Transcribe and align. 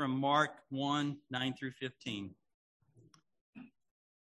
from 0.00 0.18
Mark 0.18 0.52
1 0.70 1.18
9 1.30 1.54
through 1.58 1.72
15. 1.72 2.30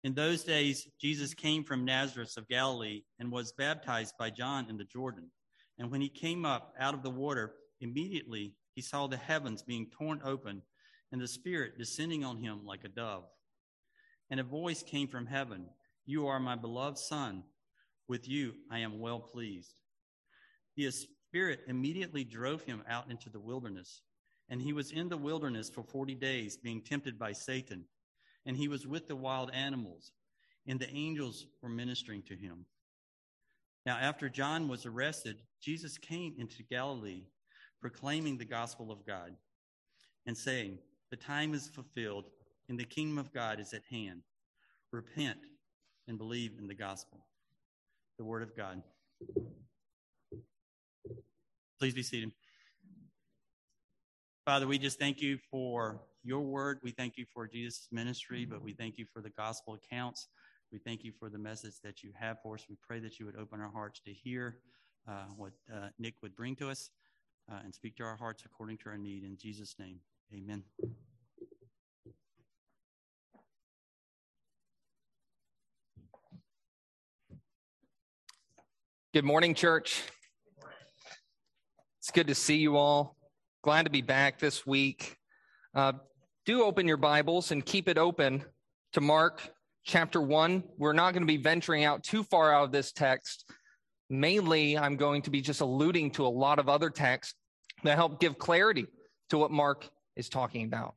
In 0.04 0.14
those 0.16 0.44
days, 0.44 0.88
Jesus 1.00 1.36
came 1.36 1.64
from 1.64 1.86
Nazareth 1.86 2.36
of 2.36 2.48
Galilee 2.48 3.04
and 3.20 3.32
was 3.32 3.52
baptized 3.52 4.16
by 4.18 4.32
John 4.32 4.66
in 4.72 4.78
the 4.78 4.86
Jordan. 4.86 5.30
And 5.78 5.92
when 5.92 6.02
he 6.02 6.10
came 6.10 6.46
up 6.46 6.74
out 6.80 6.96
of 6.96 7.04
the 7.04 7.12
water, 7.12 7.54
immediately 7.80 8.56
he 8.74 8.82
saw 8.82 9.06
the 9.06 9.18
heavens 9.18 9.62
being 9.62 9.86
torn 9.96 10.20
open 10.26 10.64
and 11.12 11.22
the 11.22 11.28
Spirit 11.28 11.78
descending 11.78 12.26
on 12.26 12.38
him 12.38 12.66
like 12.66 12.84
a 12.84 12.90
dove. 12.90 13.26
And 14.32 14.40
a 14.40 14.44
voice 14.44 14.82
came 14.82 15.08
from 15.08 15.28
heaven 15.28 15.68
You 16.08 16.26
are 16.26 16.40
my 16.40 16.56
beloved 16.56 16.98
Son. 16.98 17.44
With 18.08 18.28
you 18.28 18.56
I 18.72 18.80
am 18.80 19.00
well 19.00 19.20
pleased. 19.20 19.76
The 20.76 20.90
Spirit 20.90 21.60
immediately 21.68 22.24
drove 22.24 22.64
him 22.64 22.82
out 22.90 23.12
into 23.12 23.30
the 23.30 23.40
wilderness. 23.40 24.02
And 24.50 24.62
he 24.62 24.74
was 24.74 24.92
in 24.92 25.10
the 25.10 25.18
wilderness 25.18 25.70
for 25.70 25.84
40 25.84 26.16
days, 26.16 26.58
being 26.58 26.82
tempted 26.82 27.20
by 27.20 27.34
Satan. 27.34 27.86
And 28.46 28.56
he 28.56 28.68
was 28.68 28.88
with 28.88 29.08
the 29.08 29.16
wild 29.16 29.52
animals, 29.54 30.12
and 30.66 30.80
the 30.80 30.90
angels 30.90 31.46
were 31.62 31.70
ministering 31.70 32.24
to 32.24 32.36
him. 32.36 32.66
Now, 33.86 33.98
after 33.98 34.30
John 34.30 34.68
was 34.68 34.86
arrested, 34.86 35.38
Jesus 35.62 35.98
came 35.98 36.36
into 36.38 36.64
Galilee, 36.64 37.24
proclaiming 37.82 38.38
the 38.38 38.46
gospel 38.46 38.92
of 38.92 39.06
God 39.06 39.36
and 40.26 40.38
saying, 40.38 40.78
The 41.10 41.18
time 41.18 41.54
is 41.54 41.68
fulfilled, 41.68 42.26
and 42.70 42.80
the 42.80 42.84
kingdom 42.84 43.18
of 43.18 43.34
God 43.34 43.60
is 43.60 43.74
at 43.74 43.84
hand. 43.90 44.22
Repent 44.92 45.38
and 46.08 46.18
believe 46.18 46.54
in 46.60 46.68
the 46.68 46.76
gospel. 46.76 47.26
The 48.18 48.26
word 48.26 48.44
of 48.44 48.56
God. 48.56 48.84
Please 51.80 51.94
be 51.94 52.04
seated. 52.04 52.32
Father, 54.48 54.66
we 54.66 54.78
just 54.78 54.98
thank 54.98 55.22
you 55.22 55.38
for 55.52 56.00
your 56.24 56.40
word. 56.40 56.80
We 56.82 56.92
thank 56.92 57.18
you 57.18 57.26
for 57.34 57.48
Jesus' 57.48 57.90
ministry, 57.92 58.46
but 58.46 58.64
we 58.64 58.72
thank 58.72 58.98
you 58.98 59.06
for 59.12 59.22
the 59.22 59.30
gospel 59.32 59.74
accounts. 59.74 60.30
We 60.72 60.80
thank 60.80 61.04
you 61.04 61.12
for 61.20 61.30
the 61.30 61.38
message 61.38 61.74
that 61.84 62.02
you 62.02 62.14
have 62.18 62.38
for 62.42 62.56
us. 62.56 62.64
We 62.70 62.78
pray 62.82 63.02
that 63.02 63.20
you 63.20 63.26
would 63.26 63.36
open 63.36 63.60
our 63.60 63.70
hearts 63.70 64.00
to 64.06 64.14
hear 64.14 64.60
uh, 65.06 65.26
what 65.36 65.52
uh, 65.70 65.90
Nick 66.00 66.22
would 66.22 66.34
bring 66.34 66.56
to 66.56 66.70
us 66.70 66.92
uh, 67.52 67.58
and 67.66 67.76
speak 67.76 67.98
to 67.98 68.04
our 68.04 68.16
hearts 68.16 68.44
according 68.46 68.78
to 68.78 68.90
our 68.90 68.98
need. 68.98 69.26
In 69.26 69.36
Jesus' 69.36 69.76
name, 69.78 70.00
amen. 70.34 70.64
Good 79.14 79.26
morning, 79.26 79.54
church. 79.56 80.04
It's 82.00 82.12
good 82.12 82.28
to 82.28 82.36
see 82.36 82.56
you 82.56 82.78
all. 82.78 83.17
Glad 83.68 83.84
to 83.84 83.92
be 83.92 84.02
back 84.02 84.40
this 84.40 84.66
week. 84.66 85.18
Uh, 85.76 85.92
do 86.46 86.64
open 86.64 86.88
your 86.88 86.96
Bibles 86.96 87.52
and 87.52 87.66
keep 87.66 87.90
it 87.90 87.98
open 87.98 88.46
to 88.94 89.02
Mark 89.02 89.42
chapter 89.84 90.22
1. 90.22 90.64
We're 90.78 90.94
not 90.94 91.12
going 91.12 91.24
to 91.24 91.28
be 91.28 91.36
venturing 91.36 91.84
out 91.84 92.02
too 92.02 92.24
far 92.24 92.54
out 92.54 92.64
of 92.64 92.72
this 92.72 92.94
text. 92.94 93.44
Mainly, 94.10 94.78
I'm 94.78 94.96
going 94.96 95.22
to 95.24 95.30
be 95.30 95.42
just 95.42 95.60
alluding 95.60 96.12
to 96.12 96.26
a 96.26 96.30
lot 96.30 96.60
of 96.60 96.70
other 96.70 96.90
texts 96.90 97.36
that 97.84 97.98
help 97.98 98.22
give 98.22 98.38
clarity 98.38 98.88
to 99.32 99.38
what 99.38 99.52
Mark 99.52 99.90
is 100.16 100.30
talking 100.30 100.64
about. 100.64 100.96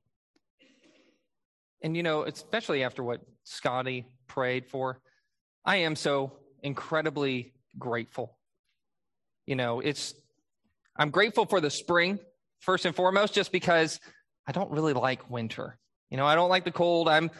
And, 1.82 1.96
you 1.96 2.04
know, 2.04 2.22
especially 2.22 2.84
after 2.84 3.02
what 3.02 3.20
Scotty 3.42 4.06
prayed 4.28 4.64
for, 4.64 5.00
I 5.64 5.78
am 5.78 5.96
so 5.96 6.34
incredibly 6.62 7.52
grateful. 7.80 8.38
You 9.44 9.56
know, 9.56 9.80
it's, 9.80 10.14
I'm 10.96 11.10
grateful 11.10 11.46
for 11.46 11.60
the 11.60 11.70
spring, 11.70 12.20
first 12.60 12.86
and 12.86 12.94
foremost, 12.94 13.34
just 13.34 13.52
because 13.52 14.00
I 14.46 14.52
don't 14.52 14.70
really 14.70 14.92
like 14.92 15.30
winter. 15.30 15.78
You 16.10 16.16
know, 16.16 16.26
I 16.26 16.34
don't 16.34 16.48
like 16.48 16.64
the 16.64 16.72
cold. 16.72 17.08
I'm, 17.08 17.30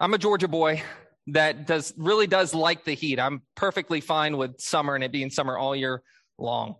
I'm 0.00 0.14
a 0.14 0.18
Georgia 0.18 0.48
boy 0.48 0.82
that 1.28 1.66
does 1.66 1.92
really 1.96 2.26
does 2.26 2.54
like 2.54 2.84
the 2.84 2.94
heat. 2.94 3.20
I'm 3.20 3.42
perfectly 3.54 4.00
fine 4.00 4.36
with 4.36 4.60
summer 4.60 4.94
and 4.94 5.04
it 5.04 5.12
being 5.12 5.30
summer 5.30 5.58
all 5.58 5.76
year 5.76 6.02
long. 6.38 6.76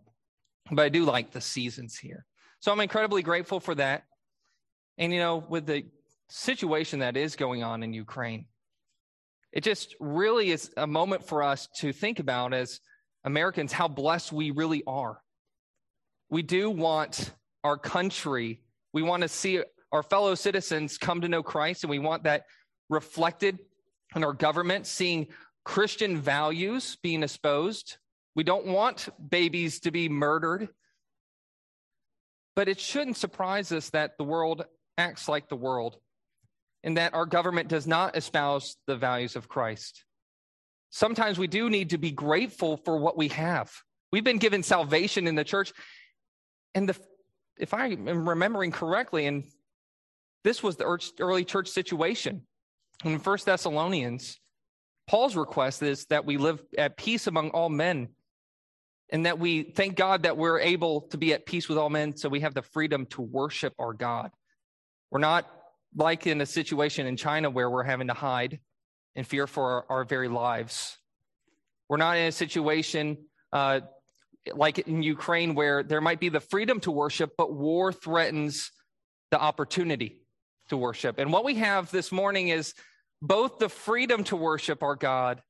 But 0.71 0.83
I 0.83 0.89
do 0.89 1.05
like 1.05 1.33
the 1.33 1.41
seasons 1.41 1.97
here. 1.99 2.25
So 2.61 2.73
I'm 2.73 2.81
incredibly 2.81 3.23
grateful 3.23 3.61
for 3.61 3.75
that. 3.77 4.05
And 4.97 5.13
you 5.13 5.21
know, 5.21 5.45
with 5.49 5.67
the 5.67 5.85
situation 6.29 7.01
that 7.01 7.17
is 7.17 7.37
going 7.37 7.63
on 7.63 7.83
in 7.83 7.93
Ukraine, 7.93 8.47
it 9.53 9.63
just 9.63 9.95
really 10.01 10.51
is 10.51 10.71
a 10.77 10.87
moment 10.87 11.27
for 11.27 11.43
us 11.43 11.69
to 11.79 11.93
think 11.93 12.19
about 12.19 12.53
as 12.53 12.81
Americans 13.25 13.73
how 13.73 13.89
blessed 13.89 14.33
we 14.33 14.51
really 14.51 14.83
are. 14.87 15.21
We 16.31 16.43
do 16.43 16.71
want 16.71 17.33
our 17.65 17.77
country, 17.77 18.61
we 18.93 19.03
want 19.03 19.23
to 19.23 19.29
see 19.29 19.63
our 19.93 20.03
fellow 20.03 20.35
citizens 20.35 20.99
come 20.99 21.21
to 21.23 21.29
know 21.29 21.43
Christ, 21.43 21.85
and 21.85 21.91
we 21.91 21.99
want 21.99 22.25
that 22.25 22.45
reflected 22.89 23.59
in 24.15 24.25
our 24.25 24.33
government, 24.33 24.87
seeing 24.87 25.29
Christian 25.65 26.19
values 26.19 26.97
being 27.03 27.23
exposed. 27.23 27.99
We 28.35 28.45
don't 28.45 28.67
want 28.67 29.09
babies 29.29 29.81
to 29.81 29.91
be 29.91 30.09
murdered. 30.09 30.69
But 32.57 32.69
it 32.69 32.81
shouldn't 32.81 33.17
surprise 33.17 33.71
us 33.71 33.91
that 33.91 34.19
the 34.19 34.25
world 34.25 34.65
acts 34.97 35.29
like 35.29 35.49
the 35.49 35.57
world 35.57 35.97
and 36.83 36.97
that 36.97 37.15
our 37.15 37.27
government 37.27 37.69
does 37.69 37.87
not 37.87 38.17
espouse 38.17 38.77
the 38.87 38.97
values 38.97 39.37
of 39.37 39.49
Christ. 39.49 40.05
Sometimes 40.91 41.39
we 41.39 41.47
do 41.47 41.71
need 41.71 41.91
to 41.91 41.99
be 41.99 42.11
grateful 42.11 42.79
for 42.79 42.97
what 42.97 43.17
we 43.17 43.29
have. 43.29 43.71
We've 44.11 44.25
been 44.25 44.39
given 44.39 44.63
salvation 44.63 45.27
in 45.27 45.35
the 45.35 45.45
church. 45.45 45.73
And 46.75 46.89
the, 46.89 46.97
if 47.59 47.75
I 47.75 47.89
am 47.89 48.29
remembering 48.29 48.71
correctly, 48.71 49.27
and 49.27 49.45
this 50.45 50.63
was 50.63 50.77
the 50.77 51.13
early 51.21 51.45
church 51.45 51.69
situation 51.69 52.43
in 53.05 53.19
First 53.19 53.47
Thessalonians, 53.47 54.39
Paul's 55.07 55.37
request 55.37 55.83
is 55.83 56.07
that 56.07 56.25
we 56.25 56.37
live 56.37 56.63
at 56.77 56.97
peace 56.97 57.27
among 57.27 57.51
all 57.51 57.69
men 57.69 58.09
and 59.11 59.25
that 59.25 59.39
we 59.39 59.63
thank 59.63 59.97
God 59.97 60.25
that 60.25 60.37
we're 60.37 60.61
able 60.61 61.03
to 61.03 61.17
be 61.17 61.33
at 61.33 61.47
peace 61.47 61.69
with 61.69 61.79
all 61.79 61.89
men 61.89 62.17
so 62.17 62.29
we 62.29 62.41
have 62.41 62.55
the 62.55 62.63
freedom 62.63 63.07
to 63.07 63.23
worship 63.23 63.73
our 63.79 63.95
God. 63.95 64.31
We're 65.11 65.21
not 65.21 65.49
like 65.97 66.27
in 66.27 66.41
a 66.41 66.47
situation 66.47 67.07
in 67.07 67.17
China 67.17 67.49
where 67.49 67.71
we're 67.71 67.85
having 67.85 68.09
to 68.09 68.15
hide 68.15 68.61
and 69.17 69.27
fear 69.27 69.47
for 69.47 69.71
our, 69.71 69.87
our 69.89 70.05
very 70.05 70.29
lives. 70.29 70.99
We're 71.89 71.97
not 71.97 72.19
in 72.19 72.27
a 72.27 72.33
situation 72.33 73.17
uh, 73.53 73.81
like 74.55 74.79
in 74.79 75.03
Ukraine 75.03 75.55
where 75.55 75.83
there 75.83 76.01
might 76.01 76.21
be 76.21 76.29
the 76.29 76.41
freedom 76.41 76.81
to 76.81 76.91
worship, 76.91 77.33
but 77.37 77.53
war 77.53 77.93
threatens 77.93 78.71
the 79.31 79.41
opportunity 79.41 80.23
to 80.69 80.77
worship. 80.77 81.19
And 81.19 81.33
what 81.33 81.45
we 81.45 81.57
have 81.57 81.91
this 81.91 82.13
morning 82.13 82.49
is 82.49 82.75
both 83.21 83.59
the 83.59 83.69
freedom 83.69 84.25
to 84.25 84.37
worship 84.37 84.83
our 84.83 84.97
God 84.97 85.43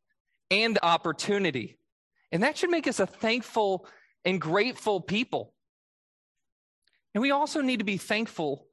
and 0.50 0.78
opportunity. 0.82 1.78
And 2.32 2.42
that 2.42 2.56
should 2.56 2.70
make 2.70 2.87
us 2.87 3.00
a 3.00 3.06
thankful 3.06 3.87
and 4.25 4.41
grateful 4.41 5.00
people. 5.00 5.53
And 7.14 7.22
we 7.22 7.31
also 7.31 7.60
need 7.60 7.78
to 7.78 7.84
be 7.84 7.97
thankful 7.97 8.66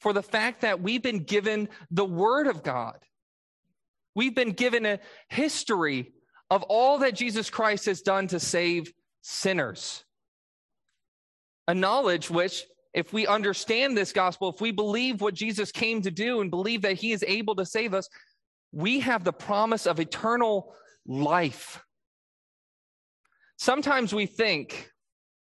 for 0.00 0.12
the 0.12 0.22
fact 0.22 0.60
that 0.60 0.80
we've 0.80 1.02
been 1.02 1.24
given 1.24 1.68
the 1.90 2.04
Word 2.04 2.46
of 2.46 2.62
God. 2.62 2.98
We've 4.14 4.34
been 4.34 4.52
given 4.52 4.86
a 4.86 5.00
history 5.28 6.12
of 6.50 6.62
all 6.64 6.98
that 6.98 7.14
Jesus 7.14 7.50
Christ 7.50 7.86
has 7.86 8.02
done 8.02 8.28
to 8.28 8.40
save 8.40 8.92
sinners. 9.26 10.04
A 11.66 11.74
knowledge 11.74 12.30
which, 12.30 12.64
if 12.94 13.12
we 13.12 13.26
understand 13.26 13.96
this 13.96 14.12
gospel, 14.12 14.50
if 14.50 14.60
we 14.60 14.70
believe 14.70 15.20
what 15.20 15.34
Jesus 15.34 15.72
came 15.72 16.00
to 16.02 16.10
do 16.12 16.40
and 16.40 16.50
believe 16.50 16.82
that 16.82 16.94
he 16.94 17.12
is 17.12 17.24
able 17.26 17.56
to 17.56 17.66
save 17.66 17.92
us, 17.92 18.08
we 18.72 19.00
have 19.00 19.24
the 19.24 19.32
promise 19.32 19.86
of 19.86 19.98
eternal 19.98 20.72
life. 21.06 21.82
Sometimes 23.58 24.14
we 24.14 24.26
think 24.26 24.90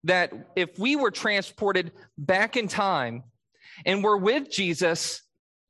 that 0.05 0.33
if 0.57 0.79
we 0.79 0.97
were 0.97 1.11
transported 1.11 1.93
back 2.19 2.57
in 2.57 2.69
time 2.69 3.25
and 3.87 4.05
we're 4.05 4.17
with 4.17 4.51
Jesus, 4.51 5.23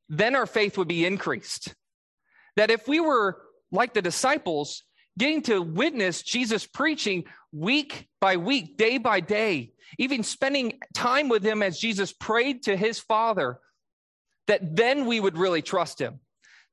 then 0.08 0.34
our 0.34 0.46
faith 0.46 0.76
would 0.78 0.88
be 0.88 1.06
increased. 1.06 1.74
That 2.56 2.70
if 2.70 2.88
we 2.88 2.98
were 2.98 3.40
like 3.70 3.94
the 3.94 4.02
disciples, 4.02 4.82
getting 5.18 5.42
to 5.42 5.60
witness 5.60 6.22
Jesus 6.22 6.66
preaching 6.66 7.24
week 7.52 8.08
by 8.20 8.36
week, 8.36 8.76
day 8.76 8.98
by 8.98 9.20
day, 9.20 9.72
even 9.98 10.22
spending 10.22 10.78
time 10.94 11.28
with 11.28 11.44
him 11.44 11.62
as 11.62 11.78
Jesus 11.78 12.12
prayed 12.12 12.64
to 12.64 12.76
his 12.76 12.98
Father, 12.98 13.58
that 14.46 14.76
then 14.76 15.06
we 15.06 15.20
would 15.20 15.36
really 15.36 15.62
trust 15.62 16.00
him. 16.00 16.20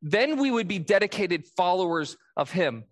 Then 0.02 0.38
we 0.38 0.52
would 0.52 0.68
be 0.68 0.80
dedicated 0.80 1.46
followers 1.58 2.18
of 2.36 2.52
him. 2.52 2.84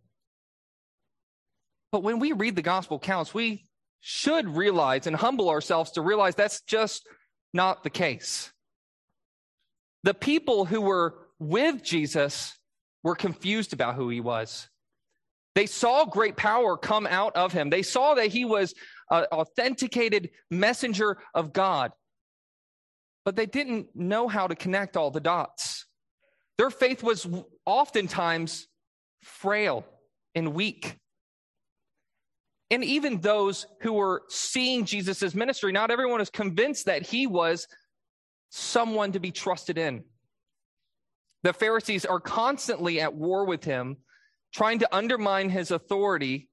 But 1.91 2.03
when 2.03 2.19
we 2.19 2.33
read 2.33 2.55
the 2.55 2.61
gospel 2.61 2.97
accounts, 2.97 3.33
we 3.33 3.67
should 4.01 4.47
realize 4.49 5.07
and 5.07 5.15
humble 5.15 5.49
ourselves 5.49 5.91
to 5.91 6.01
realize 6.01 6.35
that's 6.35 6.61
just 6.61 7.07
not 7.53 7.83
the 7.83 7.89
case. 7.89 8.51
The 10.03 10.13
people 10.13 10.65
who 10.65 10.81
were 10.81 11.15
with 11.39 11.83
Jesus 11.83 12.53
were 13.03 13.15
confused 13.15 13.73
about 13.73 13.95
who 13.95 14.09
he 14.09 14.19
was. 14.19 14.67
They 15.55 15.65
saw 15.65 16.05
great 16.05 16.35
power 16.35 16.77
come 16.77 17.07
out 17.07 17.35
of 17.35 17.53
him. 17.53 17.69
They 17.69 17.81
saw 17.81 18.13
that 18.15 18.27
he 18.27 18.45
was 18.45 18.73
an 19.09 19.23
authenticated 19.31 20.29
messenger 20.51 21.17
of 21.33 21.53
God. 21.53 21.91
but 23.25 23.35
they 23.35 23.47
didn't 23.47 23.87
know 23.95 24.27
how 24.27 24.47
to 24.47 24.55
connect 24.55 24.95
all 24.95 25.11
the 25.11 25.19
dots. 25.19 25.87
Their 26.57 26.69
faith 26.69 27.03
was 27.03 27.27
oftentimes 27.65 28.67
frail 29.23 29.83
and 30.35 30.53
weak. 30.53 30.97
And 32.69 32.83
even 32.83 33.19
those 33.19 33.65
who 33.81 33.93
were 33.93 34.23
seeing 34.29 34.85
Jesus' 34.85 35.35
ministry, 35.35 35.71
not 35.71 35.91
everyone 35.91 36.19
was 36.19 36.29
convinced 36.29 36.85
that 36.85 37.05
he 37.05 37.27
was 37.27 37.67
someone 38.51 39.11
to 39.13 39.19
be 39.19 39.31
trusted 39.31 39.77
in. 39.77 40.03
The 41.43 41.53
Pharisees 41.53 42.05
are 42.05 42.19
constantly 42.19 43.01
at 43.01 43.13
war 43.13 43.45
with 43.45 43.63
him, 43.63 43.97
trying 44.55 44.79
to 44.79 44.95
undermine 44.95 45.49
his 45.49 45.69
authority 45.69 46.47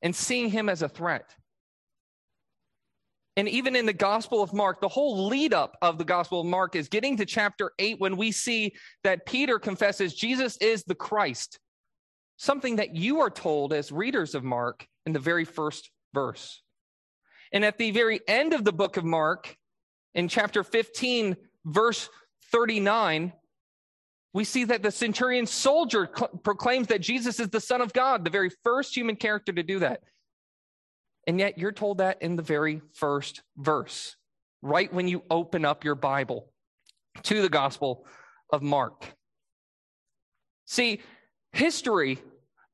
and 0.00 0.14
seeing 0.14 0.48
him 0.48 0.68
as 0.68 0.80
a 0.80 0.88
threat. 0.88 1.34
And 3.36 3.48
even 3.48 3.74
in 3.74 3.84
the 3.84 3.92
Gospel 3.92 4.44
of 4.44 4.52
Mark, 4.52 4.80
the 4.80 4.86
whole 4.86 5.26
lead 5.26 5.52
up 5.52 5.76
of 5.82 5.98
the 5.98 6.04
Gospel 6.04 6.42
of 6.42 6.46
Mark 6.46 6.76
is 6.76 6.88
getting 6.88 7.16
to 7.16 7.26
chapter 7.26 7.72
8 7.80 7.98
when 7.98 8.16
we 8.16 8.30
see 8.30 8.74
that 9.02 9.26
Peter 9.26 9.58
confesses 9.58 10.14
Jesus 10.14 10.56
is 10.58 10.84
the 10.84 10.94
Christ, 10.94 11.58
something 12.36 12.76
that 12.76 12.94
you 12.94 13.18
are 13.18 13.30
told 13.30 13.72
as 13.72 13.90
readers 13.90 14.36
of 14.36 14.44
Mark 14.44 14.86
in 15.04 15.12
the 15.12 15.18
very 15.18 15.44
first 15.44 15.90
verse. 16.14 16.62
And 17.52 17.64
at 17.64 17.76
the 17.76 17.90
very 17.90 18.20
end 18.28 18.54
of 18.54 18.64
the 18.64 18.72
book 18.72 18.96
of 18.96 19.04
Mark, 19.04 19.56
in 20.14 20.28
chapter 20.28 20.62
15, 20.62 21.36
verse 21.64 22.08
39, 22.52 23.32
we 24.38 24.44
see 24.44 24.62
that 24.62 24.84
the 24.84 24.92
centurion 24.92 25.46
soldier 25.46 26.08
cl- 26.16 26.28
proclaims 26.44 26.86
that 26.86 27.00
Jesus 27.00 27.40
is 27.40 27.48
the 27.48 27.60
Son 27.60 27.80
of 27.80 27.92
God, 27.92 28.24
the 28.24 28.30
very 28.30 28.52
first 28.62 28.96
human 28.96 29.16
character 29.16 29.52
to 29.52 29.64
do 29.64 29.80
that. 29.80 30.04
And 31.26 31.40
yet 31.40 31.58
you're 31.58 31.72
told 31.72 31.98
that 31.98 32.22
in 32.22 32.36
the 32.36 32.42
very 32.44 32.80
first 32.94 33.42
verse, 33.56 34.14
right 34.62 34.94
when 34.94 35.08
you 35.08 35.24
open 35.28 35.64
up 35.64 35.82
your 35.82 35.96
Bible 35.96 36.52
to 37.24 37.42
the 37.42 37.48
Gospel 37.48 38.06
of 38.52 38.62
Mark. 38.62 39.06
See, 40.66 41.00
history, 41.50 42.20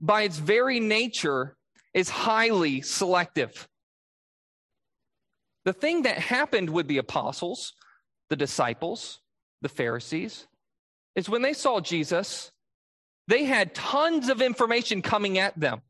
by 0.03 0.25
its 0.25 0.37
very 0.37 0.81
nature, 0.81 1.57
is 1.95 2.11
highly 2.11 2.83
selective. 2.83 3.67
The 5.65 5.73
thing 5.73 6.03
that 6.03 6.19
happened 6.19 6.69
with 6.69 6.89
the 6.89 6.99
apostles, 6.99 7.73
the 8.29 8.37
disciples, 8.37 9.21
the 9.63 9.71
Pharisees, 9.71 10.47
is 11.17 11.29
when 11.29 11.43
they 11.43 11.53
saw 11.53 11.81
Jesus, 11.81 12.51
they 13.29 13.45
had 13.45 13.75
tons 13.75 14.29
of 14.29 14.43
information 14.43 15.03
coming 15.03 15.39
at 15.39 15.59
them. 15.59 15.81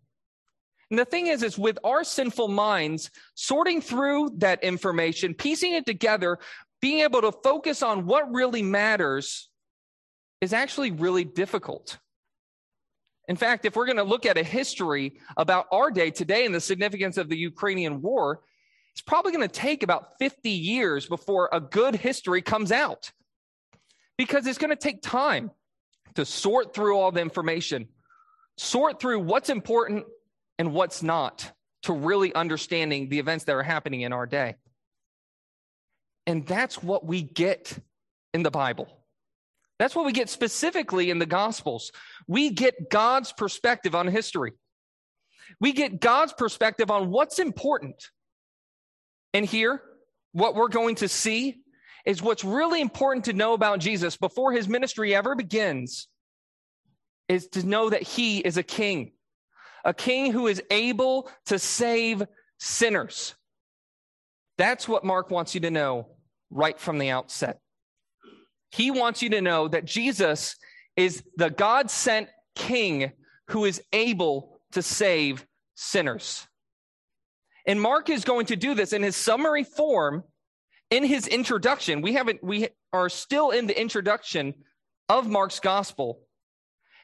And 0.90 0.98
the 0.98 1.04
thing 1.04 1.26
is, 1.28 1.42
is 1.42 1.58
with 1.58 1.78
our 1.82 2.04
sinful 2.04 2.48
minds, 2.48 3.10
sorting 3.34 3.80
through 3.80 4.34
that 4.38 4.62
information, 4.62 5.34
piecing 5.34 5.72
it 5.72 5.86
together, 5.86 6.38
being 6.80 7.00
able 7.00 7.22
to 7.22 7.32
focus 7.32 7.82
on 7.82 8.06
what 8.06 8.32
really 8.32 8.62
matters 8.62 9.48
is 10.40 10.52
actually 10.52 10.90
really 10.90 11.24
difficult. 11.24 11.98
In 13.26 13.36
fact, 13.36 13.64
if 13.64 13.74
we're 13.74 13.86
going 13.86 13.96
to 13.96 14.04
look 14.04 14.26
at 14.26 14.36
a 14.36 14.44
history 14.44 15.18
about 15.38 15.66
our 15.72 15.90
day 15.90 16.10
today 16.10 16.44
and 16.44 16.54
the 16.54 16.60
significance 16.60 17.16
of 17.16 17.30
the 17.30 17.38
Ukrainian 17.38 18.02
war, 18.02 18.42
it's 18.92 19.00
probably 19.00 19.32
going 19.32 19.48
to 19.48 19.52
take 19.52 19.82
about 19.82 20.18
50 20.18 20.50
years 20.50 21.06
before 21.06 21.48
a 21.50 21.60
good 21.60 21.96
history 21.96 22.42
comes 22.42 22.70
out 22.70 23.10
because 24.16 24.46
it's 24.46 24.58
going 24.58 24.70
to 24.70 24.76
take 24.76 25.02
time 25.02 25.50
to 26.14 26.24
sort 26.24 26.74
through 26.74 26.98
all 26.98 27.10
the 27.10 27.20
information, 27.20 27.88
sort 28.56 29.00
through 29.00 29.20
what's 29.20 29.50
important 29.50 30.06
and 30.58 30.72
what's 30.72 31.02
not 31.02 31.52
to 31.82 31.92
really 31.92 32.34
understanding 32.34 33.08
the 33.08 33.18
events 33.18 33.44
that 33.44 33.54
are 33.54 33.62
happening 33.62 34.02
in 34.02 34.12
our 34.12 34.26
day. 34.26 34.54
And 36.26 36.46
that's 36.46 36.82
what 36.82 37.04
we 37.04 37.22
get 37.22 37.78
in 38.32 38.42
the 38.42 38.50
Bible. 38.50 38.88
That's 39.78 39.94
what 39.94 40.06
we 40.06 40.12
get 40.12 40.28
specifically 40.28 41.10
in 41.10 41.18
the 41.18 41.26
Gospels. 41.26 41.90
We 42.26 42.50
get 42.50 42.90
God's 42.90 43.32
perspective 43.32 43.94
on 43.94 44.06
history. 44.06 44.52
We 45.60 45.72
get 45.72 46.00
God's 46.00 46.32
perspective 46.32 46.90
on 46.90 47.10
what's 47.10 47.38
important. 47.38 48.10
And 49.34 49.44
here, 49.44 49.82
what 50.32 50.54
we're 50.54 50.68
going 50.68 50.96
to 50.96 51.08
see 51.08 51.63
is 52.04 52.22
what's 52.22 52.44
really 52.44 52.80
important 52.80 53.24
to 53.26 53.32
know 53.32 53.54
about 53.54 53.80
Jesus 53.80 54.16
before 54.16 54.52
his 54.52 54.68
ministry 54.68 55.14
ever 55.14 55.34
begins 55.34 56.08
is 57.28 57.48
to 57.48 57.66
know 57.66 57.90
that 57.90 58.02
he 58.02 58.38
is 58.38 58.56
a 58.56 58.62
king, 58.62 59.12
a 59.84 59.94
king 59.94 60.32
who 60.32 60.46
is 60.46 60.62
able 60.70 61.30
to 61.46 61.58
save 61.58 62.22
sinners. 62.58 63.34
That's 64.58 64.86
what 64.86 65.04
Mark 65.04 65.30
wants 65.30 65.54
you 65.54 65.62
to 65.62 65.70
know 65.70 66.08
right 66.50 66.78
from 66.78 66.98
the 66.98 67.10
outset. 67.10 67.60
He 68.70 68.90
wants 68.90 69.22
you 69.22 69.30
to 69.30 69.40
know 69.40 69.68
that 69.68 69.84
Jesus 69.84 70.56
is 70.96 71.22
the 71.36 71.50
God 71.50 71.90
sent 71.90 72.28
king 72.54 73.12
who 73.48 73.64
is 73.64 73.82
able 73.92 74.60
to 74.72 74.82
save 74.82 75.46
sinners. 75.74 76.46
And 77.66 77.80
Mark 77.80 78.10
is 78.10 78.24
going 78.24 78.46
to 78.46 78.56
do 78.56 78.74
this 78.74 78.92
in 78.92 79.02
his 79.02 79.16
summary 79.16 79.64
form 79.64 80.24
in 80.94 81.02
his 81.02 81.26
introduction, 81.26 82.02
we 82.02 82.12
haven't, 82.12 82.42
we 82.44 82.68
are 82.92 83.08
still 83.08 83.50
in 83.50 83.66
the 83.66 83.78
introduction 83.78 84.54
of 85.08 85.28
Mark's 85.28 85.58
gospel. 85.58 86.20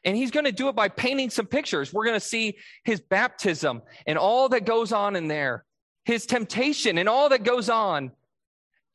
And 0.05 0.15
he's 0.15 0.31
going 0.31 0.45
to 0.45 0.53
do 0.53 0.69
it 0.69 0.75
by 0.77 0.87
painting 0.87 1.29
some 1.29 1.45
pictures. 1.45 1.91
We're 1.91 2.05
going 2.05 2.19
to 2.19 2.25
see 2.25 2.55
his 2.85 3.01
baptism 3.01 3.81
and 4.07 4.17
all 4.17 4.47
that 4.49 4.65
goes 4.65 4.93
on 4.93 5.17
in 5.17 5.27
there, 5.27 5.65
his 6.05 6.25
temptation 6.25 6.97
and 6.97 7.09
all 7.09 7.27
that 7.29 7.43
goes 7.43 7.69
on. 7.69 8.11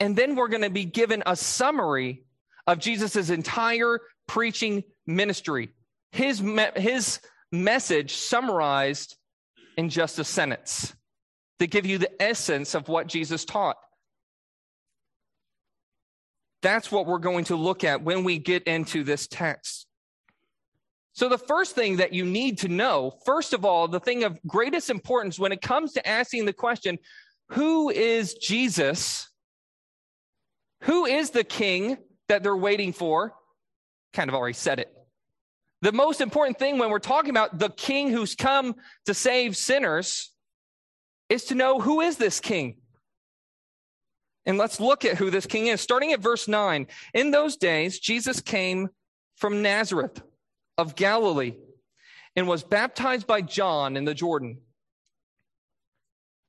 And 0.00 0.16
then 0.16 0.34
we're 0.34 0.48
going 0.48 0.62
to 0.62 0.70
be 0.70 0.86
given 0.86 1.22
a 1.26 1.36
summary 1.36 2.24
of 2.66 2.78
Jesus' 2.78 3.28
entire 3.28 4.00
preaching 4.26 4.82
ministry, 5.06 5.68
his, 6.10 6.42
me- 6.42 6.64
his 6.74 7.20
message 7.52 8.14
summarized 8.14 9.16
in 9.76 9.90
just 9.90 10.18
a 10.18 10.24
sentence 10.24 10.94
to 11.58 11.66
give 11.66 11.84
you 11.84 11.98
the 11.98 12.22
essence 12.22 12.74
of 12.74 12.88
what 12.88 13.08
Jesus 13.08 13.44
taught. 13.44 13.76
That's 16.62 16.90
what 16.90 17.06
we're 17.06 17.18
going 17.18 17.44
to 17.44 17.56
look 17.56 17.84
at 17.84 18.02
when 18.02 18.24
we 18.24 18.38
get 18.38 18.64
into 18.64 19.04
this 19.04 19.26
text. 19.26 19.86
So, 21.12 21.28
the 21.28 21.38
first 21.38 21.74
thing 21.74 21.96
that 21.96 22.12
you 22.12 22.24
need 22.24 22.58
to 22.58 22.68
know, 22.68 23.18
first 23.24 23.54
of 23.54 23.64
all, 23.64 23.88
the 23.88 24.00
thing 24.00 24.24
of 24.24 24.38
greatest 24.46 24.90
importance 24.90 25.38
when 25.38 25.52
it 25.52 25.62
comes 25.62 25.94
to 25.94 26.06
asking 26.06 26.44
the 26.44 26.52
question, 26.52 26.98
who 27.50 27.90
is 27.90 28.34
Jesus? 28.34 29.28
Who 30.82 31.06
is 31.06 31.30
the 31.30 31.44
king 31.44 31.96
that 32.28 32.42
they're 32.42 32.56
waiting 32.56 32.92
for? 32.92 33.32
Kind 34.12 34.28
of 34.28 34.34
already 34.34 34.54
said 34.54 34.78
it. 34.78 34.92
The 35.82 35.92
most 35.92 36.20
important 36.20 36.58
thing 36.58 36.78
when 36.78 36.90
we're 36.90 36.98
talking 36.98 37.30
about 37.30 37.58
the 37.58 37.70
king 37.70 38.10
who's 38.10 38.34
come 38.34 38.74
to 39.06 39.14
save 39.14 39.56
sinners 39.56 40.32
is 41.28 41.44
to 41.46 41.54
know 41.54 41.80
who 41.80 42.00
is 42.00 42.16
this 42.16 42.40
king? 42.40 42.76
And 44.46 44.58
let's 44.58 44.80
look 44.80 45.04
at 45.04 45.16
who 45.16 45.30
this 45.30 45.46
king 45.46 45.66
is. 45.66 45.80
Starting 45.80 46.12
at 46.12 46.20
verse 46.20 46.46
9. 46.46 46.86
In 47.14 47.30
those 47.32 47.56
days, 47.56 47.98
Jesus 47.98 48.40
came 48.40 48.88
from 49.36 49.60
Nazareth 49.60 50.22
of 50.78 50.94
Galilee 50.94 51.54
and 52.36 52.46
was 52.46 52.62
baptized 52.62 53.26
by 53.26 53.40
John 53.40 53.96
in 53.96 54.04
the 54.04 54.14
Jordan. 54.14 54.58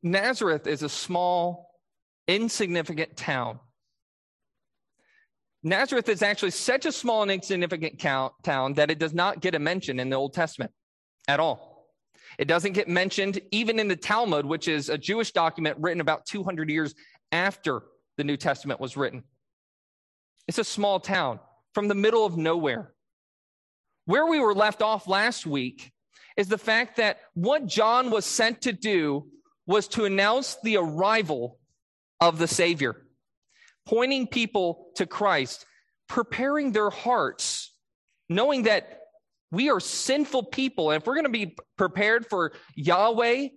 Nazareth 0.04 0.68
is 0.68 0.84
a 0.84 0.90
small, 0.90 1.72
insignificant 2.28 3.18
town. 3.18 3.60
Nazareth 5.64 6.08
is 6.08 6.22
actually 6.22 6.52
such 6.52 6.86
a 6.86 6.92
small 6.92 7.24
and 7.24 7.32
insignificant 7.32 8.00
town 8.00 8.74
that 8.76 8.92
it 8.92 9.00
does 9.00 9.14
not 9.14 9.42
get 9.42 9.56
a 9.56 9.60
mention 9.60 10.00
in 10.00 10.10
the 10.10 10.16
Old 10.16 10.34
Testament 10.34 10.72
at 11.28 11.40
all. 11.40 11.88
It 12.38 12.48
doesn't 12.48 12.74
get 12.74 12.88
mentioned 12.88 13.40
even 13.52 13.80
in 13.80 13.88
the 13.88 13.96
Talmud, 13.96 14.46
which 14.46 14.68
is 14.68 14.90
a 14.90 14.98
Jewish 14.98 15.32
document 15.32 15.78
written 15.80 16.02
about 16.02 16.26
200 16.26 16.70
years 16.70 16.94
after 17.32 17.82
the 18.18 18.24
New 18.24 18.38
Testament 18.38 18.80
was 18.80 18.98
written. 18.98 19.24
It's 20.48 20.58
a 20.58 20.64
small 20.64 21.00
town 21.00 21.40
from 21.74 21.88
the 21.88 21.96
middle 21.96 22.26
of 22.26 22.38
nowhere. 22.38 22.94
Where 24.06 24.26
we 24.26 24.40
were 24.40 24.56
left 24.56 24.82
off 24.82 25.08
last 25.08 25.46
week 25.46 25.92
is 26.38 26.48
the 26.48 26.58
fact 26.58 26.98
that 26.98 27.20
what 27.34 27.66
John 27.66 28.10
was 28.10 28.26
sent 28.26 28.62
to 28.62 28.72
do 28.72 29.28
was 29.66 29.88
to 29.90 30.06
announce 30.06 30.58
the 30.64 30.78
arrival 30.78 31.60
of 32.22 32.38
the 32.38 32.48
Savior, 32.48 32.96
pointing 33.86 34.28
people 34.28 34.92
to 34.96 35.06
Christ, 35.06 35.66
preparing 36.08 36.72
their 36.72 36.90
hearts, 36.90 37.74
knowing 38.30 38.64
that 38.64 39.02
we 39.52 39.70
are 39.70 39.80
sinful 39.80 40.44
people. 40.44 40.92
And 40.92 41.02
if 41.02 41.08
we're 41.08 41.16
going 41.16 41.26
to 41.26 41.30
be 41.30 41.56
prepared 41.78 42.26
for 42.28 42.54
Yahweh, 42.76 43.48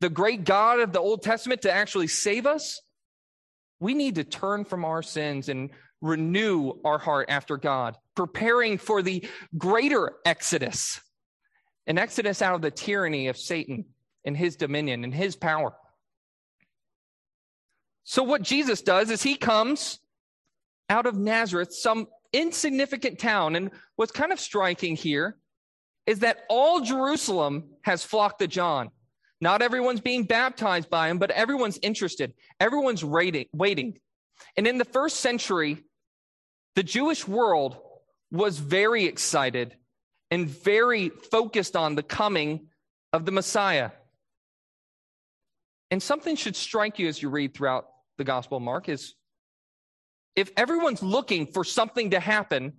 the 0.00 0.08
great 0.08 0.44
God 0.44 0.80
of 0.80 0.92
the 0.92 1.00
Old 1.00 1.22
Testament, 1.22 1.62
to 1.62 1.72
actually 1.72 2.08
save 2.08 2.46
us, 2.46 2.80
we 3.80 3.94
need 3.94 4.14
to 4.16 4.24
turn 4.24 4.64
from 4.64 4.84
our 4.84 5.02
sins 5.02 5.48
and 5.48 5.70
renew 6.00 6.72
our 6.84 6.98
heart 6.98 7.28
after 7.28 7.56
God, 7.56 7.96
preparing 8.14 8.78
for 8.78 9.02
the 9.02 9.26
greater 9.56 10.12
exodus, 10.24 11.00
an 11.86 11.98
exodus 11.98 12.42
out 12.42 12.54
of 12.54 12.62
the 12.62 12.70
tyranny 12.70 13.28
of 13.28 13.36
Satan 13.36 13.86
and 14.24 14.36
his 14.36 14.56
dominion 14.56 15.04
and 15.04 15.14
his 15.14 15.34
power. 15.34 15.72
So, 18.04 18.22
what 18.22 18.42
Jesus 18.42 18.82
does 18.82 19.10
is 19.10 19.22
he 19.22 19.36
comes 19.36 19.98
out 20.88 21.06
of 21.06 21.16
Nazareth, 21.16 21.72
some 21.72 22.06
insignificant 22.32 23.18
town. 23.18 23.56
And 23.56 23.70
what's 23.96 24.12
kind 24.12 24.32
of 24.32 24.40
striking 24.40 24.96
here 24.96 25.36
is 26.06 26.20
that 26.20 26.40
all 26.48 26.80
Jerusalem 26.80 27.70
has 27.82 28.04
flocked 28.04 28.40
to 28.40 28.48
John. 28.48 28.90
Not 29.40 29.62
everyone's 29.62 30.00
being 30.00 30.24
baptized 30.24 30.90
by 30.90 31.08
him, 31.08 31.18
but 31.18 31.30
everyone's 31.30 31.78
interested. 31.82 32.34
Everyone's 32.58 33.04
waiting. 33.04 33.98
And 34.56 34.66
in 34.66 34.78
the 34.78 34.84
first 34.84 35.16
century, 35.16 35.84
the 36.76 36.82
Jewish 36.82 37.26
world 37.26 37.76
was 38.30 38.58
very 38.58 39.06
excited 39.06 39.76
and 40.30 40.46
very 40.46 41.08
focused 41.08 41.74
on 41.74 41.94
the 41.94 42.02
coming 42.02 42.68
of 43.12 43.24
the 43.24 43.32
Messiah. 43.32 43.90
And 45.90 46.02
something 46.02 46.36
should 46.36 46.54
strike 46.54 46.98
you 46.98 47.08
as 47.08 47.20
you 47.20 47.30
read 47.30 47.54
throughout 47.54 47.86
the 48.18 48.24
Gospel 48.24 48.58
of 48.58 48.62
Mark 48.62 48.88
is 48.88 49.14
if 50.36 50.50
everyone's 50.56 51.02
looking 51.02 51.46
for 51.46 51.64
something 51.64 52.10
to 52.10 52.20
happen, 52.20 52.74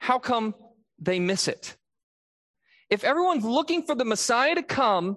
how 0.00 0.18
come 0.18 0.54
they 0.98 1.20
miss 1.20 1.48
it? 1.48 1.76
If 2.90 3.04
everyone's 3.04 3.44
looking 3.44 3.84
for 3.84 3.94
the 3.94 4.04
Messiah 4.04 4.56
to 4.56 4.62
come, 4.62 5.16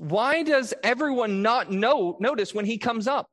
why 0.00 0.42
does 0.42 0.72
everyone 0.82 1.42
not 1.42 1.70
know 1.70 2.16
notice 2.20 2.54
when 2.54 2.64
he 2.64 2.78
comes 2.78 3.06
up? 3.06 3.26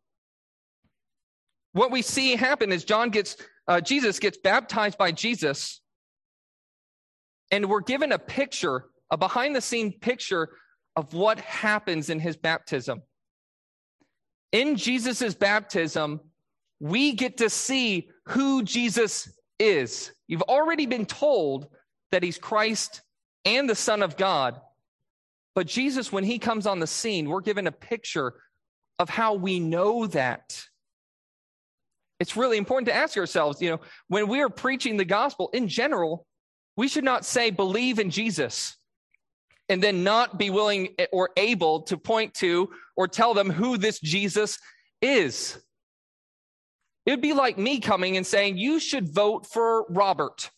What 1.72 1.92
we 1.92 2.02
see 2.02 2.36
happen 2.36 2.74
is 2.74 2.84
John 2.84 3.10
gets 3.10 3.38
uh, 3.70 3.80
Jesus 3.80 4.20
gets 4.20 4.38
baptized 4.38 4.98
by 4.98 5.14
Jesus, 5.14 5.80
and 7.52 7.70
we're 7.70 7.80
given 7.80 8.12
a 8.12 8.20
picture, 8.20 8.84
a 9.10 9.16
behind 9.16 9.56
the 9.56 9.62
scene 9.62 9.94
picture 9.94 10.50
of 10.98 11.14
what 11.14 11.40
happens 11.40 12.10
in 12.10 12.20
his 12.20 12.36
baptism. 12.36 13.02
In 14.52 14.76
Jesus' 14.76 15.36
baptism, 15.36 16.20
we 16.82 17.14
get 17.14 17.38
to 17.38 17.50
see 17.50 18.10
who 18.26 18.62
Jesus 18.62 19.32
is. 19.58 20.12
You've 20.28 20.42
already 20.42 20.86
been 20.86 21.06
told 21.06 21.68
that 22.12 22.24
he's 22.24 22.38
Christ 22.38 23.04
and 23.46 23.70
the 23.70 23.76
Son 23.76 24.04
of 24.04 24.18
God. 24.18 24.60
But 25.58 25.66
Jesus, 25.66 26.12
when 26.12 26.24
he 26.24 26.38
comes 26.38 26.68
on 26.68 26.78
the 26.78 26.86
scene, 26.86 27.28
we're 27.28 27.42
given 27.42 27.66
a 27.66 27.72
picture 27.72 28.36
of 29.00 29.10
how 29.10 29.34
we 29.34 29.60
know 29.60 30.06
that. 30.06 30.64
It's 32.20 32.38
really 32.38 32.60
important 32.60 32.86
to 32.90 32.94
ask 32.94 33.18
ourselves, 33.18 33.60
you 33.60 33.72
know, 33.72 33.80
when 34.08 34.28
we 34.28 34.42
are 34.42 34.50
preaching 34.50 34.98
the 34.98 35.04
gospel 35.04 35.50
in 35.54 35.68
general, 35.68 36.28
we 36.76 36.88
should 36.88 37.04
not 37.04 37.26
say 37.26 37.50
believe 37.50 37.98
in 37.98 38.12
Jesus 38.12 38.78
and 39.68 39.82
then 39.82 40.04
not 40.04 40.38
be 40.38 40.52
willing 40.52 40.90
or 41.12 41.32
able 41.36 41.82
to 41.86 41.98
point 41.98 42.36
to 42.36 42.70
or 42.96 43.08
tell 43.08 43.34
them 43.34 43.50
who 43.50 43.80
this 43.80 44.00
Jesus 44.00 44.60
is. 45.02 45.60
It 47.08 47.10
would 47.14 47.22
be 47.22 47.34
like 47.34 47.58
me 47.58 47.80
coming 47.80 48.16
and 48.16 48.28
saying, 48.28 48.60
You 48.60 48.80
should 48.80 49.12
vote 49.12 49.48
for 49.48 49.88
Robert 49.90 50.52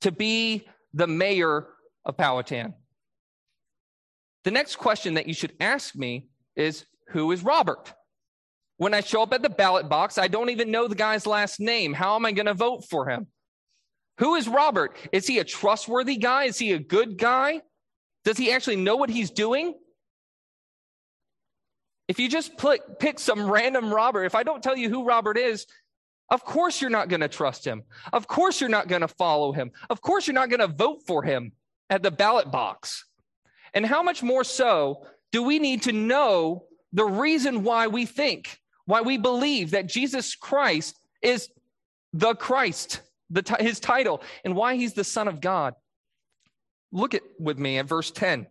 to 0.00 0.10
be 0.10 0.66
the 0.92 1.06
mayor 1.06 1.68
of 2.04 2.16
Powhatan. 2.16 2.74
The 4.44 4.50
next 4.50 4.76
question 4.76 5.14
that 5.14 5.26
you 5.26 5.34
should 5.34 5.54
ask 5.60 5.94
me 5.96 6.28
is 6.56 6.84
Who 7.08 7.32
is 7.32 7.42
Robert? 7.42 7.92
When 8.76 8.94
I 8.94 9.00
show 9.00 9.22
up 9.22 9.32
at 9.32 9.42
the 9.42 9.50
ballot 9.50 9.88
box, 9.88 10.18
I 10.18 10.28
don't 10.28 10.50
even 10.50 10.70
know 10.70 10.86
the 10.86 10.94
guy's 10.94 11.26
last 11.26 11.58
name. 11.58 11.92
How 11.92 12.14
am 12.14 12.24
I 12.24 12.32
going 12.32 12.46
to 12.46 12.54
vote 12.54 12.84
for 12.88 13.08
him? 13.08 13.26
Who 14.18 14.36
is 14.36 14.48
Robert? 14.48 14.96
Is 15.12 15.26
he 15.26 15.38
a 15.38 15.44
trustworthy 15.44 16.16
guy? 16.16 16.44
Is 16.44 16.58
he 16.58 16.72
a 16.72 16.78
good 16.78 17.18
guy? 17.18 17.62
Does 18.24 18.36
he 18.36 18.52
actually 18.52 18.76
know 18.76 18.96
what 18.96 19.10
he's 19.10 19.30
doing? 19.30 19.74
If 22.08 22.18
you 22.18 22.28
just 22.28 22.56
put, 22.56 22.98
pick 22.98 23.18
some 23.18 23.50
random 23.50 23.92
Robert, 23.92 24.24
if 24.24 24.34
I 24.34 24.42
don't 24.42 24.62
tell 24.62 24.76
you 24.76 24.88
who 24.88 25.04
Robert 25.04 25.36
is, 25.36 25.66
of 26.30 26.44
course 26.44 26.80
you're 26.80 26.90
not 26.90 27.08
going 27.08 27.20
to 27.20 27.28
trust 27.28 27.64
him. 27.64 27.82
Of 28.12 28.26
course 28.26 28.60
you're 28.60 28.70
not 28.70 28.88
going 28.88 29.02
to 29.02 29.08
follow 29.08 29.52
him. 29.52 29.70
Of 29.90 30.00
course 30.00 30.26
you're 30.26 30.34
not 30.34 30.50
going 30.50 30.60
to 30.60 30.68
vote 30.68 31.02
for 31.06 31.22
him 31.22 31.52
at 31.90 32.02
the 32.02 32.10
ballot 32.10 32.50
box. 32.50 33.04
And 33.74 33.84
how 33.84 34.02
much 34.02 34.22
more 34.22 34.44
so 34.44 35.06
do 35.32 35.42
we 35.42 35.58
need 35.58 35.82
to 35.82 35.92
know 35.92 36.64
the 36.92 37.04
reason 37.04 37.64
why 37.64 37.86
we 37.86 38.06
think, 38.06 38.58
why 38.86 39.02
we 39.02 39.18
believe 39.18 39.72
that 39.72 39.88
Jesus 39.88 40.34
Christ 40.34 40.98
is 41.22 41.48
the 42.12 42.34
Christ, 42.34 43.02
the, 43.30 43.42
his 43.60 43.80
title, 43.80 44.22
and 44.44 44.56
why 44.56 44.76
he's 44.76 44.94
the 44.94 45.04
Son 45.04 45.28
of 45.28 45.40
God? 45.40 45.74
Look 46.92 47.14
at 47.14 47.22
with 47.38 47.58
me 47.58 47.78
at 47.78 47.86
verse 47.86 48.10
10. 48.10 48.46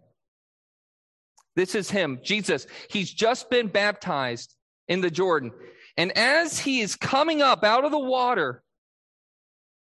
This 1.56 1.74
is 1.74 1.90
him, 1.90 2.20
Jesus. 2.24 2.68
He's 2.90 3.12
just 3.12 3.50
been 3.50 3.68
baptized 3.68 4.56
in 4.88 5.02
the 5.02 5.10
Jordan. 5.10 5.52
And 5.98 6.16
as 6.16 6.60
he 6.60 6.82
is 6.82 6.96
coming 6.96 7.42
up 7.42 7.64
out 7.64 7.84
of 7.84 7.92
the 7.92 7.98
water, 7.98 8.64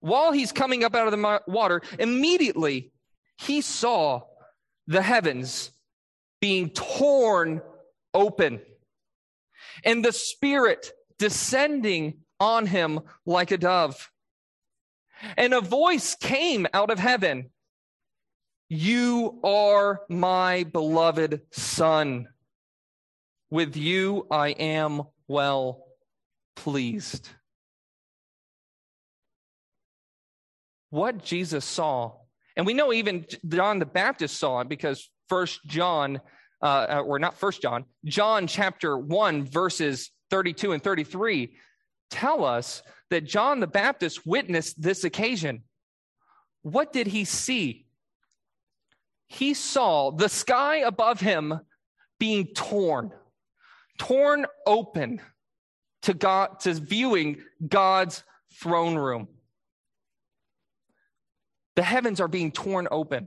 while 0.00 0.32
he's 0.32 0.50
coming 0.50 0.82
up 0.82 0.96
out 0.96 1.06
of 1.06 1.12
the 1.12 1.40
water, 1.46 1.82
immediately 1.98 2.90
he 3.38 3.60
saw 3.60 4.22
the 4.90 5.02
heavens 5.02 5.70
being 6.40 6.68
torn 6.70 7.62
open 8.12 8.60
and 9.84 10.04
the 10.04 10.12
Spirit 10.12 10.92
descending 11.16 12.18
on 12.40 12.66
him 12.66 12.98
like 13.24 13.52
a 13.52 13.56
dove. 13.56 14.10
And 15.36 15.54
a 15.54 15.60
voice 15.60 16.16
came 16.16 16.66
out 16.74 16.90
of 16.90 16.98
heaven 16.98 17.50
you 18.72 19.40
are 19.42 20.02
my 20.08 20.62
beloved 20.62 21.42
Son. 21.50 22.28
With 23.50 23.76
you 23.76 24.28
I 24.30 24.50
am 24.50 25.02
well 25.26 25.86
pleased. 26.54 27.28
What 30.90 31.24
Jesus 31.24 31.64
saw, 31.64 32.12
and 32.56 32.66
we 32.66 32.74
know 32.74 32.92
even 32.92 33.26
John 33.48 33.78
the 33.78 33.86
Baptist 33.86 34.38
saw 34.38 34.60
it 34.60 34.68
because 34.68 35.08
First 35.28 35.64
John, 35.66 36.20
uh, 36.62 37.02
or 37.04 37.18
not 37.18 37.38
First 37.38 37.62
John, 37.62 37.84
John 38.04 38.46
chapter 38.46 38.96
1, 38.96 39.44
verses 39.44 40.10
32 40.30 40.72
and 40.72 40.82
33 40.82 41.56
tell 42.10 42.44
us 42.44 42.82
that 43.10 43.24
John 43.24 43.60
the 43.60 43.66
Baptist 43.66 44.26
witnessed 44.26 44.80
this 44.80 45.04
occasion. 45.04 45.62
What 46.62 46.92
did 46.92 47.06
he 47.06 47.24
see? 47.24 47.86
he 49.30 49.54
saw 49.54 50.10
the 50.10 50.28
sky 50.28 50.78
above 50.78 51.20
him 51.20 51.60
being 52.18 52.48
torn, 52.48 53.12
torn 53.96 54.44
open 54.66 55.20
to 56.02 56.14
God, 56.14 56.58
to 56.60 56.74
viewing 56.74 57.40
God's 57.66 58.24
throne 58.60 58.96
room. 58.96 59.28
The 61.80 61.84
heavens 61.84 62.20
are 62.20 62.28
being 62.28 62.52
torn 62.52 62.88
open. 62.90 63.26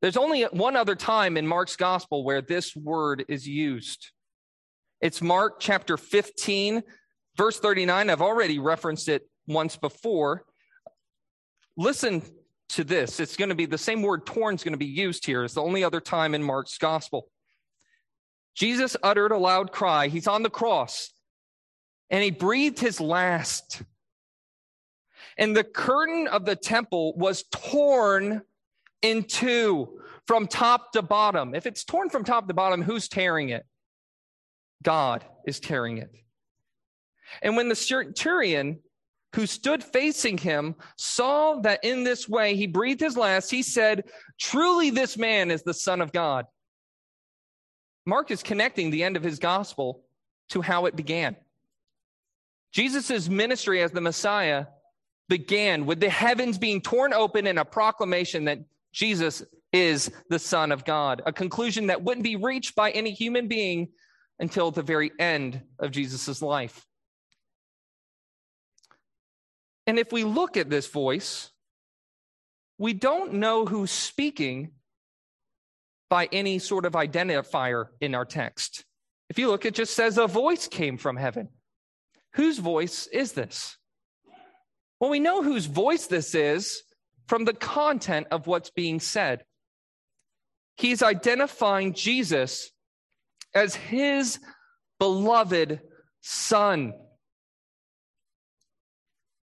There's 0.00 0.16
only 0.16 0.44
one 0.44 0.74
other 0.74 0.94
time 0.94 1.36
in 1.36 1.46
Mark's 1.46 1.76
gospel 1.76 2.24
where 2.24 2.40
this 2.40 2.74
word 2.74 3.26
is 3.28 3.46
used. 3.46 4.10
It's 5.02 5.20
Mark 5.20 5.60
chapter 5.60 5.98
15, 5.98 6.82
verse 7.36 7.60
39. 7.60 8.08
I've 8.08 8.22
already 8.22 8.58
referenced 8.58 9.10
it 9.10 9.28
once 9.46 9.76
before. 9.76 10.46
Listen 11.76 12.22
to 12.70 12.84
this. 12.84 13.20
It's 13.20 13.36
going 13.36 13.50
to 13.50 13.54
be 13.54 13.66
the 13.66 13.76
same 13.76 14.00
word 14.00 14.24
torn 14.24 14.54
is 14.54 14.64
going 14.64 14.72
to 14.72 14.78
be 14.78 14.86
used 14.86 15.26
here. 15.26 15.44
It's 15.44 15.52
the 15.52 15.60
only 15.60 15.84
other 15.84 16.00
time 16.00 16.34
in 16.34 16.42
Mark's 16.42 16.78
gospel. 16.78 17.28
Jesus 18.54 18.96
uttered 19.02 19.30
a 19.30 19.36
loud 19.36 19.72
cry. 19.72 20.08
He's 20.08 20.26
on 20.26 20.42
the 20.42 20.48
cross 20.48 21.12
and 22.08 22.24
he 22.24 22.30
breathed 22.30 22.80
his 22.80 22.98
last. 22.98 23.82
And 25.38 25.56
the 25.56 25.64
curtain 25.64 26.28
of 26.28 26.44
the 26.44 26.56
temple 26.56 27.14
was 27.16 27.44
torn 27.50 28.42
in 29.00 29.24
two 29.24 30.00
from 30.26 30.46
top 30.46 30.92
to 30.92 31.02
bottom. 31.02 31.54
If 31.54 31.66
it's 31.66 31.84
torn 31.84 32.10
from 32.10 32.24
top 32.24 32.48
to 32.48 32.54
bottom, 32.54 32.82
who's 32.82 33.08
tearing 33.08 33.48
it? 33.48 33.64
God 34.82 35.24
is 35.46 35.60
tearing 35.60 35.98
it. 35.98 36.10
And 37.40 37.56
when 37.56 37.68
the 37.68 37.74
centurion 37.74 38.80
who 39.34 39.46
stood 39.46 39.82
facing 39.82 40.36
him 40.36 40.74
saw 40.98 41.60
that 41.60 41.80
in 41.82 42.04
this 42.04 42.28
way 42.28 42.54
he 42.54 42.66
breathed 42.66 43.00
his 43.00 43.16
last, 43.16 43.50
he 43.50 43.62
said, 43.62 44.04
Truly, 44.38 44.90
this 44.90 45.16
man 45.16 45.50
is 45.50 45.62
the 45.62 45.74
Son 45.74 46.00
of 46.00 46.12
God. 46.12 46.46
Mark 48.04 48.30
is 48.30 48.42
connecting 48.42 48.90
the 48.90 49.04
end 49.04 49.16
of 49.16 49.22
his 49.22 49.38
gospel 49.38 50.04
to 50.50 50.60
how 50.60 50.86
it 50.86 50.96
began. 50.96 51.36
Jesus' 52.72 53.28
ministry 53.28 53.82
as 53.82 53.92
the 53.92 54.00
Messiah 54.00 54.66
began 55.32 55.86
with 55.86 55.98
the 55.98 56.10
heavens 56.10 56.58
being 56.58 56.78
torn 56.82 57.14
open 57.14 57.46
and 57.46 57.58
a 57.58 57.64
proclamation 57.64 58.44
that 58.44 58.58
Jesus 58.92 59.42
is 59.72 60.10
the 60.28 60.38
Son 60.38 60.70
of 60.70 60.84
God, 60.84 61.22
a 61.24 61.32
conclusion 61.32 61.86
that 61.86 62.02
wouldn't 62.02 62.22
be 62.22 62.36
reached 62.36 62.74
by 62.74 62.90
any 62.90 63.12
human 63.12 63.48
being 63.48 63.88
until 64.38 64.70
the 64.70 64.82
very 64.82 65.10
end 65.18 65.62
of 65.78 65.90
Jesus' 65.90 66.42
life. 66.42 66.84
And 69.86 69.98
if 69.98 70.12
we 70.12 70.22
look 70.22 70.58
at 70.58 70.68
this 70.68 70.88
voice, 70.88 71.50
we 72.76 72.92
don't 72.92 73.32
know 73.32 73.64
who's 73.64 73.90
speaking 73.90 74.72
by 76.10 76.28
any 76.30 76.58
sort 76.58 76.84
of 76.84 76.92
identifier 76.92 77.86
in 78.02 78.14
our 78.14 78.26
text. 78.26 78.84
If 79.30 79.38
you 79.38 79.48
look, 79.48 79.64
it 79.64 79.74
just 79.74 79.94
says 79.94 80.18
a 80.18 80.26
voice 80.26 80.68
came 80.68 80.98
from 80.98 81.16
heaven. 81.16 81.48
whose 82.34 82.58
voice 82.58 83.06
is 83.06 83.32
this? 83.32 83.78
Well, 85.02 85.10
we 85.10 85.18
know 85.18 85.42
whose 85.42 85.66
voice 85.66 86.06
this 86.06 86.32
is 86.32 86.84
from 87.26 87.44
the 87.44 87.54
content 87.54 88.28
of 88.30 88.46
what's 88.46 88.70
being 88.70 89.00
said. 89.00 89.42
He's 90.76 91.02
identifying 91.02 91.92
Jesus 91.92 92.70
as 93.52 93.74
his 93.74 94.38
beloved 95.00 95.80
son. 96.20 96.92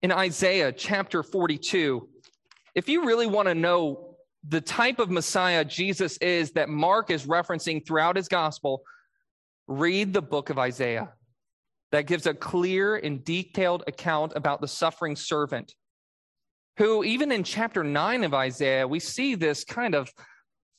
In 0.02 0.10
Isaiah 0.10 0.72
chapter 0.72 1.22
42, 1.22 2.08
if 2.74 2.88
you 2.88 3.06
really 3.06 3.28
want 3.28 3.46
to 3.46 3.54
know 3.54 4.16
the 4.48 4.60
type 4.60 4.98
of 4.98 5.08
Messiah 5.08 5.64
Jesus 5.64 6.16
is 6.16 6.50
that 6.54 6.68
Mark 6.68 7.12
is 7.12 7.26
referencing 7.26 7.86
throughout 7.86 8.16
his 8.16 8.26
gospel, 8.26 8.82
read 9.68 10.14
the 10.14 10.20
book 10.20 10.50
of 10.50 10.58
Isaiah. 10.58 11.12
That 11.94 12.08
gives 12.08 12.26
a 12.26 12.34
clear 12.34 12.96
and 12.96 13.24
detailed 13.24 13.84
account 13.86 14.32
about 14.34 14.60
the 14.60 14.66
suffering 14.66 15.14
servant, 15.14 15.76
who, 16.76 17.04
even 17.04 17.30
in 17.30 17.44
chapter 17.44 17.84
9 17.84 18.24
of 18.24 18.34
Isaiah, 18.34 18.88
we 18.88 18.98
see 18.98 19.36
this 19.36 19.62
kind 19.62 19.94
of 19.94 20.12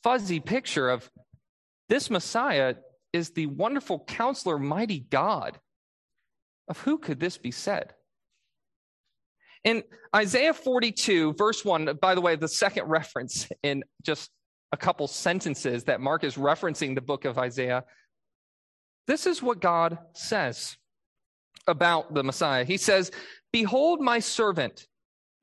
fuzzy 0.02 0.40
picture 0.40 0.90
of 0.90 1.10
this 1.88 2.10
Messiah 2.10 2.74
is 3.14 3.30
the 3.30 3.46
wonderful 3.46 4.04
counselor, 4.06 4.58
mighty 4.58 5.06
God. 5.08 5.58
Of 6.68 6.80
who 6.80 6.98
could 6.98 7.18
this 7.18 7.38
be 7.38 7.50
said? 7.50 7.94
In 9.64 9.84
Isaiah 10.14 10.52
42, 10.52 11.32
verse 11.32 11.64
1, 11.64 11.96
by 11.98 12.14
the 12.14 12.20
way, 12.20 12.36
the 12.36 12.46
second 12.46 12.88
reference 12.88 13.48
in 13.62 13.84
just 14.02 14.30
a 14.70 14.76
couple 14.76 15.06
sentences 15.06 15.84
that 15.84 16.02
Mark 16.02 16.24
is 16.24 16.34
referencing 16.34 16.94
the 16.94 17.00
book 17.00 17.24
of 17.24 17.38
Isaiah, 17.38 17.84
this 19.06 19.24
is 19.24 19.42
what 19.42 19.62
God 19.62 19.96
says 20.12 20.76
about 21.66 22.14
the 22.14 22.22
Messiah. 22.22 22.64
He 22.64 22.76
says, 22.76 23.10
Behold 23.52 24.00
my 24.00 24.18
servant, 24.18 24.86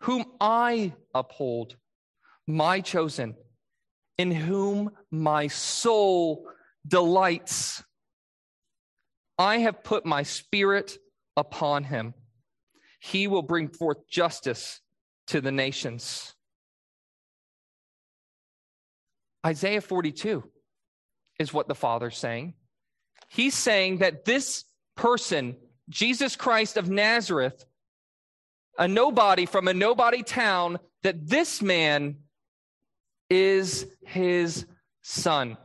whom 0.01 0.25
I 0.39 0.94
uphold, 1.13 1.75
my 2.48 2.82
chosen, 2.82 3.36
in 4.18 4.32
whom 4.32 4.92
my 5.12 5.48
soul 5.48 6.48
delights. 6.88 7.84
I 9.38 9.60
have 9.60 9.84
put 9.84 10.06
my 10.06 10.24
spirit 10.24 10.98
upon 11.36 11.84
him. 11.84 12.13
He 13.00 13.27
will 13.27 13.42
bring 13.42 13.70
forth 13.70 14.08
justice 14.10 14.80
to 15.27 15.42
the 15.42 15.51
nations. 15.51 16.34
Isaiah 19.46 19.82
42 19.82 20.44
is 21.39 21.53
what 21.53 21.68
the 21.68 21.75
Father's 21.75 22.18
saying. 22.18 22.53
He's 23.30 23.56
saying 23.56 23.98
that 23.98 24.25
this 24.25 24.63
person, 24.96 25.58
Jesus 25.90 26.36
Christ 26.36 26.78
of 26.78 26.90
Nazareth, 26.90 27.66
a 28.78 28.88
nobody 28.88 29.46
from 29.46 29.68
a 29.68 29.74
nobody 29.74 30.24
town, 30.24 30.80
that 31.04 31.28
this 31.28 31.62
man 31.62 32.18
is 33.30 33.86
his 34.06 34.66
son. 35.02 35.58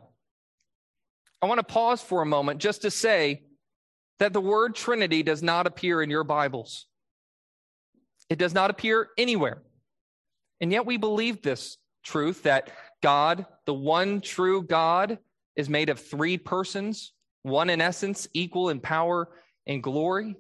I 1.41 1.47
want 1.47 1.59
to 1.59 1.65
pause 1.65 2.03
for 2.03 2.23
a 2.23 2.27
moment 2.27 2.61
just 2.61 2.83
to 2.83 2.91
say 2.91 3.43
that 4.19 4.33
the 4.33 4.41
word 4.41 4.75
Trinity 4.75 5.23
does 5.23 5.43
not 5.43 5.67
appear 5.67 6.03
in 6.03 6.11
your 6.11 6.25
Bibles. 6.25 6.87
It 8.29 8.39
does 8.39 8.53
not 8.53 8.71
appear 8.71 9.09
anywhere. 9.17 9.63
And 10.61 10.73
yet 10.73 10.85
we 10.85 10.97
believe 10.97 11.41
this 11.41 11.79
truth 12.03 12.43
that 12.43 12.71
God, 13.01 13.47
the 13.65 13.75
one 13.75 14.21
true 14.21 14.63
God, 14.63 15.19
is 15.55 15.69
made 15.69 15.89
of 15.89 16.01
three 16.01 16.37
persons, 16.37 17.13
one 17.43 17.71
in 17.71 17.81
essence, 17.81 18.27
equal 18.35 18.71
in 18.71 18.81
power 18.81 19.29
and 19.69 19.83
glory. 19.83 20.35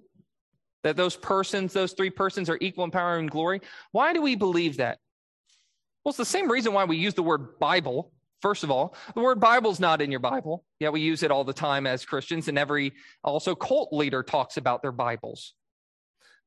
That 0.84 0.96
those 0.96 1.16
persons, 1.16 1.72
those 1.72 1.92
three 1.92 2.10
persons, 2.10 2.48
are 2.48 2.58
equal 2.60 2.84
in 2.84 2.90
power 2.90 3.18
and 3.18 3.30
glory. 3.30 3.60
Why 3.92 4.12
do 4.12 4.22
we 4.22 4.34
believe 4.34 4.78
that? 4.78 4.98
Well, 6.04 6.10
it's 6.10 6.18
the 6.18 6.24
same 6.24 6.50
reason 6.50 6.72
why 6.72 6.84
we 6.84 6.96
use 6.96 7.14
the 7.14 7.22
word 7.22 7.58
Bible 7.58 8.12
First 8.40 8.62
of 8.62 8.70
all, 8.70 8.94
the 9.14 9.20
word 9.20 9.40
Bible's 9.40 9.80
not 9.80 10.00
in 10.00 10.10
your 10.10 10.20
Bible. 10.20 10.64
Yeah, 10.78 10.90
we 10.90 11.00
use 11.00 11.22
it 11.22 11.30
all 11.30 11.44
the 11.44 11.52
time 11.52 11.86
as 11.86 12.04
Christians, 12.04 12.46
and 12.46 12.56
every 12.56 12.92
also 13.24 13.54
cult 13.54 13.92
leader 13.92 14.22
talks 14.22 14.56
about 14.56 14.80
their 14.80 14.92
Bibles. 14.92 15.54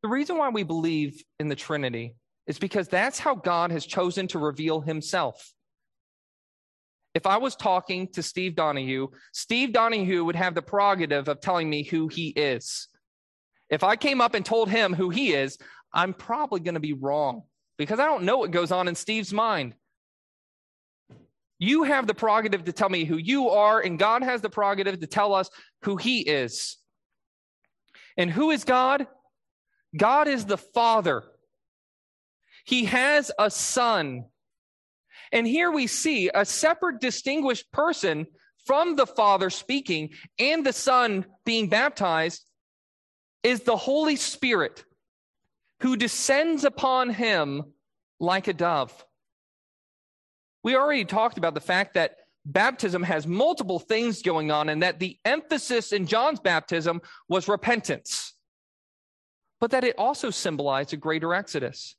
The 0.02 0.08
reason 0.08 0.38
why 0.38 0.50
we 0.50 0.64
believe 0.64 1.22
in 1.40 1.50
the 1.50 1.56
Trinity 1.56 2.16
is 2.48 2.58
because 2.58 2.88
that's 2.88 3.20
how 3.20 3.36
God 3.36 3.72
has 3.72 3.86
chosen 3.86 4.28
to 4.30 4.40
reveal 4.40 4.80
himself. 4.80 5.52
If 7.14 7.28
I 7.28 7.38
was 7.38 7.56
talking 7.56 8.08
to 8.14 8.24
Steve 8.24 8.56
Donahue, 8.56 9.08
Steve 9.34 9.74
Donahue 9.74 10.24
would 10.24 10.36
have 10.36 10.56
the 10.56 10.62
prerogative 10.62 11.28
of 11.28 11.42
telling 11.42 11.70
me 11.70 11.84
who 11.84 12.08
he 12.08 12.30
is. 12.30 12.88
If 13.70 13.84
I 13.84 13.96
came 13.96 14.22
up 14.22 14.34
and 14.34 14.46
told 14.46 14.70
him 14.70 14.94
who 14.94 15.10
he 15.10 15.34
is, 15.34 15.58
I'm 15.94 16.14
probably 16.14 16.62
going 16.62 16.76
to 16.76 16.80
be 16.80 16.94
wrong 16.94 17.44
because 17.78 18.00
I 18.00 18.06
don't 18.06 18.24
know 18.24 18.38
what 18.38 18.52
goes 18.52 18.72
on 18.72 18.88
in 18.88 18.96
Steve's 18.96 19.34
mind. 19.34 19.76
You 21.60 21.84
have 21.84 22.08
the 22.08 22.14
prerogative 22.14 22.64
to 22.64 22.74
tell 22.74 22.90
me 22.90 23.04
who 23.04 23.18
you 23.18 23.50
are, 23.50 23.80
and 23.80 24.00
God 24.00 24.24
has 24.24 24.42
the 24.42 24.50
prerogative 24.50 25.00
to 25.00 25.08
tell 25.08 25.34
us 25.36 25.50
who 25.84 25.96
He 25.96 26.22
is. 26.22 26.78
And 28.18 28.32
who 28.32 28.52
is 28.52 28.64
God? 28.64 29.06
God 29.96 30.28
is 30.28 30.46
the 30.46 30.58
Father. 30.58 31.24
He 32.66 32.86
has 32.86 33.32
a 33.38 33.52
Son. 33.52 34.26
And 35.32 35.48
here 35.48 35.72
we 35.72 35.88
see 35.88 36.30
a 36.34 36.46
separate, 36.46 37.00
distinguished 37.00 37.72
person 37.72 38.28
from 38.66 38.96
the 38.96 39.08
Father 39.08 39.50
speaking 39.50 40.12
and 40.38 40.66
the 40.66 40.74
Son 40.74 41.26
being 41.46 41.68
baptized 41.68 42.46
is 43.44 43.62
the 43.62 43.78
Holy 43.78 44.16
Spirit 44.16 44.84
who 45.82 45.98
descends 45.98 46.64
upon 46.64 47.10
him 47.10 47.74
like 48.20 48.48
a 48.48 48.54
dove. 48.54 48.94
We 50.64 50.76
already 50.76 51.06
talked 51.06 51.40
about 51.40 51.56
the 51.56 51.60
fact 51.60 51.96
that 51.96 52.18
baptism 52.46 53.02
has 53.04 53.26
multiple 53.26 53.80
things 53.80 54.22
going 54.22 54.52
on 54.52 54.70
and 54.70 54.84
that 54.84 55.00
the 55.00 55.18
emphasis 55.26 55.92
in 55.92 56.06
John's 56.06 56.40
baptism 56.40 57.02
was 57.28 57.48
repentance, 57.48 58.34
but 59.60 59.72
that 59.72 59.84
it 59.84 59.96
also 59.98 60.30
symbolized 60.30 60.94
a 60.94 60.98
greater 60.98 61.34
exodus. 61.34 61.96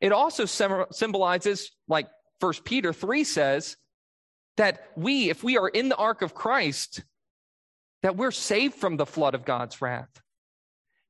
It 0.00 0.12
also 0.12 0.44
symbolizes, 0.44 1.72
like 1.88 2.08
First 2.44 2.66
Peter 2.66 2.92
3 2.92 3.24
says, 3.24 3.78
that 4.58 4.90
we, 4.96 5.30
if 5.30 5.42
we 5.42 5.56
are 5.56 5.66
in 5.66 5.88
the 5.88 5.96
ark 5.96 6.20
of 6.20 6.34
Christ, 6.34 7.02
that 8.02 8.18
we're 8.18 8.32
saved 8.32 8.74
from 8.74 8.98
the 8.98 9.06
flood 9.06 9.34
of 9.34 9.46
God's 9.46 9.80
wrath. 9.80 10.10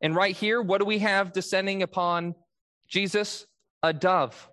And 0.01 0.15
right 0.15 0.37
here, 0.37 0.63
what 0.63 0.79
do 0.79 0.85
we 0.85 1.01
have 1.01 1.33
descending 1.33 1.83
upon 1.83 2.37
Jesus? 2.87 3.47
A 3.83 3.93
dove 3.93 4.49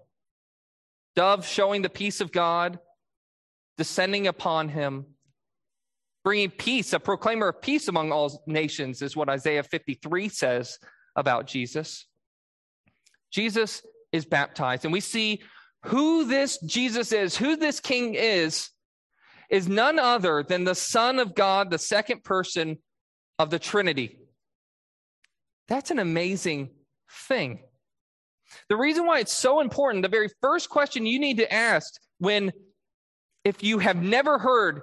dove 1.15 1.45
showing 1.45 1.83
the 1.83 1.89
peace 1.89 2.19
of 2.19 2.31
God, 2.31 2.79
descending 3.77 4.25
upon 4.25 4.67
him, 4.67 5.05
bringing 6.23 6.49
peace, 6.49 6.93
a 6.93 6.99
proclaimer 6.99 7.49
of 7.49 7.61
peace 7.61 7.89
among 7.89 8.11
all 8.11 8.41
nations, 8.47 9.03
is 9.03 9.15
what 9.15 9.29
Isaiah 9.29 9.61
53 9.61 10.29
says 10.29 10.79
about 11.15 11.45
Jesus. 11.45 12.07
Jesus 13.29 13.83
is 14.11 14.25
baptized, 14.25 14.83
and 14.83 14.91
we 14.91 14.99
see 14.99 15.43
who 15.85 16.25
this 16.25 16.59
Jesus 16.59 17.11
is, 17.11 17.35
who 17.35 17.55
this 17.55 17.79
king 17.79 18.15
is, 18.15 18.69
is 19.49 19.67
none 19.67 19.99
other 19.99 20.43
than 20.43 20.63
the 20.63 20.75
Son 20.75 21.19
of 21.19 21.35
God, 21.35 21.69
the 21.69 21.77
second 21.77 22.23
person 22.23 22.77
of 23.39 23.49
the 23.49 23.59
Trinity. 23.59 24.17
That's 25.67 25.91
an 25.91 25.99
amazing 25.99 26.69
thing. 27.27 27.63
The 28.69 28.77
reason 28.77 29.05
why 29.05 29.19
it's 29.19 29.33
so 29.33 29.59
important, 29.59 30.03
the 30.03 30.09
very 30.09 30.29
first 30.41 30.69
question 30.69 31.05
you 31.05 31.19
need 31.19 31.37
to 31.37 31.53
ask 31.53 31.93
when, 32.19 32.51
if 33.43 33.63
you 33.63 33.79
have 33.79 34.01
never 34.01 34.37
heard 34.37 34.81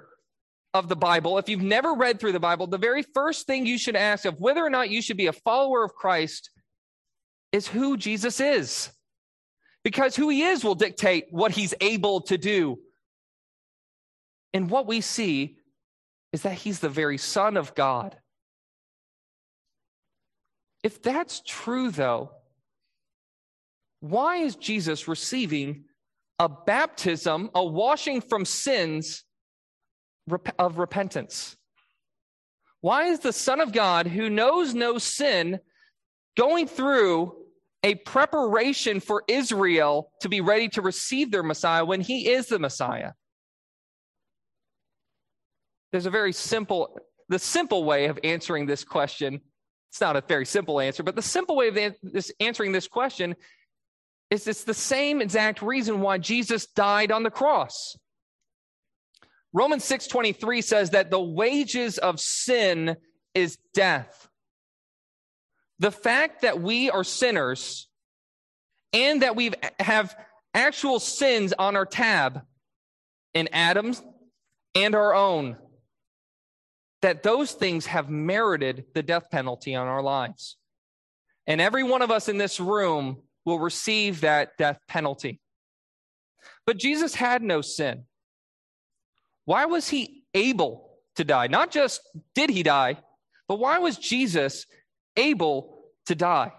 of 0.73 0.89
the 0.89 0.95
Bible, 0.95 1.37
if 1.37 1.49
you've 1.49 1.61
never 1.61 1.93
read 1.93 2.19
through 2.19 2.33
the 2.33 2.39
Bible, 2.39 2.67
the 2.67 2.77
very 2.77 3.03
first 3.13 3.47
thing 3.47 3.65
you 3.65 3.77
should 3.77 3.95
ask 3.95 4.25
of 4.25 4.39
whether 4.39 4.63
or 4.63 4.69
not 4.69 4.89
you 4.89 5.01
should 5.01 5.17
be 5.17 5.27
a 5.27 5.33
follower 5.33 5.83
of 5.83 5.93
Christ 5.93 6.49
is 7.51 7.67
who 7.67 7.97
Jesus 7.97 8.39
is. 8.39 8.91
Because 9.89 10.15
who 10.15 10.29
he 10.29 10.43
is 10.43 10.63
will 10.63 10.75
dictate 10.75 11.29
what 11.31 11.51
he's 11.51 11.73
able 11.81 12.21
to 12.21 12.37
do. 12.37 12.77
And 14.53 14.69
what 14.69 14.85
we 14.85 15.01
see 15.01 15.57
is 16.31 16.43
that 16.43 16.53
he's 16.53 16.77
the 16.77 16.89
very 16.89 17.17
Son 17.17 17.57
of 17.57 17.73
God. 17.73 18.15
If 20.83 21.01
that's 21.01 21.41
true, 21.43 21.89
though, 21.89 22.29
why 23.99 24.35
is 24.35 24.55
Jesus 24.55 25.07
receiving 25.07 25.85
a 26.37 26.47
baptism, 26.47 27.49
a 27.55 27.65
washing 27.65 28.21
from 28.21 28.45
sins 28.45 29.23
of 30.59 30.77
repentance? 30.77 31.57
Why 32.81 33.05
is 33.05 33.21
the 33.21 33.33
Son 33.33 33.59
of 33.59 33.73
God, 33.73 34.05
who 34.05 34.29
knows 34.29 34.75
no 34.75 34.99
sin, 34.99 35.59
going 36.37 36.67
through 36.67 37.38
a 37.83 37.95
preparation 37.95 38.99
for 38.99 39.23
Israel 39.27 40.11
to 40.21 40.29
be 40.29 40.41
ready 40.41 40.67
to 40.69 40.81
receive 40.81 41.31
their 41.31 41.43
Messiah 41.43 41.85
when 41.85 42.01
he 42.01 42.29
is 42.29 42.47
the 42.47 42.59
Messiah? 42.59 43.11
There's 45.91 46.05
a 46.05 46.11
very 46.11 46.33
simple, 46.33 46.99
the 47.29 47.39
simple 47.39 47.83
way 47.83 48.05
of 48.05 48.19
answering 48.23 48.65
this 48.65 48.83
question 48.83 49.41
It's 49.89 50.01
not 50.01 50.15
a 50.15 50.21
very 50.21 50.45
simple 50.45 50.79
answer, 50.79 51.03
but 51.03 51.15
the 51.15 51.21
simple 51.21 51.55
way 51.55 51.67
of 51.69 51.95
this, 52.03 52.31
answering 52.39 52.71
this 52.71 52.87
question 52.87 53.35
is 54.29 54.47
it's 54.47 54.63
the 54.63 54.73
same 54.73 55.21
exact 55.21 55.61
reason 55.61 56.01
why 56.01 56.19
Jesus 56.19 56.67
died 56.67 57.11
on 57.11 57.23
the 57.23 57.31
cross. 57.31 57.97
Romans 59.51 59.83
6:23 59.83 60.61
says 60.61 60.91
that 60.91 61.09
the 61.09 61.19
wages 61.19 61.97
of 61.97 62.19
sin 62.19 62.97
is 63.33 63.57
death. 63.73 64.28
The 65.79 65.91
fact 65.91 66.41
that 66.41 66.61
we 66.61 66.89
are 66.89 67.03
sinners 67.03 67.87
and 68.93 69.21
that 69.21 69.35
we 69.35 69.51
have 69.79 70.15
actual 70.53 70.99
sins 70.99 71.53
on 71.57 71.75
our 71.75 71.85
tab 71.85 72.41
in 73.33 73.49
Adam's 73.53 74.01
and 74.75 74.95
our 74.95 75.13
own 75.13 75.57
that 77.01 77.23
those 77.23 77.53
things 77.53 77.85
have 77.85 78.09
merited 78.09 78.85
the 78.93 79.03
death 79.03 79.29
penalty 79.31 79.75
on 79.75 79.87
our 79.87 80.01
lives. 80.01 80.57
And 81.47 81.61
every 81.61 81.83
one 81.83 82.01
of 82.01 82.11
us 82.11 82.27
in 82.27 82.37
this 82.37 82.59
room 82.59 83.21
will 83.45 83.59
receive 83.59 84.21
that 84.21 84.57
death 84.57 84.79
penalty. 84.87 85.39
But 86.65 86.77
Jesus 86.77 87.15
had 87.15 87.41
no 87.41 87.61
sin. 87.61 88.03
Why 89.45 89.65
was 89.65 89.87
he 89.87 90.23
able 90.33 90.91
to 91.15 91.23
die? 91.23 91.47
Not 91.47 91.71
just 91.71 92.01
did 92.35 92.49
he 92.49 92.63
die, 92.63 92.97
but 93.47 93.59
why 93.59 93.79
was 93.79 93.97
Jesus 93.97 94.65
able 95.19 95.83
to 96.07 96.15
die? 96.15 96.53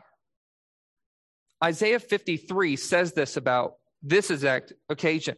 Isaiah 1.62 2.00
53 2.00 2.76
says 2.76 3.12
this 3.12 3.36
about 3.36 3.74
this 4.02 4.30
exact 4.30 4.72
occasion, 4.88 5.36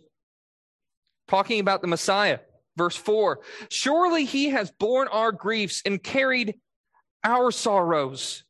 talking 1.29 1.61
about 1.61 1.83
the 1.83 1.89
Messiah. 1.89 2.39
Verse 2.77 2.97
4 2.97 3.41
Surely 3.69 4.25
he 4.25 4.51
has 4.51 4.71
borne 4.71 5.09
our 5.09 5.33
griefs 5.33 5.83
and 5.85 6.03
carried 6.03 6.55
our 7.25 7.51
sorrows. 7.51 8.45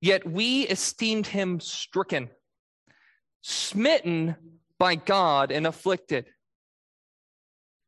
Yet 0.00 0.28
we 0.28 0.62
esteemed 0.62 1.26
him 1.26 1.60
stricken, 1.60 2.28
smitten 3.40 4.36
by 4.78 4.96
God, 4.96 5.52
and 5.52 5.66
afflicted. 5.66 6.26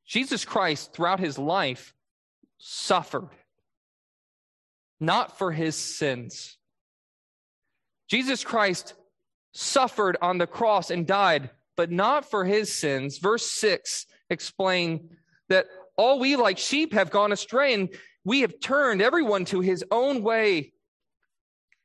Jesus 0.06 0.44
Christ, 0.44 0.92
throughout 0.92 1.18
his 1.18 1.38
life, 1.38 1.92
suffered, 2.58 3.30
not 5.00 5.38
for 5.38 5.52
his 5.52 5.76
sins. 5.76 6.56
Jesus 8.08 8.44
Christ 8.44 8.94
suffered 9.52 10.16
on 10.20 10.38
the 10.38 10.46
cross 10.46 10.90
and 10.90 11.06
died, 11.06 11.50
but 11.76 11.90
not 11.90 12.30
for 12.30 12.44
his 12.44 12.72
sins. 12.72 13.18
Verse 13.18 13.50
6 13.50 14.06
explain 14.30 15.10
that 15.48 15.66
all 15.96 16.18
we 16.18 16.36
like 16.36 16.58
sheep 16.58 16.92
have 16.92 17.10
gone 17.10 17.32
astray 17.32 17.74
and 17.74 17.88
we 18.24 18.40
have 18.40 18.58
turned 18.60 19.02
everyone 19.02 19.44
to 19.46 19.60
his 19.60 19.84
own 19.90 20.22
way. 20.22 20.72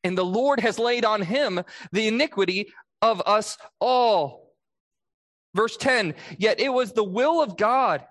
And 0.03 0.17
the 0.17 0.25
Lord 0.25 0.61
has 0.61 0.79
laid 0.79 1.03
on 1.03 1.21
him 1.21 1.61
the 1.91 2.07
iniquity 2.07 2.71
of 3.01 3.21
us 3.25 3.57
all. 3.79 4.53
Verse 5.53 5.77
10 5.77 6.15
Yet 6.37 6.59
it 6.59 6.69
was 6.69 6.93
the 6.93 7.03
will 7.03 7.41
of 7.41 7.57
God 7.57 8.05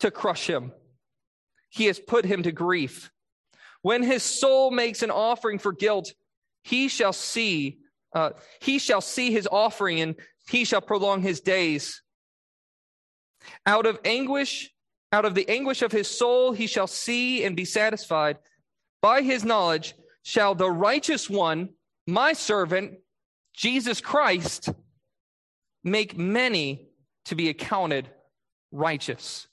to 0.00 0.10
crush 0.10 0.46
him. 0.46 0.72
He 1.70 1.86
has 1.86 1.98
put 1.98 2.24
him 2.24 2.44
to 2.44 2.52
grief. 2.52 3.10
When 3.84 4.02
his 4.02 4.22
soul 4.22 4.70
makes 4.70 5.02
an 5.02 5.10
offering 5.10 5.58
for 5.58 5.70
guilt, 5.70 6.14
he 6.62 6.88
shall 6.88 7.12
see, 7.12 7.80
uh, 8.14 8.30
he 8.58 8.78
shall 8.78 9.02
see 9.02 9.30
his 9.30 9.46
offering 9.46 10.00
and 10.00 10.14
he 10.48 10.64
shall 10.64 10.80
prolong 10.80 11.20
his 11.20 11.42
days. 11.42 12.02
Out 13.66 13.84
of 13.84 14.00
anguish, 14.06 14.72
out 15.12 15.26
of 15.26 15.34
the 15.34 15.46
anguish 15.50 15.82
of 15.82 15.92
his 15.92 16.08
soul, 16.08 16.52
he 16.52 16.66
shall 16.66 16.86
see 16.86 17.44
and 17.44 17.54
be 17.54 17.66
satisfied. 17.66 18.38
By 19.02 19.20
his 19.20 19.44
knowledge 19.44 19.92
shall 20.22 20.54
the 20.54 20.70
righteous 20.70 21.28
one, 21.28 21.68
my 22.06 22.32
servant, 22.32 23.00
Jesus 23.52 24.00
Christ, 24.00 24.70
make 25.82 26.16
many 26.16 26.88
to 27.26 27.34
be 27.34 27.50
accounted 27.50 28.08
righteous. 28.72 29.46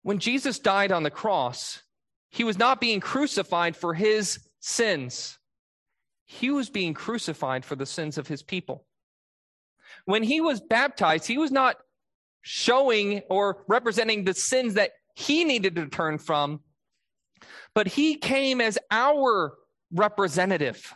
When 0.00 0.20
Jesus 0.20 0.58
died 0.58 0.90
on 0.90 1.02
the 1.02 1.10
cross, 1.10 1.82
he 2.36 2.44
was 2.44 2.58
not 2.58 2.82
being 2.82 3.00
crucified 3.00 3.74
for 3.74 3.94
his 3.94 4.38
sins. 4.60 5.38
He 6.26 6.50
was 6.50 6.68
being 6.68 6.92
crucified 6.92 7.64
for 7.64 7.76
the 7.76 7.86
sins 7.86 8.18
of 8.18 8.28
his 8.28 8.42
people. 8.42 8.84
When 10.04 10.22
he 10.22 10.42
was 10.42 10.60
baptized, 10.60 11.26
he 11.26 11.38
was 11.38 11.50
not 11.50 11.76
showing 12.42 13.22
or 13.30 13.64
representing 13.68 14.24
the 14.24 14.34
sins 14.34 14.74
that 14.74 14.90
he 15.14 15.44
needed 15.44 15.76
to 15.76 15.86
turn 15.86 16.18
from, 16.18 16.60
but 17.74 17.86
he 17.86 18.16
came 18.16 18.60
as 18.60 18.76
our 18.90 19.54
representative. 19.90 20.94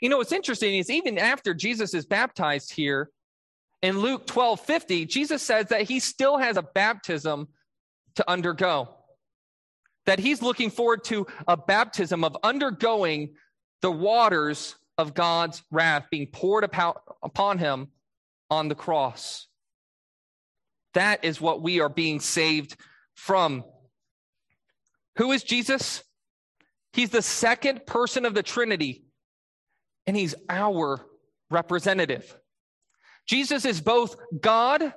You 0.00 0.08
know, 0.08 0.16
what's 0.16 0.32
interesting 0.32 0.76
is 0.76 0.88
even 0.88 1.18
after 1.18 1.52
Jesus 1.52 1.92
is 1.92 2.06
baptized 2.06 2.72
here 2.72 3.10
in 3.82 3.98
Luke 3.98 4.26
12 4.26 4.60
50, 4.60 5.04
Jesus 5.04 5.42
says 5.42 5.66
that 5.66 5.82
he 5.82 6.00
still 6.00 6.38
has 6.38 6.56
a 6.56 6.62
baptism 6.62 7.48
to 8.14 8.30
undergo. 8.30 8.96
That 10.06 10.18
he's 10.18 10.42
looking 10.42 10.70
forward 10.70 11.04
to 11.04 11.26
a 11.46 11.56
baptism 11.56 12.24
of 12.24 12.36
undergoing 12.42 13.34
the 13.82 13.92
waters 13.92 14.76
of 14.98 15.14
God's 15.14 15.62
wrath 15.70 16.06
being 16.10 16.26
poured 16.26 16.64
upon 16.64 17.58
him 17.58 17.88
on 18.50 18.68
the 18.68 18.74
cross. 18.74 19.46
That 20.94 21.24
is 21.24 21.40
what 21.40 21.62
we 21.62 21.80
are 21.80 21.88
being 21.88 22.20
saved 22.20 22.76
from. 23.14 23.64
Who 25.16 25.32
is 25.32 25.42
Jesus? 25.42 26.02
He's 26.92 27.10
the 27.10 27.22
second 27.22 27.86
person 27.86 28.24
of 28.24 28.34
the 28.34 28.42
Trinity, 28.42 29.04
and 30.06 30.16
he's 30.16 30.34
our 30.48 31.00
representative. 31.50 32.36
Jesus 33.26 33.64
is 33.64 33.80
both 33.80 34.16
God 34.40 34.92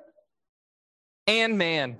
and 1.27 1.57
man. 1.57 1.97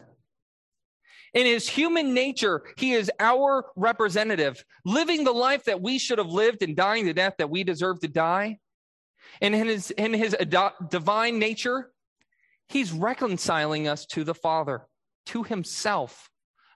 In 1.34 1.46
his 1.46 1.67
human 1.67 2.13
nature, 2.13 2.63
he 2.78 2.93
is 2.93 3.12
our 3.19 3.65
representative, 3.76 4.63
living 4.86 5.24
the 5.24 5.32
life 5.32 5.63
that 5.65 5.82
we 5.82 5.98
should 5.98 6.19
have 6.19 6.28
lived 6.28 6.62
and 6.62 6.76
dying 6.76 7.06
the 7.06 7.13
death 7.13 7.36
that 7.39 7.50
we 7.50 7.63
deserve 7.63 8.00
to 8.02 8.08
die. 8.08 8.60
And 9.41 9.56
in 9.56 9.67
his, 9.67 9.89
in 9.91 10.13
his 10.13 10.36
divine 10.89 11.39
nature, 11.39 11.91
He's 12.74 12.91
reconciling 12.91 13.88
us 13.88 14.06
to 14.08 14.24
the 14.24 14.34
Father, 14.34 14.88
to 15.28 15.43
himself, 15.43 16.30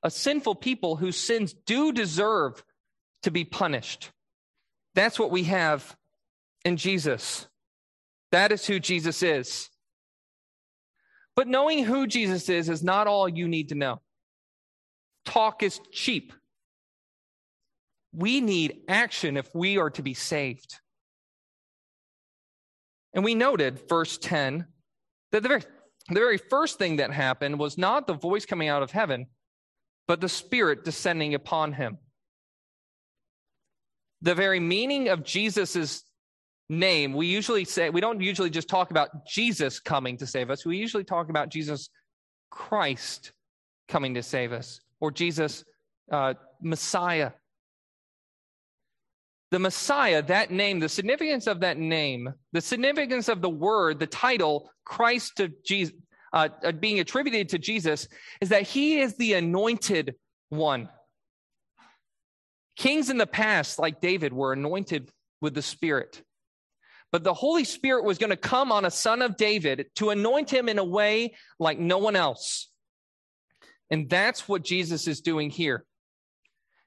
a 0.04 0.12
sinful 0.12 0.56
people 0.56 0.96
whose 0.96 1.18
sins 1.18 1.54
do 1.54 1.92
deserve 1.92 2.64
to 3.24 3.32
be 3.32 3.44
punished. 3.44 4.12
That's 4.96 5.20
what 5.20 5.32
we 5.32 5.46
have 5.46 5.96
in 6.64 6.78
Jesus. 6.78 7.48
That 8.32 8.52
is 8.52 8.66
who 8.66 8.80
Jesus 8.80 9.24
is. 9.24 9.70
But 11.36 11.48
knowing 11.48 11.84
who 11.84 12.08
Jesus 12.08 12.50
is 12.50 12.70
is 12.70 12.84
not 12.84 13.08
all 13.08 13.30
you 13.30 13.48
need 13.48 13.70
to 13.70 13.76
know. 13.76 14.02
Talk 15.28 15.62
is 15.62 15.80
cheap. 15.92 16.34
We 18.14 18.42
need 18.42 18.80
action 18.88 19.38
if 19.38 19.54
we 19.54 19.78
are 19.78 19.92
to 19.92 20.02
be 20.02 20.16
saved. 20.16 20.80
And 23.14 23.24
we 23.24 23.36
noted, 23.36 23.88
verse 23.88 24.18
10, 24.18 24.66
that 25.32 25.44
the 25.44 25.50
very 25.50 25.62
the 26.10 26.16
very 26.16 26.38
first 26.38 26.78
thing 26.78 26.98
that 26.98 27.12
happened 27.12 27.60
was 27.60 27.78
not 27.78 28.08
the 28.08 28.14
voice 28.14 28.46
coming 28.46 28.70
out 28.70 28.82
of 28.82 28.92
heaven, 28.92 29.28
but 30.08 30.22
the 30.22 30.30
Spirit 30.30 30.86
descending 30.86 31.34
upon 31.34 31.74
him. 31.74 31.98
The 34.22 34.36
very 34.36 34.60
meaning 34.60 35.10
of 35.10 35.24
Jesus' 35.24 36.04
name, 36.70 37.14
we 37.14 37.28
usually 37.28 37.66
say, 37.66 37.90
we 37.90 38.02
don't 38.02 38.22
usually 38.22 38.50
just 38.50 38.70
talk 38.70 38.90
about 38.90 39.28
Jesus 39.28 39.80
coming 39.80 40.18
to 40.18 40.26
save 40.26 40.50
us. 40.50 40.66
We 40.66 40.78
usually 40.78 41.04
talk 41.04 41.30
about 41.30 41.50
Jesus 41.50 41.90
Christ 42.50 43.34
coming 43.90 44.14
to 44.14 44.24
save 44.24 44.54
us, 44.54 44.80
or 45.00 45.12
Jesus 45.12 45.64
uh, 46.12 46.34
Messiah 46.62 47.32
the 49.52 49.60
Messiah, 49.60 50.22
that 50.24 50.52
name, 50.52 50.80
the 50.80 50.90
significance 50.90 51.48
of 51.48 51.62
that 51.62 51.78
name, 51.78 52.34
the 52.52 52.62
significance 52.62 53.30
of 53.30 53.42
the 53.42 53.50
word, 53.50 54.00
the 54.00 54.08
title, 54.08 54.70
Christ 54.84 55.40
of 55.40 55.54
Jesus, 55.64 55.96
uh, 56.34 56.50
uh, 56.64 56.72
being 56.74 57.00
attributed 57.00 57.50
to 57.50 57.58
Jesus, 57.58 58.08
is 58.42 58.50
that 58.50 58.64
he 58.64 59.00
is 59.00 59.16
the 59.16 59.34
anointed 59.34 60.16
one. 60.50 60.90
Kings 62.76 63.10
in 63.10 63.18
the 63.18 63.28
past, 63.28 63.80
like 63.80 64.02
David, 64.02 64.34
were 64.34 64.54
anointed 64.54 65.10
with 65.42 65.54
the 65.54 65.62
Spirit. 65.62 66.22
But 67.14 67.24
the 67.24 67.34
Holy 67.34 67.64
Spirit 67.64 68.04
was 68.04 68.18
going 68.18 68.32
to 68.32 68.38
come 68.38 68.72
on 68.72 68.84
a 68.84 68.92
son 68.92 69.22
of 69.22 69.38
David 69.38 69.88
to 69.96 70.10
anoint 70.10 70.50
him 70.50 70.68
in 70.68 70.78
a 70.78 70.84
way 70.84 71.36
like 71.58 71.80
no 71.80 72.00
one 72.00 72.18
else. 72.18 72.70
And 73.90 74.10
that's 74.10 74.48
what 74.48 74.64
Jesus 74.64 75.08
is 75.08 75.22
doing 75.22 75.50
here. 75.50 75.86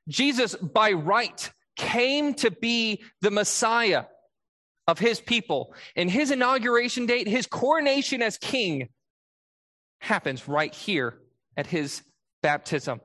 Jesus, 0.08 0.54
by 0.54 0.92
right, 0.92 1.50
came 1.76 2.34
to 2.34 2.50
be 2.50 3.02
the 3.20 3.30
Messiah 3.30 4.04
of 4.86 4.98
his 4.98 5.20
people. 5.20 5.74
And 5.96 6.10
his 6.10 6.30
inauguration 6.30 7.06
date, 7.06 7.28
his 7.28 7.46
coronation 7.46 8.22
as 8.22 8.36
king, 8.38 8.88
happens 10.00 10.48
right 10.48 10.74
here 10.74 11.18
at 11.56 11.66
his 11.66 12.02
baptism. 12.42 13.00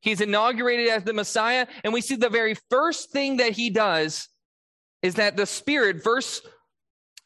He's 0.00 0.20
inaugurated 0.20 0.88
as 0.88 1.04
the 1.04 1.14
Messiah, 1.14 1.66
and 1.82 1.92
we 1.92 2.02
see 2.02 2.16
the 2.16 2.28
very 2.28 2.56
first 2.70 3.10
thing 3.10 3.38
that 3.38 3.52
he 3.52 3.70
does 3.70 4.28
is 5.02 5.14
that 5.14 5.36
the 5.36 5.46
Spirit, 5.46 6.02
verse 6.02 6.42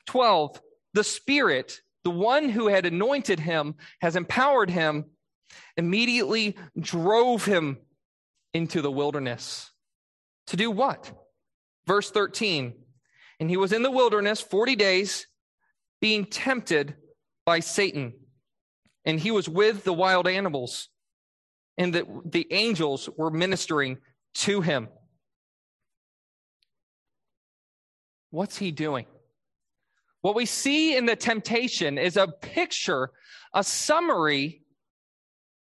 12, 0.07 0.61
the 0.95 1.05
Spirit, 1.05 1.81
the 2.05 2.11
one 2.11 2.49
who 2.49 2.69
had 2.69 2.87
anointed 2.87 3.41
him, 3.41 3.75
has 4.01 4.15
empowered 4.15 4.71
him, 4.71 5.07
immediately 5.79 6.57
drove 6.79 7.45
him 7.45 7.79
into 8.53 8.83
the 8.83 8.91
wilderness. 8.91 9.71
To 10.49 10.57
do 10.57 10.71
what? 10.71 11.11
Verse 11.87 12.11
13. 12.11 12.75
And 13.41 13.49
he 13.49 13.57
was 13.57 13.73
in 13.73 13.83
the 13.83 13.91
wilderness 13.91 14.41
40 14.41 14.75
days, 14.77 15.27
being 16.01 16.27
tempted 16.27 16.97
by 17.47 17.61
Satan. 17.61 18.13
And 19.05 19.21
he 19.21 19.31
was 19.31 19.49
with 19.49 19.85
the 19.85 19.93
wild 19.93 20.27
animals, 20.27 20.89
and 21.79 21.95
the, 21.95 22.05
the 22.27 22.47
angels 22.51 23.09
were 23.17 23.31
ministering 23.31 23.99
to 24.35 24.61
him. 24.61 24.89
What's 28.31 28.59
he 28.59 28.73
doing? 28.73 29.07
What 30.21 30.35
we 30.35 30.45
see 30.45 30.97
in 30.97 31.07
the 31.07 31.17
temptation 31.17 31.97
is 31.97 32.17
a 32.17 32.27
picture, 32.27 33.11
a 33.55 33.63
summary 33.63 34.63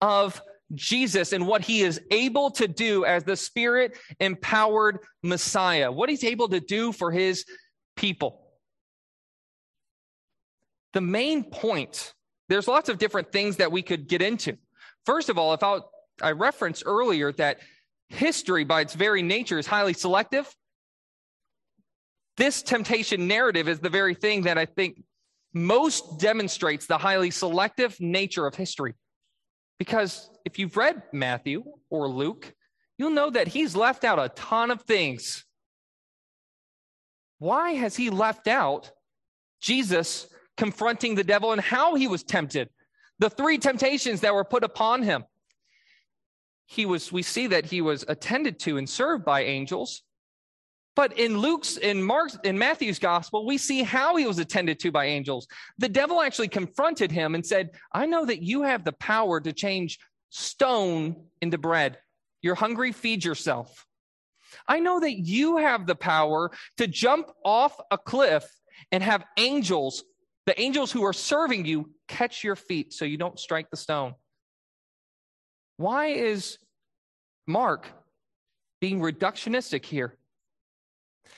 of 0.02 0.42
Jesus 0.74 1.34
and 1.34 1.48
what 1.48 1.62
he 1.62 1.82
is 1.82 2.02
able 2.12 2.52
to 2.52 2.68
do 2.68 3.06
as 3.06 3.24
the 3.24 3.36
spirit 3.36 3.98
empowered 4.20 5.00
Messiah, 5.22 5.92
what 5.92 6.10
he's 6.10 6.24
able 6.24 6.50
to 6.50 6.60
do 6.60 6.92
for 6.92 7.12
his 7.12 7.46
people. 7.96 8.42
The 10.94 11.02
main 11.02 11.44
point, 11.44 12.14
there's 12.50 12.68
lots 12.68 12.90
of 12.90 12.98
different 12.98 13.32
things 13.32 13.58
that 13.58 13.72
we 13.72 13.82
could 13.82 14.08
get 14.08 14.22
into. 14.22 14.58
First 15.06 15.30
of 15.30 15.38
all, 15.38 15.54
if 15.54 15.64
I, 15.64 15.80
I 16.22 16.32
referenced 16.32 16.84
earlier 16.86 17.32
that 17.34 17.60
history 18.10 18.64
by 18.64 18.82
its 18.82 18.94
very 18.94 19.22
nature 19.22 19.58
is 19.58 19.68
highly 19.68 19.94
selective, 19.94 20.54
this 22.38 22.62
temptation 22.62 23.28
narrative 23.28 23.68
is 23.68 23.80
the 23.80 23.90
very 23.90 24.16
thing 24.16 24.44
that 24.44 24.58
I 24.58 24.66
think 24.66 25.04
most 25.54 26.20
demonstrates 26.20 26.88
the 26.88 26.98
highly 26.98 27.30
selective 27.30 28.00
nature 28.00 28.48
of 28.48 28.56
history. 28.56 28.96
Because 29.82 30.30
if 30.46 30.60
you've 30.60 30.78
read 30.78 31.02
Matthew 31.12 31.63
or 31.89 32.08
Luke, 32.08 32.54
you'll 33.00 33.10
know 33.10 33.32
that 33.32 33.48
he's 33.48 33.76
left 33.76 34.04
out 34.04 34.20
a 34.20 34.30
ton 34.30 34.70
of 34.70 34.84
things. 34.84 35.44
Why 37.39 37.72
has 37.72 37.96
he 37.96 38.12
left 38.12 38.48
out 38.48 38.91
Jesus 39.60 40.28
confronting 40.56 41.15
the 41.15 41.24
devil 41.24 41.52
and 41.52 41.60
how 41.60 41.96
he 41.96 42.08
was 42.08 42.22
tempted? 42.22 42.70
The 43.17 43.32
three 43.32 43.58
temptations 43.58 44.22
that 44.22 44.36
were 44.36 44.44
put 44.44 44.63
upon 44.63 45.02
him. 45.02 45.24
He 46.67 46.86
was, 46.86 47.12
we 47.12 47.24
see 47.24 47.48
that 47.48 47.65
he 47.65 47.82
was 47.82 48.06
attended 48.08 48.60
to 48.60 48.78
and 48.78 48.88
served 48.88 49.26
by 49.26 49.46
angels. 49.46 50.04
But 50.95 51.17
in 51.17 51.38
Luke's, 51.38 51.77
in 51.77 52.04
Mark's, 52.04 52.38
in 52.43 52.58
Matthew's 52.58 52.99
gospel, 52.99 53.45
we 53.45 53.58
see 53.58 53.82
how 53.82 54.17
he 54.17 54.25
was 54.25 54.39
attended 54.39 54.80
to 54.82 54.91
by 54.91 55.06
angels. 55.06 55.47
The 55.77 55.89
devil 55.89 56.21
actually 56.21 56.49
confronted 56.49 57.12
him 57.12 57.34
and 57.34 57.45
said, 57.45 57.71
I 57.93 58.06
know 58.06 58.25
that 58.25 58.41
you 58.41 58.63
have 58.63 58.84
the 58.84 58.91
power 58.93 59.39
to 59.39 59.54
change 59.54 59.99
stone 60.30 61.15
into 61.41 61.58
bread. 61.58 61.97
You're 62.41 62.56
hungry, 62.56 62.91
feed 62.91 63.23
yourself. 63.23 63.86
I 64.67 64.80
know 64.80 64.99
that 64.99 65.13
you 65.13 65.58
have 65.58 65.88
the 65.88 65.95
power 65.95 66.51
to 66.77 66.88
jump 66.88 67.32
off 67.45 67.80
a 67.89 67.97
cliff 67.97 68.45
and 68.91 69.01
have 69.01 69.23
angels, 69.38 70.04
the 70.45 70.60
angels 70.60 70.91
who 70.91 71.04
are 71.06 71.13
serving 71.13 71.65
you, 71.65 71.91
catch 72.08 72.43
your 72.43 72.58
feet 72.58 72.93
so 72.93 73.06
you 73.06 73.17
don't 73.17 73.39
strike 73.39 73.69
the 73.69 73.77
stone. 73.77 74.13
Why 75.77 76.08
is 76.08 76.58
Mark 77.47 77.88
being 78.82 78.99
reductionistic 78.99 79.86
here? 79.86 80.17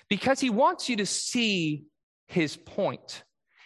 Because 0.10 0.40
he 0.40 0.50
wants 0.50 0.90
you 0.90 0.98
to 0.98 1.06
see 1.06 1.86
his 2.28 2.56
point. 2.58 3.24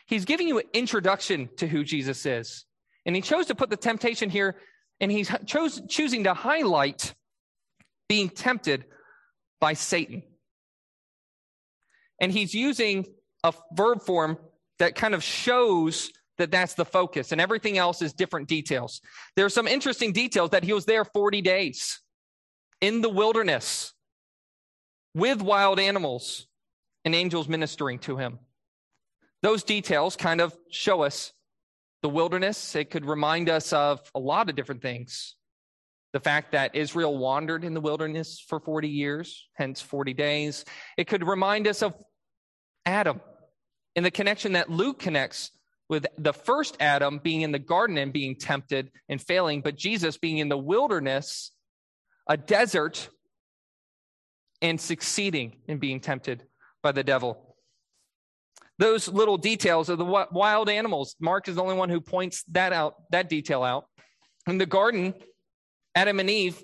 He's 0.07 0.25
giving 0.25 0.47
you 0.47 0.59
an 0.59 0.65
introduction 0.73 1.49
to 1.57 1.67
who 1.67 1.83
Jesus 1.83 2.25
is. 2.25 2.65
And 3.05 3.15
he 3.15 3.21
chose 3.21 3.47
to 3.47 3.55
put 3.55 3.69
the 3.69 3.77
temptation 3.77 4.29
here, 4.29 4.57
and 4.99 5.11
he's 5.11 5.31
chose, 5.45 5.81
choosing 5.87 6.25
to 6.25 6.33
highlight 6.33 7.13
being 8.09 8.29
tempted 8.29 8.85
by 9.59 9.73
Satan. 9.73 10.23
And 12.19 12.31
he's 12.31 12.53
using 12.53 13.05
a 13.43 13.53
verb 13.73 14.01
form 14.01 14.37
that 14.79 14.95
kind 14.95 15.13
of 15.13 15.23
shows 15.23 16.11
that 16.37 16.51
that's 16.51 16.75
the 16.75 16.85
focus, 16.85 17.31
and 17.31 17.41
everything 17.41 17.77
else 17.77 18.01
is 18.01 18.13
different 18.13 18.47
details. 18.47 19.01
There 19.35 19.45
are 19.45 19.49
some 19.49 19.67
interesting 19.67 20.13
details 20.13 20.51
that 20.51 20.63
he 20.63 20.71
was 20.71 20.85
there 20.85 21.03
40 21.03 21.41
days 21.41 21.99
in 22.79 23.01
the 23.01 23.09
wilderness 23.09 23.93
with 25.13 25.41
wild 25.41 25.79
animals 25.79 26.47
and 27.05 27.15
angels 27.15 27.47
ministering 27.47 27.99
to 27.99 28.17
him. 28.17 28.39
Those 29.41 29.63
details 29.63 30.15
kind 30.15 30.41
of 30.41 30.57
show 30.69 31.03
us 31.03 31.33
the 32.01 32.09
wilderness. 32.09 32.75
It 32.75 32.89
could 32.89 33.05
remind 33.05 33.49
us 33.49 33.73
of 33.73 34.01
a 34.13 34.19
lot 34.19 34.49
of 34.49 34.55
different 34.55 34.81
things. 34.81 35.35
The 36.13 36.19
fact 36.19 36.53
that 36.53 36.75
Israel 36.75 37.17
wandered 37.17 37.63
in 37.63 37.73
the 37.73 37.81
wilderness 37.81 38.43
for 38.47 38.59
40 38.59 38.87
years, 38.87 39.47
hence 39.53 39.81
40 39.81 40.13
days. 40.13 40.65
It 40.97 41.07
could 41.07 41.25
remind 41.25 41.67
us 41.67 41.83
of 41.83 41.93
Adam 42.85 43.21
and 43.95 44.05
the 44.05 44.11
connection 44.11 44.53
that 44.53 44.69
Luke 44.69 44.99
connects 44.99 45.51
with 45.89 46.05
the 46.17 46.33
first 46.33 46.77
Adam 46.79 47.19
being 47.23 47.41
in 47.41 47.51
the 47.51 47.59
garden 47.59 47.97
and 47.97 48.11
being 48.11 48.35
tempted 48.35 48.91
and 49.09 49.21
failing, 49.21 49.61
but 49.61 49.75
Jesus 49.75 50.17
being 50.17 50.37
in 50.37 50.49
the 50.49 50.57
wilderness, 50.57 51.51
a 52.27 52.37
desert 52.37 53.09
and 54.61 54.79
succeeding 54.79 55.57
in 55.67 55.77
being 55.77 55.99
tempted 55.99 56.43
by 56.81 56.91
the 56.91 57.03
devil. 57.03 57.55
Those 58.79 59.07
little 59.07 59.37
details 59.37 59.89
of 59.89 59.97
the 59.97 60.05
wild 60.05 60.69
animals, 60.69 61.15
Mark 61.19 61.47
is 61.47 61.55
the 61.55 61.63
only 61.63 61.75
one 61.75 61.89
who 61.89 61.99
points 61.99 62.43
that 62.51 62.73
out, 62.73 62.95
that 63.11 63.27
detail 63.27 63.63
out. 63.63 63.85
In 64.47 64.57
the 64.57 64.65
garden, 64.65 65.13
Adam 65.95 66.19
and 66.19 66.29
Eve 66.29 66.61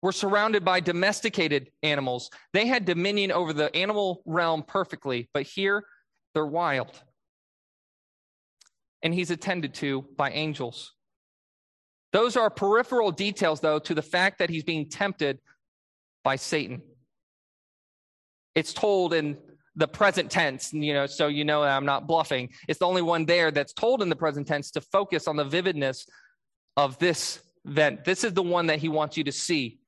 were 0.00 0.12
surrounded 0.12 0.64
by 0.64 0.80
domesticated 0.80 1.70
animals. 1.82 2.30
They 2.52 2.66
had 2.66 2.84
dominion 2.84 3.32
over 3.32 3.52
the 3.52 3.74
animal 3.74 4.22
realm 4.24 4.62
perfectly, 4.62 5.28
but 5.34 5.42
here 5.42 5.84
they're 6.34 6.46
wild. 6.46 7.02
And 9.02 9.12
he's 9.12 9.30
attended 9.30 9.74
to 9.74 10.06
by 10.16 10.30
angels. 10.30 10.92
Those 12.12 12.36
are 12.36 12.48
peripheral 12.48 13.10
details, 13.10 13.60
though, 13.60 13.78
to 13.80 13.94
the 13.94 14.02
fact 14.02 14.38
that 14.38 14.50
he's 14.50 14.64
being 14.64 14.88
tempted 14.88 15.40
by 16.22 16.36
Satan 16.36 16.82
it's 18.54 18.72
told 18.72 19.14
in 19.14 19.38
the 19.76 19.88
present 19.88 20.30
tense, 20.30 20.72
you 20.72 20.92
know, 20.92 21.06
so 21.06 21.28
you 21.28 21.44
know 21.44 21.62
I'm 21.62 21.86
not 21.86 22.06
bluffing. 22.06 22.50
It's 22.68 22.78
the 22.78 22.86
only 22.86 23.02
one 23.02 23.24
there 23.24 23.50
that's 23.50 23.72
told 23.72 24.02
in 24.02 24.08
the 24.08 24.16
present 24.16 24.46
tense 24.46 24.72
to 24.72 24.80
focus 24.80 25.28
on 25.28 25.36
the 25.36 25.44
vividness 25.44 26.06
of 26.76 26.98
this 26.98 27.40
event. 27.64 28.04
This 28.04 28.24
is 28.24 28.32
the 28.32 28.42
one 28.42 28.66
that 28.66 28.78
he 28.78 28.88
wants 28.88 29.16
you 29.16 29.24
to 29.24 29.32
see. 29.32 29.78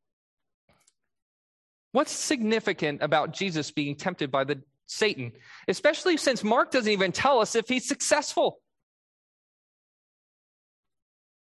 What's 1.93 2.13
significant 2.13 3.03
about 3.03 3.33
Jesus 3.33 3.71
being 3.71 3.97
tempted 3.97 4.31
by 4.31 4.45
the 4.45 4.63
Satan, 4.87 5.33
especially 5.69 6.17
since 6.17 6.43
Mark 6.43 6.71
doesn't 6.71 6.91
even 6.91 7.13
tell 7.13 7.41
us 7.41 7.55
if 7.55 7.69
he's 7.69 7.87
successful? 7.87 8.61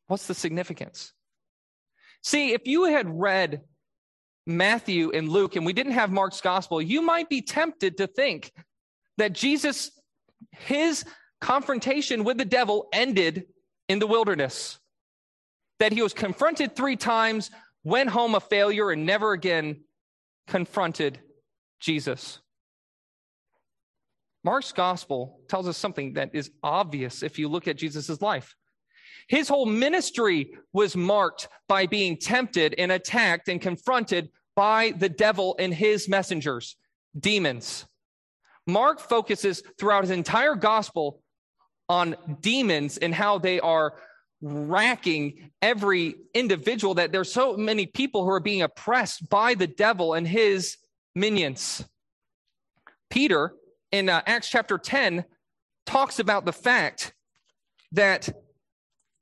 What's 0.07 0.27
the 0.27 0.33
significance? 0.33 1.13
See, 2.21 2.53
if 2.53 2.65
you 2.65 2.85
had 2.85 3.07
read 3.09 3.61
Matthew 4.47 5.11
and 5.11 5.29
Luke, 5.29 5.55
and 5.55 5.65
we 5.65 5.73
didn't 5.73 5.93
have 5.93 6.11
Mark's 6.11 6.41
gospel, 6.41 6.81
you 6.81 7.01
might 7.01 7.29
be 7.29 7.41
tempted 7.41 7.97
to 7.97 8.07
think 8.07 8.51
that 9.17 9.33
Jesus, 9.33 9.91
his 10.51 11.03
confrontation 11.41 12.23
with 12.23 12.37
the 12.37 12.45
devil 12.45 12.87
ended 12.93 13.45
in 13.89 13.99
the 13.99 14.07
wilderness, 14.07 14.79
that 15.79 15.91
he 15.91 16.01
was 16.01 16.13
confronted 16.13 16.75
three 16.75 16.95
times, 16.95 17.51
went 17.83 18.09
home 18.09 18.35
a 18.35 18.39
failure, 18.39 18.91
and 18.91 19.05
never 19.05 19.31
again 19.31 19.81
confronted 20.47 21.19
Jesus. 21.79 22.39
Mark's 24.43 24.71
gospel 24.71 25.39
tells 25.49 25.67
us 25.67 25.75
something 25.75 26.13
that 26.13 26.29
is 26.33 26.51
obvious 26.61 27.23
if 27.23 27.39
you 27.39 27.47
look 27.47 27.67
at 27.67 27.77
Jesus' 27.77 28.21
life. 28.21 28.55
His 29.27 29.47
whole 29.47 29.65
ministry 29.65 30.55
was 30.73 30.95
marked 30.95 31.47
by 31.67 31.85
being 31.85 32.17
tempted 32.17 32.75
and 32.77 32.91
attacked 32.91 33.49
and 33.49 33.61
confronted 33.61 34.29
by 34.55 34.93
the 34.97 35.09
devil 35.09 35.55
and 35.59 35.73
his 35.73 36.07
messengers, 36.07 36.75
demons. 37.19 37.85
Mark 38.67 38.99
focuses 38.99 39.61
throughout 39.77 40.03
his 40.03 40.11
entire 40.11 40.55
gospel 40.55 41.21
on 41.87 42.15
demons 42.41 42.97
and 42.97 43.13
how 43.13 43.37
they 43.37 43.59
are 43.59 43.93
racking 44.41 45.51
every 45.61 46.15
individual 46.33 46.95
that 46.95 47.11
there's 47.11 47.31
so 47.31 47.57
many 47.57 47.85
people 47.85 48.23
who 48.23 48.29
are 48.29 48.39
being 48.39 48.61
oppressed 48.61 49.29
by 49.29 49.53
the 49.53 49.67
devil 49.67 50.13
and 50.13 50.27
his 50.27 50.77
minions. 51.15 51.83
Peter 53.09 53.53
in 53.91 54.09
uh, 54.09 54.21
Acts 54.25 54.49
chapter 54.49 54.77
10 54.77 55.25
talks 55.85 56.19
about 56.19 56.45
the 56.45 56.53
fact 56.53 57.13
that 57.91 58.29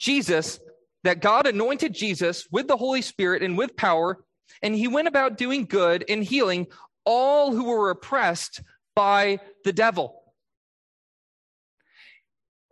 Jesus 0.03 0.59
that 1.05 1.21
God 1.21 1.47
anointed 1.47 1.93
Jesus 1.93 2.45
with 2.51 2.67
the 2.67 2.75
Holy 2.75 3.01
Spirit 3.01 3.41
and 3.41 3.57
with 3.57 3.77
power, 3.77 4.23
and 4.61 4.75
he 4.75 4.89
went 4.89 5.07
about 5.07 5.37
doing 5.37 5.65
good 5.65 6.03
and 6.09 6.23
healing 6.23 6.67
all 7.05 7.53
who 7.53 7.65
were 7.65 7.89
oppressed 7.89 8.61
by 8.95 9.39
the 9.63 9.71
devil. 9.71 10.21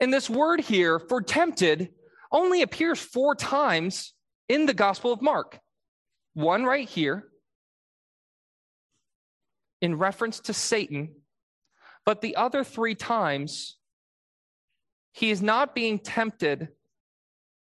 And 0.02 0.14
this 0.14 0.30
word 0.30 0.60
here 0.60 1.00
for 1.00 1.22
tempted 1.22 1.90
only 2.34 2.64
appears 2.64 3.00
four 3.00 3.34
times 3.34 4.14
in 4.50 4.66
the 4.66 4.74
Gospel 4.74 5.14
of 5.14 5.22
Mark. 5.22 5.60
One 6.34 6.66
right 6.66 6.88
here 6.88 7.28
in 9.82 9.98
reference 9.98 10.42
to 10.42 10.54
Satan, 10.54 11.16
but 12.06 12.20
the 12.20 12.36
other 12.36 12.66
three 12.66 12.96
times 12.96 13.78
he 15.14 15.32
is 15.32 15.42
not 15.42 15.74
being 15.74 15.98
tempted 15.98 16.70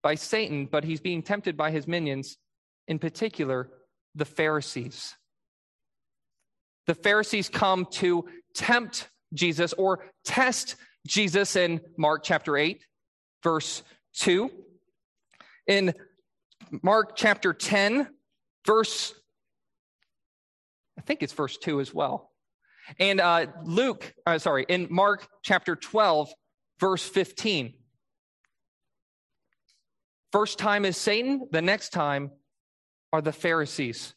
by 0.02 0.14
Satan, 0.14 0.66
but 0.66 0.84
he's 0.84 1.00
being 1.00 1.22
tempted 1.22 1.56
by 1.56 1.70
his 1.70 1.86
minions, 1.86 2.36
in 2.88 2.98
particular, 2.98 3.68
the 4.14 4.24
Pharisees. 4.24 5.14
The 6.86 6.94
Pharisees 6.94 7.48
come 7.48 7.86
to 7.92 8.26
tempt 8.54 9.08
Jesus 9.32 9.72
or 9.74 10.04
test 10.24 10.76
Jesus 11.06 11.56
in 11.56 11.80
Mark 11.96 12.22
chapter 12.24 12.56
8, 12.56 12.84
verse 13.42 13.82
2. 14.16 14.50
In 15.66 15.94
Mark 16.82 17.16
chapter 17.16 17.52
10, 17.52 18.08
verse, 18.66 19.14
I 20.98 21.02
think 21.02 21.22
it's 21.22 21.32
verse 21.32 21.56
2 21.58 21.80
as 21.80 21.94
well. 21.94 22.30
And 22.98 23.20
uh, 23.20 23.46
Luke, 23.64 24.12
uh, 24.26 24.38
sorry, 24.38 24.66
in 24.68 24.88
Mark 24.90 25.26
chapter 25.42 25.76
12, 25.76 26.32
verse 26.80 27.08
15. 27.08 27.74
First 30.32 30.58
time 30.58 30.84
is 30.84 30.96
Satan, 30.96 31.48
the 31.50 31.62
next 31.62 31.90
time 31.90 32.30
are 33.12 33.20
the 33.20 33.32
Pharisees 33.32 34.14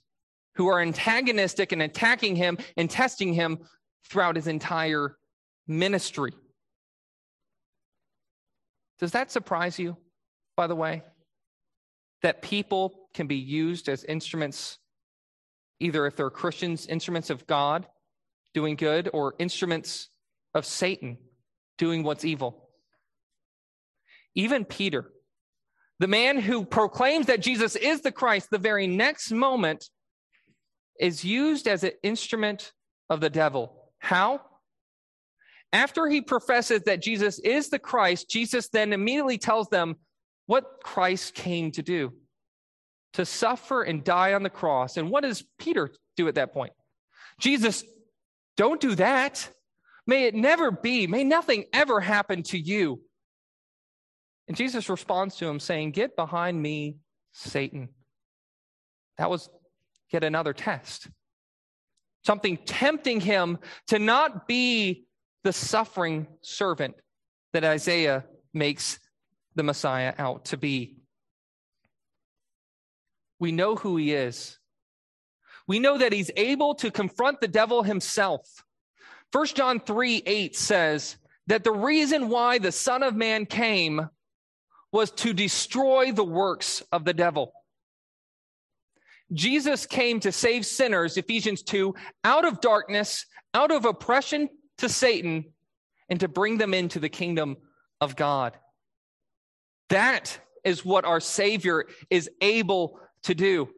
who 0.56 0.68
are 0.68 0.80
antagonistic 0.80 1.72
and 1.72 1.82
attacking 1.82 2.36
him 2.36 2.58
and 2.78 2.90
testing 2.90 3.34
him 3.34 3.60
throughout 4.08 4.36
his 4.36 4.48
entire 4.48 5.18
ministry. 5.68 6.34
Does 9.00 9.12
that 9.12 9.32
surprise 9.32 9.80
you, 9.80 9.98
by 10.56 10.68
the 10.68 10.76
way? 10.76 11.04
That 12.22 12.42
people 12.42 13.10
can 13.14 13.28
be 13.28 13.36
used 13.36 13.90
as 13.90 14.04
instruments, 14.04 14.78
either 15.80 16.06
if 16.06 16.16
they're 16.16 16.30
Christians, 16.30 16.86
instruments 16.86 17.30
of 17.30 17.48
God 17.48 17.88
doing 18.54 18.76
good, 18.76 19.10
or 19.14 19.34
instruments 19.40 20.10
of 20.54 20.64
Satan 20.64 21.18
doing 21.80 22.04
what's 22.04 22.24
evil. 22.24 22.70
Even 24.36 24.64
Peter, 24.64 25.10
the 26.04 26.08
man 26.10 26.38
who 26.38 26.66
proclaims 26.66 27.28
that 27.28 27.40
Jesus 27.40 27.78
is 27.78 28.02
the 28.02 28.12
Christ, 28.12 28.50
the 28.52 28.58
very 28.58 28.88
next 28.88 29.32
moment 29.32 29.90
is 31.00 31.24
used 31.24 31.66
as 31.66 31.86
an 31.86 31.94
instrument 32.04 32.74
of 33.10 33.22
the 33.22 33.30
devil. 33.30 33.90
How? 34.00 34.42
After 35.72 36.10
he 36.10 36.20
professes 36.20 36.82
that 36.82 37.02
Jesus 37.02 37.40
is 37.40 37.70
the 37.70 37.80
Christ, 37.80 38.30
Jesus 38.30 38.68
then 38.68 38.92
immediately 38.92 39.38
tells 39.38 39.70
them 39.70 39.96
what 40.46 40.66
Christ 40.84 41.36
came 41.36 41.72
to 41.72 41.82
do 41.82 42.12
to 43.14 43.26
suffer 43.26 43.84
and 43.84 44.04
die 44.04 44.34
on 44.34 44.44
the 44.44 44.50
cross. 44.50 44.98
And 44.98 45.10
what 45.10 45.24
does 45.24 45.46
Peter 45.58 45.90
do 46.18 46.28
at 46.28 46.36
that 46.36 46.52
point? 46.52 46.74
Jesus, 47.40 47.86
don't 48.58 48.82
do 48.82 48.96
that. 48.96 49.50
May 50.06 50.26
it 50.26 50.36
never 50.36 50.70
be. 50.70 51.08
May 51.08 51.24
nothing 51.24 51.64
ever 51.72 52.02
happen 52.02 52.44
to 52.44 52.60
you. 52.60 53.00
And 54.48 54.58
Jesus 54.58 54.90
responds 54.90 55.38
to 55.38 55.48
him 55.48 55.60
saying, 55.60 55.92
Get 55.92 56.16
behind 56.16 56.62
me, 56.62 56.98
Satan. 57.32 57.90
That 59.18 59.30
was 59.30 59.50
yet 60.12 60.24
another 60.24 60.54
test. 60.54 61.08
Something 62.26 62.58
tempting 62.58 63.20
him 63.20 63.60
to 63.88 64.00
not 64.00 64.48
be 64.48 65.06
the 65.44 65.54
suffering 65.54 66.28
servant 66.42 66.96
that 67.52 67.64
Isaiah 67.64 68.26
makes 68.54 69.00
the 69.56 69.64
Messiah 69.64 70.14
out 70.18 70.46
to 70.46 70.58
be. 70.58 70.98
We 73.40 73.52
know 73.52 73.76
who 73.76 73.98
he 73.98 74.14
is. 74.14 74.58
We 75.68 75.80
know 75.80 75.98
that 75.98 76.14
he's 76.14 76.32
able 76.36 76.76
to 76.76 76.92
confront 76.92 77.42
the 77.42 77.48
devil 77.48 77.84
himself. 77.84 78.64
1 79.32 79.46
John 79.48 79.80
3 79.80 80.24
8 80.26 80.56
says 80.56 81.18
that 81.48 81.64
the 81.64 81.72
reason 81.72 82.30
why 82.30 82.58
the 82.58 82.72
Son 82.72 83.04
of 83.04 83.16
Man 83.16 83.46
came 83.46 84.10
was 84.94 85.12
to 85.12 85.34
destroy 85.34 86.12
the 86.12 86.24
works 86.24 86.84
of 86.92 87.04
the 87.04 87.14
devil. 87.14 87.52
Jesus 89.34 89.88
came 89.88 90.20
to 90.20 90.32
save 90.32 90.66
sinners, 90.66 91.18
Ephesians 91.18 91.64
2, 91.64 91.96
out 92.24 92.46
of 92.46 92.62
darkness, 92.62 93.26
out 93.56 93.72
of 93.72 93.86
oppression 93.86 94.48
to 94.78 94.88
Satan, 94.88 95.46
and 96.10 96.20
to 96.20 96.28
bring 96.28 96.60
them 96.60 96.76
into 96.76 97.00
the 97.00 97.10
kingdom 97.10 97.58
of 98.00 98.16
God. 98.16 98.56
That 99.90 100.38
is 100.64 100.86
what 100.86 101.06
our 101.06 101.20
Savior 101.20 101.86
is 102.12 102.30
able 102.40 103.00
to 103.24 103.34
do. 103.34 103.70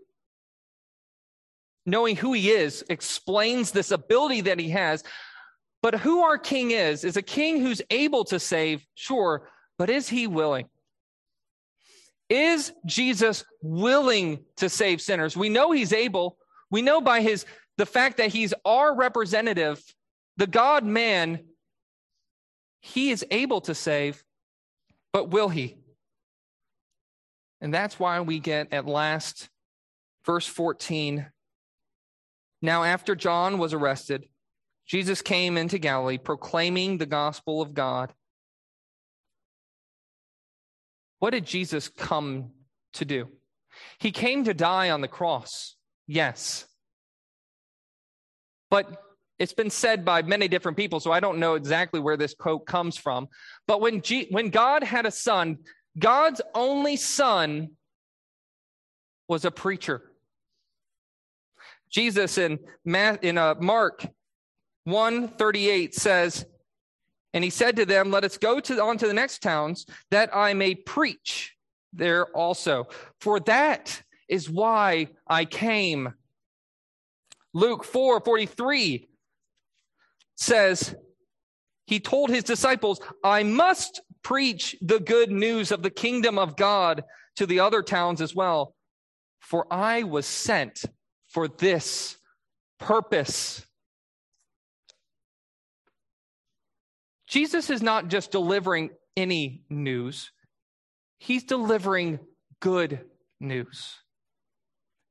Knowing 1.86 2.18
who 2.18 2.34
he 2.34 2.50
is 2.50 2.84
explains 2.90 3.72
this 3.72 3.92
ability 3.92 4.42
that 4.42 4.60
he 4.60 4.70
has. 4.70 5.04
But 5.82 5.96
who 6.00 6.24
our 6.24 6.38
king 6.38 6.72
is, 6.72 7.06
is 7.06 7.16
a 7.16 7.22
king 7.22 7.62
who's 7.62 7.82
able 7.90 8.26
to 8.26 8.40
save, 8.40 8.86
sure, 8.96 9.50
but 9.78 9.90
is 9.90 10.10
he 10.10 10.26
willing? 10.26 10.68
Is 12.30 12.74
Jesus 12.86 13.44
willing 13.62 14.44
to 14.58 14.70
save 14.70 15.02
sinners? 15.02 15.38
We 15.38 15.50
know 15.50 15.72
he's 15.72 15.94
able. 15.94 16.38
We 16.72 16.82
know 16.82 17.02
by 17.02 17.22
his 17.22 17.46
the 17.78 17.86
fact 17.86 18.18
that 18.18 18.32
he's 18.32 18.54
our 18.64 18.96
representative, 18.96 19.84
the 20.38 20.48
God 20.48 20.84
man, 20.84 21.42
he 22.80 23.12
is 23.12 23.26
able 23.32 23.62
to 23.62 23.76
save, 23.76 24.24
but 25.12 25.30
will 25.30 25.50
he? 25.50 25.78
And 27.62 27.74
that's 27.74 28.00
why 28.00 28.22
we 28.22 28.40
get 28.40 28.74
at 28.74 28.86
last 28.86 29.50
verse 30.26 30.48
14. 30.48 31.28
Now, 32.62 32.84
after 32.84 33.16
John 33.16 33.58
was 33.58 33.74
arrested, 33.74 34.28
Jesus 34.86 35.22
came 35.22 35.58
into 35.58 35.78
Galilee 35.78 36.18
proclaiming 36.18 36.98
the 36.98 37.06
gospel 37.06 37.62
of 37.62 37.74
God 37.74 38.14
what 41.26 41.32
did 41.32 41.48
Jesus 41.48 41.88
come 41.90 42.52
to 42.94 43.04
do? 43.04 43.28
He 43.98 44.12
came 44.12 44.44
to 44.44 44.54
die 44.54 44.92
on 44.92 45.02
the 45.02 45.08
cross, 45.08 45.76
yes. 46.06 46.68
But 48.70 49.02
it's 49.40 49.52
been 49.52 49.72
said 49.72 50.06
by 50.06 50.22
many 50.22 50.48
different 50.48 50.78
people, 50.78 51.00
so 51.00 51.12
I 51.12 51.20
don't 51.20 51.40
know 51.40 51.56
exactly 51.56 52.00
where 52.00 52.16
this 52.16 52.36
quote 52.36 52.68
comes 52.68 52.96
from. 52.96 53.28
But 53.66 53.82
when, 53.82 54.02
G- 54.02 54.28
when 54.30 54.52
God 54.52 54.84
had 54.84 55.08
a 55.08 55.12
son, 55.12 55.58
God's 55.98 56.42
only 56.54 56.96
son 56.96 57.72
was 59.28 59.46
a 59.46 59.50
preacher. 59.50 60.04
Jesus 61.90 62.38
in, 62.38 62.60
Ma- 62.86 63.18
in 63.20 63.40
uh, 63.40 63.56
Mark 63.60 64.06
138 64.84 65.96
says, 65.96 66.46
and 67.36 67.44
he 67.44 67.50
said 67.50 67.76
to 67.76 67.86
them, 67.86 68.12
Let 68.12 68.24
us 68.24 68.38
go 68.38 68.62
to, 68.62 68.82
on 68.82 68.98
to 68.98 69.08
the 69.08 69.14
next 69.14 69.44
towns, 69.44 69.86
that 70.10 70.34
I 70.34 70.54
may 70.54 70.74
preach 70.74 71.54
there 71.92 72.28
also. 72.28 72.88
For 73.20 73.42
that 73.42 74.02
is 74.30 74.50
why 74.50 75.10
I 75.28 75.44
came. 75.44 76.14
Luke 77.54 77.84
4 77.84 78.22
43 78.22 79.10
says, 80.38 80.96
He 81.86 82.00
told 82.00 82.30
his 82.30 82.46
disciples, 82.46 83.02
I 83.22 83.44
must 83.44 84.02
preach 84.24 84.78
the 84.82 85.02
good 85.02 85.30
news 85.30 85.74
of 85.74 85.84
the 85.84 85.90
kingdom 85.90 86.40
of 86.40 86.56
God 86.56 87.04
to 87.36 87.46
the 87.46 87.60
other 87.60 87.84
towns 87.84 88.22
as 88.22 88.34
well, 88.34 88.76
for 89.42 89.68
I 89.70 90.04
was 90.04 90.26
sent 90.26 90.86
for 91.28 91.50
this 91.50 92.16
purpose. 92.80 93.66
Jesus 97.36 97.70
is 97.70 97.82
not 97.82 98.08
just 98.08 98.32
delivering 98.32 98.92
any 99.18 99.66
news, 99.70 100.32
he's 101.20 101.44
delivering 101.44 102.18
good 102.62 103.02
news. 103.42 103.94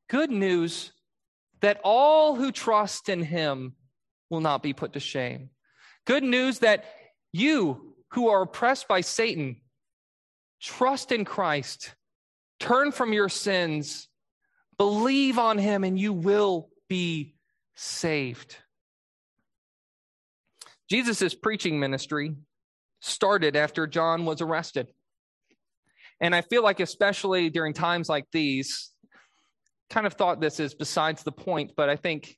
Good 0.09 0.31
news 0.31 0.93
that 1.61 1.83
all 1.85 2.35
who 2.35 2.51
trust 2.51 3.11
in 3.11 3.23
him 3.23 3.75
will 4.31 4.41
not 4.41 4.63
be 4.63 4.73
put 4.73 4.95
to 4.95 5.01
shame. 5.01 5.51
Good 6.07 6.23
news 6.23 6.61
that 6.61 6.87
you 7.35 7.95
who 8.13 8.31
are 8.31 8.41
oppressed 8.41 8.89
by 8.89 9.03
Satan, 9.03 9.61
trust 10.63 11.13
in 11.13 11.27
Christ, 11.27 11.95
turn 12.59 12.91
from 12.91 13.13
your 13.13 13.29
sins, 13.29 14.09
believe 14.79 15.39
on 15.39 15.59
him, 15.59 15.85
and 15.85 15.99
you 15.99 16.15
will 16.15 16.71
be 16.89 17.35
saved. 17.75 18.57
Jesus' 20.91 21.35
preaching 21.35 21.81
ministry 21.81 22.35
started 23.01 23.57
after 23.57 23.87
John 23.87 24.25
was 24.25 24.41
arrested. 24.41 24.89
And 26.21 26.35
I 26.35 26.41
feel 26.43 26.63
like, 26.63 26.81
especially 26.81 27.51
during 27.51 27.73
times 27.73 28.09
like 28.09 28.25
these, 28.33 28.91
kind 29.91 30.07
of 30.07 30.15
thought 30.15 30.41
this 30.41 30.61
is 30.61 30.75
besides 30.75 31.23
the 31.23 31.33
point, 31.33 31.73
but 31.77 31.89
I 31.89 31.97
think 31.97 32.37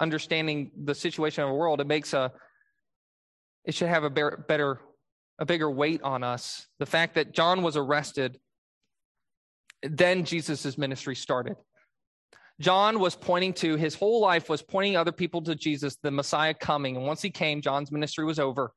understanding 0.00 0.70
the 0.84 0.94
situation 0.94 1.44
of 1.44 1.50
the 1.50 1.54
world, 1.54 1.80
it 1.80 1.86
makes 1.86 2.12
a, 2.12 2.32
it 3.64 3.74
should 3.74 3.88
have 3.88 4.04
a 4.04 4.10
better, 4.10 4.80
a 5.38 5.44
bigger 5.44 5.70
weight 5.70 6.02
on 6.02 6.22
us. 6.22 6.66
The 6.78 6.86
fact 6.86 7.16
that 7.16 7.32
John 7.32 7.62
was 7.62 7.76
arrested, 7.76 8.38
then 9.82 10.24
Jesus' 10.24 10.78
ministry 10.78 11.16
started. 11.16 11.56
John 12.60 12.98
was 12.98 13.14
pointing 13.14 13.52
to 13.54 13.76
his 13.76 13.94
whole 13.94 14.20
life 14.20 14.48
was 14.48 14.62
pointing 14.62 14.96
other 14.96 15.12
people 15.12 15.42
to 15.42 15.54
Jesus, 15.54 15.96
the 16.02 16.10
Messiah 16.10 16.54
coming. 16.54 16.96
And 16.96 17.06
once 17.06 17.20
he 17.20 17.30
came, 17.30 17.60
John's 17.60 17.92
ministry 17.92 18.24
was 18.24 18.38
over. 18.38 18.72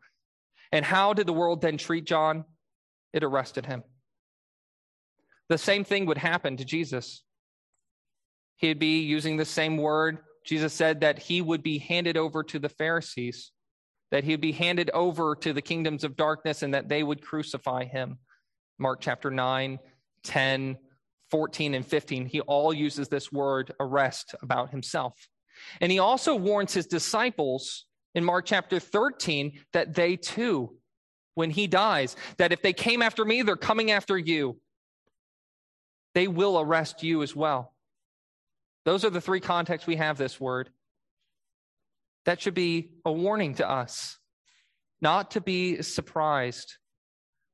And 0.72 0.84
how 0.84 1.14
did 1.14 1.28
the 1.28 1.34
world 1.34 1.62
then 1.62 1.78
treat 1.78 2.06
John? 2.06 2.44
It 3.14 3.24
arrested 3.24 3.66
him. 3.66 3.84
The 5.48 5.58
same 5.58 5.84
thing 5.84 6.06
would 6.06 6.18
happen 6.18 6.58
to 6.58 6.66
Jesus. 6.66 7.24
He'd 8.58 8.80
be 8.80 9.00
using 9.00 9.38
the 9.38 9.46
same 9.46 9.78
word. 9.78 10.20
Jesus 10.46 10.74
said 10.74 11.02
that 11.02 11.18
he 11.18 11.42
would 11.42 11.64
be 11.64 11.80
handed 11.80 12.18
over 12.18 12.44
to 12.44 12.60
the 12.60 12.70
Pharisees, 12.70 13.52
that 14.12 14.24
he 14.24 14.32
would 14.32 14.42
be 14.42 14.52
handed 14.52 14.90
over 14.94 15.36
to 15.36 15.54
the 15.54 15.62
kingdoms 15.62 16.04
of 16.04 16.18
darkness, 16.18 16.62
and 16.62 16.74
that 16.74 16.90
they 16.90 17.02
would 17.02 17.22
crucify 17.22 17.86
him. 17.86 18.20
Mark 18.78 19.00
chapter 19.02 19.32
9, 19.32 19.80
10, 20.24 20.78
14 21.32 21.74
and 21.74 21.86
15, 21.86 22.26
he 22.26 22.42
all 22.42 22.74
uses 22.74 23.08
this 23.08 23.32
word 23.32 23.74
arrest 23.80 24.36
about 24.42 24.72
himself. 24.72 25.14
And 25.82 25.92
he 25.92 26.00
also 26.00 26.36
warns 26.36 26.74
his 26.74 26.88
disciples 26.88 27.86
in 28.16 28.24
Mark 28.24 28.46
chapter 28.46 28.80
13 28.80 29.60
that 29.74 29.94
they 29.94 30.16
too, 30.16 30.76
when 31.36 31.52
he 31.52 31.68
dies, 31.68 32.16
that 32.38 32.52
if 32.52 32.62
they 32.62 32.74
came 32.74 33.02
after 33.02 33.24
me, 33.24 33.42
they're 33.42 33.56
coming 33.56 33.92
after 33.92 34.18
you. 34.18 34.60
They 36.16 36.28
will 36.28 36.60
arrest 36.60 37.04
you 37.04 37.22
as 37.22 37.36
well. 37.36 37.74
Those 38.86 39.06
are 39.06 39.10
the 39.10 39.22
three 39.22 39.40
contexts 39.40 39.88
we 39.88 39.98
have 39.98 40.18
this 40.18 40.40
word. 40.40 40.70
That 42.26 42.42
should 42.42 42.54
be 42.54 42.92
a 43.06 43.12
warning 43.12 43.56
to 43.56 43.70
us, 43.70 44.18
not 45.02 45.32
to 45.32 45.42
be 45.42 45.82
surprised. 45.82 46.78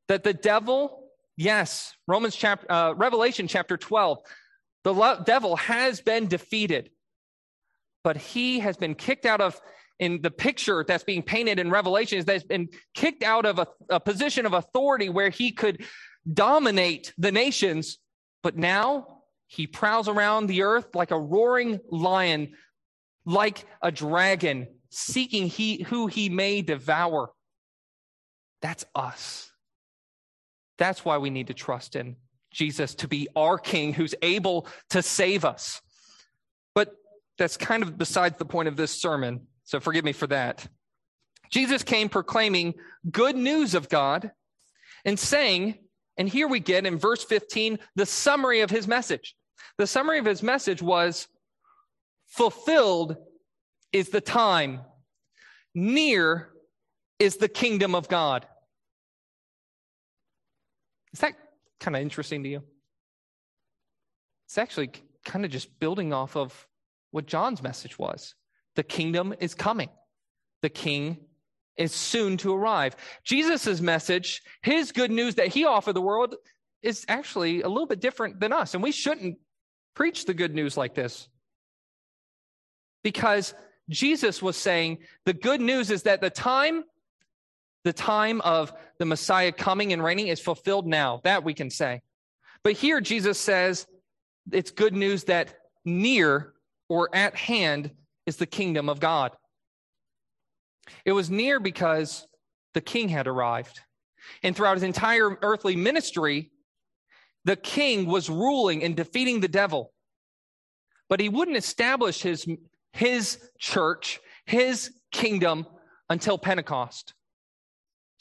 That 0.07 0.23
the 0.23 0.33
devil 0.33 1.04
Yes, 1.37 1.93
Romans 2.07 2.35
chapter, 2.35 2.71
uh, 2.71 2.93
Revelation 2.93 3.47
chapter 3.47 3.77
12. 3.77 4.19
The 4.83 4.93
lo- 4.93 5.21
devil 5.25 5.55
has 5.57 5.99
been 5.99 6.27
defeated, 6.27 6.91
but 8.03 8.15
he 8.15 8.59
has 8.59 8.77
been 8.77 8.95
kicked 8.95 9.25
out 9.25 9.41
of, 9.41 9.59
in 9.99 10.21
the 10.21 10.31
picture 10.31 10.85
that's 10.87 11.03
being 11.03 11.23
painted 11.23 11.59
in 11.59 11.69
Revelation, 11.69 12.19
is 12.19 12.25
that's 12.25 12.43
been 12.43 12.69
kicked 12.93 13.23
out 13.23 13.45
of 13.45 13.59
a, 13.59 13.67
a 13.89 13.99
position 13.99 14.45
of 14.45 14.53
authority 14.53 15.09
where 15.09 15.29
he 15.29 15.51
could 15.51 15.85
dominate 16.31 17.13
the 17.17 17.31
nations. 17.31 17.97
But 18.41 18.57
now 18.57 19.21
he 19.47 19.67
prowls 19.67 20.07
around 20.07 20.47
the 20.47 20.63
earth 20.63 20.95
like 20.95 21.11
a 21.11 21.19
roaring 21.19 21.79
lion, 21.89 22.53
like 23.25 23.65
a 23.81 23.91
dragon, 23.91 24.67
seeking 24.89 25.47
he, 25.47 25.83
who 25.83 26.07
he 26.07 26.29
may 26.29 26.61
devour. 26.61 27.31
That's 28.61 28.85
us. 28.95 29.51
That's 30.77 31.05
why 31.05 31.17
we 31.17 31.29
need 31.29 31.47
to 31.47 31.53
trust 31.53 31.95
in 31.95 32.15
Jesus 32.51 32.95
to 32.95 33.07
be 33.07 33.27
our 33.35 33.57
King 33.57 33.93
who's 33.93 34.15
able 34.21 34.67
to 34.89 35.01
save 35.01 35.45
us. 35.45 35.81
But 36.73 36.95
that's 37.37 37.57
kind 37.57 37.83
of 37.83 37.97
besides 37.97 38.37
the 38.37 38.45
point 38.45 38.67
of 38.67 38.75
this 38.75 38.91
sermon, 38.91 39.47
so 39.63 39.79
forgive 39.79 40.05
me 40.05 40.13
for 40.13 40.27
that. 40.27 40.67
Jesus 41.51 41.83
came 41.83 42.09
proclaiming 42.09 42.73
good 43.11 43.35
news 43.35 43.75
of 43.75 43.89
God 43.89 44.31
and 45.03 45.19
saying, 45.19 45.75
and 46.17 46.27
here 46.29 46.47
we 46.47 46.59
get 46.59 46.85
in 46.85 46.97
verse 46.97 47.23
15 47.23 47.79
the 47.95 48.05
summary 48.05 48.61
of 48.61 48.69
his 48.69 48.87
message. 48.87 49.35
The 49.77 49.87
summary 49.87 50.19
of 50.19 50.25
his 50.25 50.41
message 50.41 50.81
was 50.81 51.27
fulfilled 52.27 53.17
is 53.91 54.09
the 54.09 54.21
time, 54.21 54.81
near 55.73 56.49
is 57.19 57.37
the 57.37 57.49
kingdom 57.49 57.95
of 57.95 58.07
God. 58.07 58.45
Is 61.15 61.19
that 61.21 61.35
kind 61.79 61.95
of 61.95 62.01
interesting 62.01 62.43
to 62.43 62.49
you? 62.49 62.61
It's 64.47 64.57
actually 64.57 64.91
kind 65.23 65.45
of 65.45 65.51
just 65.51 65.79
building 65.79 66.11
off 66.11 66.35
of 66.35 66.67
what 67.11 67.25
John's 67.25 67.63
message 67.63 67.97
was. 67.97 68.35
The 68.75 68.83
kingdom 68.83 69.33
is 69.39 69.55
coming. 69.55 69.87
The 70.61 70.67
king 70.67 71.19
is 71.77 71.93
soon 71.93 72.35
to 72.39 72.53
arrive. 72.53 72.97
Jesus' 73.23 73.79
message, 73.79 74.43
his 74.61 74.91
good 74.91 75.09
news 75.09 75.35
that 75.35 75.47
he 75.47 75.63
offered 75.63 75.93
the 75.93 76.01
world, 76.01 76.35
is 76.81 77.05
actually 77.07 77.61
a 77.61 77.69
little 77.69 77.87
bit 77.87 78.01
different 78.01 78.41
than 78.41 78.51
us. 78.51 78.73
And 78.73 78.83
we 78.83 78.91
shouldn't 78.91 79.37
preach 79.93 80.25
the 80.25 80.33
good 80.33 80.53
news 80.53 80.75
like 80.75 80.95
this. 80.95 81.29
Because 83.05 83.53
Jesus 83.87 84.41
was 84.41 84.57
saying 84.57 84.97
the 85.23 85.31
good 85.31 85.61
news 85.61 85.91
is 85.91 86.03
that 86.03 86.19
the 86.19 86.29
time 86.29 86.83
the 87.85 87.93
time 87.93 88.41
of 88.41 88.73
the 88.97 89.05
Messiah 89.05 89.51
coming 89.51 89.93
and 89.93 90.03
reigning 90.03 90.27
is 90.27 90.41
fulfilled 90.41 90.87
now. 90.87 91.21
That 91.23 91.45
we 91.45 91.53
can 91.53 91.69
say. 91.69 92.01
But 92.63 92.73
here 92.73 92.99
Jesus 92.99 93.39
says 93.39 93.87
it's 94.51 94.71
good 94.71 94.93
news 94.93 95.25
that 95.25 95.55
near 95.85 96.53
or 96.89 97.15
at 97.15 97.35
hand 97.35 97.91
is 98.25 98.37
the 98.37 98.45
kingdom 98.45 98.89
of 98.89 98.99
God. 98.99 99.31
It 101.05 101.13
was 101.13 101.29
near 101.29 101.59
because 101.59 102.27
the 102.73 102.81
king 102.81 103.09
had 103.09 103.27
arrived. 103.27 103.79
And 104.43 104.55
throughout 104.55 104.77
his 104.77 104.83
entire 104.83 105.37
earthly 105.41 105.75
ministry, 105.75 106.51
the 107.43 107.55
king 107.55 108.07
was 108.07 108.29
ruling 108.29 108.83
and 108.83 108.95
defeating 108.95 109.39
the 109.39 109.47
devil. 109.47 109.93
But 111.07 111.19
he 111.19 111.29
wouldn't 111.29 111.57
establish 111.57 112.21
his, 112.21 112.47
his 112.93 113.39
church, 113.59 114.19
his 114.45 114.91
kingdom 115.11 115.67
until 116.09 116.39
Pentecost. 116.39 117.14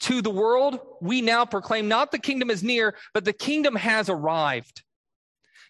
To 0.01 0.21
the 0.21 0.29
world, 0.29 0.79
we 1.01 1.21
now 1.21 1.45
proclaim 1.45 1.87
not 1.87 2.11
the 2.11 2.19
kingdom 2.19 2.49
is 2.49 2.63
near, 2.63 2.95
but 3.13 3.25
the 3.25 3.33
kingdom 3.33 3.75
has 3.75 4.09
arrived. 4.09 4.83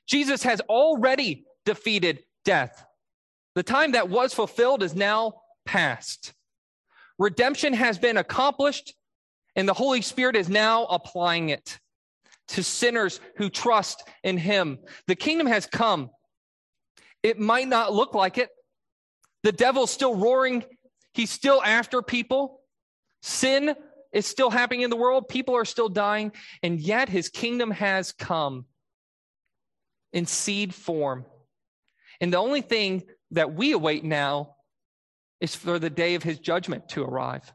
Jesus 0.08 0.44
has 0.44 0.62
already 0.62 1.46
defeated 1.66 2.24
death. 2.44 2.86
The 3.56 3.64
time 3.64 3.94
that 3.94 4.10
was 4.10 4.34
fulfilled 4.34 4.84
is 4.84 4.96
now 4.96 5.42
past. 5.66 6.34
Redemption 7.18 7.74
has 7.74 7.98
been 7.98 8.18
accomplished, 8.18 8.94
and 9.56 9.68
the 9.68 9.74
Holy 9.74 10.02
Spirit 10.02 10.36
is 10.36 10.50
now 10.50 10.86
applying 10.86 11.50
it 11.50 11.80
to 12.50 12.64
sinners 12.64 13.20
who 13.38 13.50
trust 13.50 14.08
in 14.24 14.38
Him. 14.38 14.80
The 15.08 15.16
kingdom 15.16 15.48
has 15.48 15.66
come. 15.66 16.10
It 17.24 17.40
might 17.40 17.68
not 17.68 17.94
look 17.94 18.14
like 18.14 18.38
it. 18.38 18.50
The 19.44 19.52
devil's 19.52 19.92
still 19.92 20.16
roaring, 20.16 20.64
he's 21.14 21.32
still 21.32 21.62
after 21.64 22.02
people. 22.02 22.62
Sin 23.22 23.76
is 24.16 24.26
still 24.26 24.50
happening 24.50 24.82
in 24.82 24.90
the 24.90 24.96
world. 24.96 25.28
People 25.28 25.56
are 25.56 25.66
still 25.66 25.90
dying. 25.90 26.32
And 26.64 26.80
yet 26.80 27.10
his 27.10 27.28
kingdom 27.28 27.70
has 27.72 28.14
come 28.14 28.66
in 30.14 30.26
seed 30.26 30.74
form. 30.74 31.26
And 32.22 32.32
the 32.32 32.38
only 32.38 32.62
thing 32.62 33.04
that 33.32 33.54
we 33.54 33.74
await 33.74 34.06
now 34.06 34.56
is 35.42 35.54
for 35.54 35.80
the 35.80 35.90
day 35.90 36.16
of 36.16 36.24
his 36.24 36.40
judgment 36.40 36.88
to 36.90 37.04
arrive. 37.04 37.52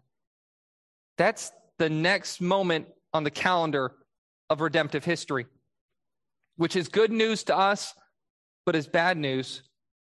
That's 1.16 1.50
the 1.78 1.88
next 1.88 2.42
moment 2.42 2.88
on 3.14 3.24
the 3.24 3.30
calendar 3.30 3.92
of 4.50 4.60
redemptive 4.60 5.04
history, 5.04 5.46
which 6.56 6.76
is 6.76 6.88
good 6.88 7.10
news 7.10 7.42
to 7.44 7.56
us, 7.56 7.94
but 8.66 8.76
is 8.76 8.86
bad 8.86 9.16
news 9.16 9.62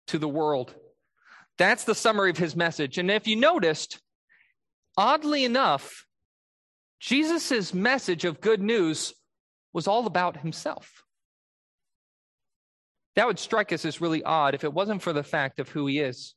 to 0.07 0.17
the 0.17 0.29
world. 0.29 0.73
That's 1.57 1.83
the 1.83 1.95
summary 1.95 2.29
of 2.29 2.37
his 2.37 2.55
message. 2.55 2.97
And 2.97 3.11
if 3.11 3.27
you 3.27 3.35
noticed, 3.35 3.99
oddly 4.97 5.43
enough, 5.43 6.05
Jesus' 7.05 7.71
message 7.71 8.25
of 8.25 8.41
good 8.41 8.63
news 8.63 9.13
was 9.73 9.87
all 9.87 10.07
about 10.07 10.37
himself. 10.37 11.03
That 13.15 13.27
would 13.27 13.37
strike 13.37 13.71
us 13.71 13.85
as 13.85 14.01
really 14.01 14.23
odd 14.23 14.55
if 14.55 14.63
it 14.63 14.73
wasn't 14.73 15.03
for 15.03 15.13
the 15.13 15.21
fact 15.21 15.59
of 15.59 15.69
who 15.69 15.85
he 15.85 15.99
is. 15.99 16.33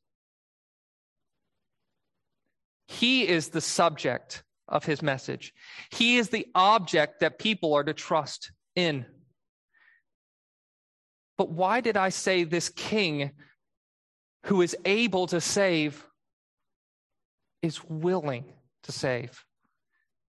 He 2.86 3.26
is 3.26 3.48
the 3.48 3.62
subject 3.62 4.44
of 4.68 4.84
his 4.84 5.00
message, 5.00 5.54
he 5.90 6.18
is 6.18 6.28
the 6.28 6.46
object 6.54 7.20
that 7.20 7.38
people 7.38 7.72
are 7.72 7.84
to 7.84 7.94
trust 7.94 8.52
in. 8.76 9.06
But 11.38 11.50
why 11.50 11.80
did 11.80 11.96
I 11.96 12.10
say 12.10 12.44
this 12.44 12.68
king 12.68 13.30
who 14.44 14.60
is 14.60 14.76
able 14.84 15.28
to 15.28 15.40
save 15.40 16.06
is 17.62 17.82
willing 17.82 18.52
to 18.82 18.92
save? 18.92 19.46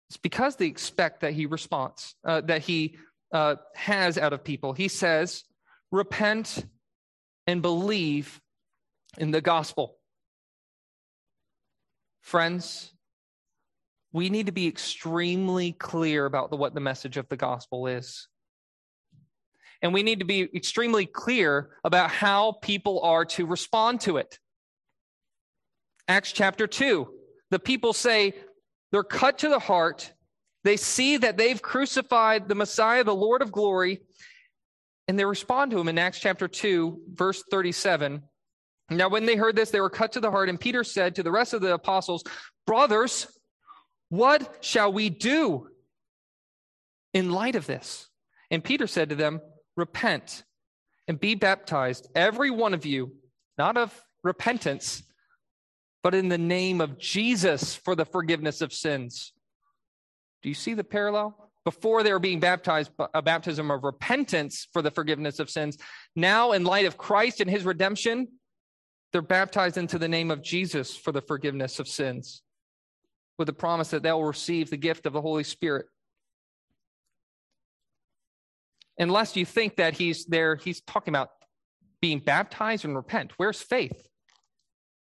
It's 0.09 0.17
because 0.17 0.57
they 0.57 0.67
expect 0.67 1.21
that 1.21 1.35
he 1.35 1.47
responds, 1.47 2.15
uh, 2.25 2.41
that 2.43 2.63
he 2.63 2.97
uh, 3.33 3.57
has 3.75 4.17
out 4.17 4.33
of 4.33 4.43
people. 4.43 4.73
He 4.73 4.89
says, 4.89 5.45
repent 5.93 6.65
and 7.47 7.61
believe 7.63 8.41
in 9.19 9.31
the 9.31 9.41
gospel. 9.41 9.97
Friends, 12.23 12.93
we 14.13 14.31
need 14.31 14.47
to 14.47 14.53
be 14.53 14.67
extremely 14.67 15.73
clear 15.73 16.25
about 16.25 16.51
the, 16.51 16.57
what 16.57 16.75
the 16.75 16.81
message 16.81 17.17
of 17.17 17.29
the 17.29 17.37
gospel 17.37 17.87
is. 17.87 18.29
and 19.83 19.95
we 19.95 20.03
need 20.03 20.19
to 20.19 20.25
be 20.25 20.43
extremely 20.55 21.07
clear 21.07 21.71
about 21.85 22.11
how 22.11 22.53
people 22.63 23.01
are 23.03 23.25
to 23.25 23.47
respond 23.47 24.01
to 24.03 24.17
it. 24.17 24.39
Acts 26.09 26.33
chapter 26.33 26.67
2, 26.67 27.07
the 27.51 27.59
people 27.59 27.93
say 27.93 28.35
they're 28.91 29.03
cut 29.03 29.39
to 29.39 29.49
the 29.49 29.59
heart. 29.59 30.13
They 30.65 30.77
see 30.77 31.17
that 31.19 31.37
they've 31.37 31.61
crucified 31.61 32.49
the 32.49 32.55
Messiah, 32.55 33.05
the 33.05 33.15
Lord 33.15 33.43
of 33.43 33.53
glory, 33.53 34.01
and 35.07 35.19
they 35.19 35.25
respond 35.25 35.71
to 35.71 35.79
him 35.79 35.89
in 35.89 35.99
Acts 35.99 36.19
chapter 36.19 36.49
2, 36.49 37.03
verse 37.15 37.43
37. 37.51 38.23
Now, 38.91 39.09
when 39.09 39.27
they 39.27 39.37
heard 39.37 39.57
this, 39.57 39.71
they 39.71 39.81
were 39.81 39.91
cut 39.91 40.13
to 40.13 40.21
the 40.21 40.31
heart, 40.31 40.49
and 40.49 40.59
Peter 40.59 40.83
said 40.85 41.15
to 41.15 41.23
the 41.23 41.31
rest 41.31 41.53
of 41.53 41.61
the 41.61 41.75
apostles, 41.75 42.25
Brothers, 42.67 43.27
what 44.09 44.59
shall 44.61 44.93
we 44.93 45.11
do 45.11 45.69
in 47.13 47.31
light 47.31 47.57
of 47.57 47.67
this? 47.67 48.09
And 48.51 48.65
Peter 48.65 48.87
said 48.87 49.11
to 49.11 49.15
them, 49.15 49.41
Repent 49.77 50.45
and 51.07 51.21
be 51.21 51.35
baptized, 51.35 52.09
every 52.15 52.51
one 52.51 52.75
of 52.75 52.85
you, 52.85 53.13
not 53.57 53.77
of 53.77 54.03
repentance, 54.23 55.03
but 56.09 56.15
in 56.15 56.31
the 56.31 56.39
name 56.39 56.81
of 56.81 56.99
Jesus 56.99 57.75
for 57.75 57.95
the 57.95 58.07
forgiveness 58.07 58.63
of 58.63 58.73
sins. 58.73 59.35
Do 60.43 60.49
you 60.49 60.55
see 60.55 60.73
the 60.73 60.83
parallel? 60.83 61.51
Before 61.67 62.03
they 62.03 62.15
were 62.15 62.19
being 62.19 62.41
baptized, 62.41 62.93
a 63.13 63.21
baptism 63.21 63.71
of 63.71 63.85
repentance 63.85 64.69
for 64.73 64.81
the 64.81 64.91
forgiveness 64.91 65.39
of 65.39 65.51
sins. 65.51 65.77
Now, 66.17 66.53
in 66.53 66.65
light 66.65 66.87
of 66.87 66.97
Christ 66.97 67.43
and 67.43 67.51
his 67.51 67.67
redemption, 67.67 68.27
they're 69.13 69.21
baptized 69.21 69.77
into 69.77 69.99
the 69.99 70.09
name 70.09 70.31
of 70.31 70.43
Jesus 70.43 70.97
for 70.97 71.13
the 71.13 71.21
forgiveness 71.21 71.79
of 71.79 71.87
sins, 71.87 72.41
with 73.37 73.45
the 73.45 73.53
promise 73.53 73.91
that 73.91 74.03
they'll 74.03 74.25
receive 74.25 74.71
the 74.71 74.79
gift 74.79 75.05
of 75.05 75.13
the 75.13 75.21
Holy 75.21 75.45
Spirit. 75.45 75.85
Unless 78.99 79.37
you 79.37 79.45
think 79.45 79.77
that 79.77 79.93
he's 79.93 80.25
there, 80.25 80.57
he's 80.57 80.81
talking 80.81 81.13
about 81.13 81.29
being 82.01 82.19
baptized 82.19 82.87
and 82.87 82.97
repent. 82.97 83.33
Where's 83.37 83.61
faith? 83.61 84.08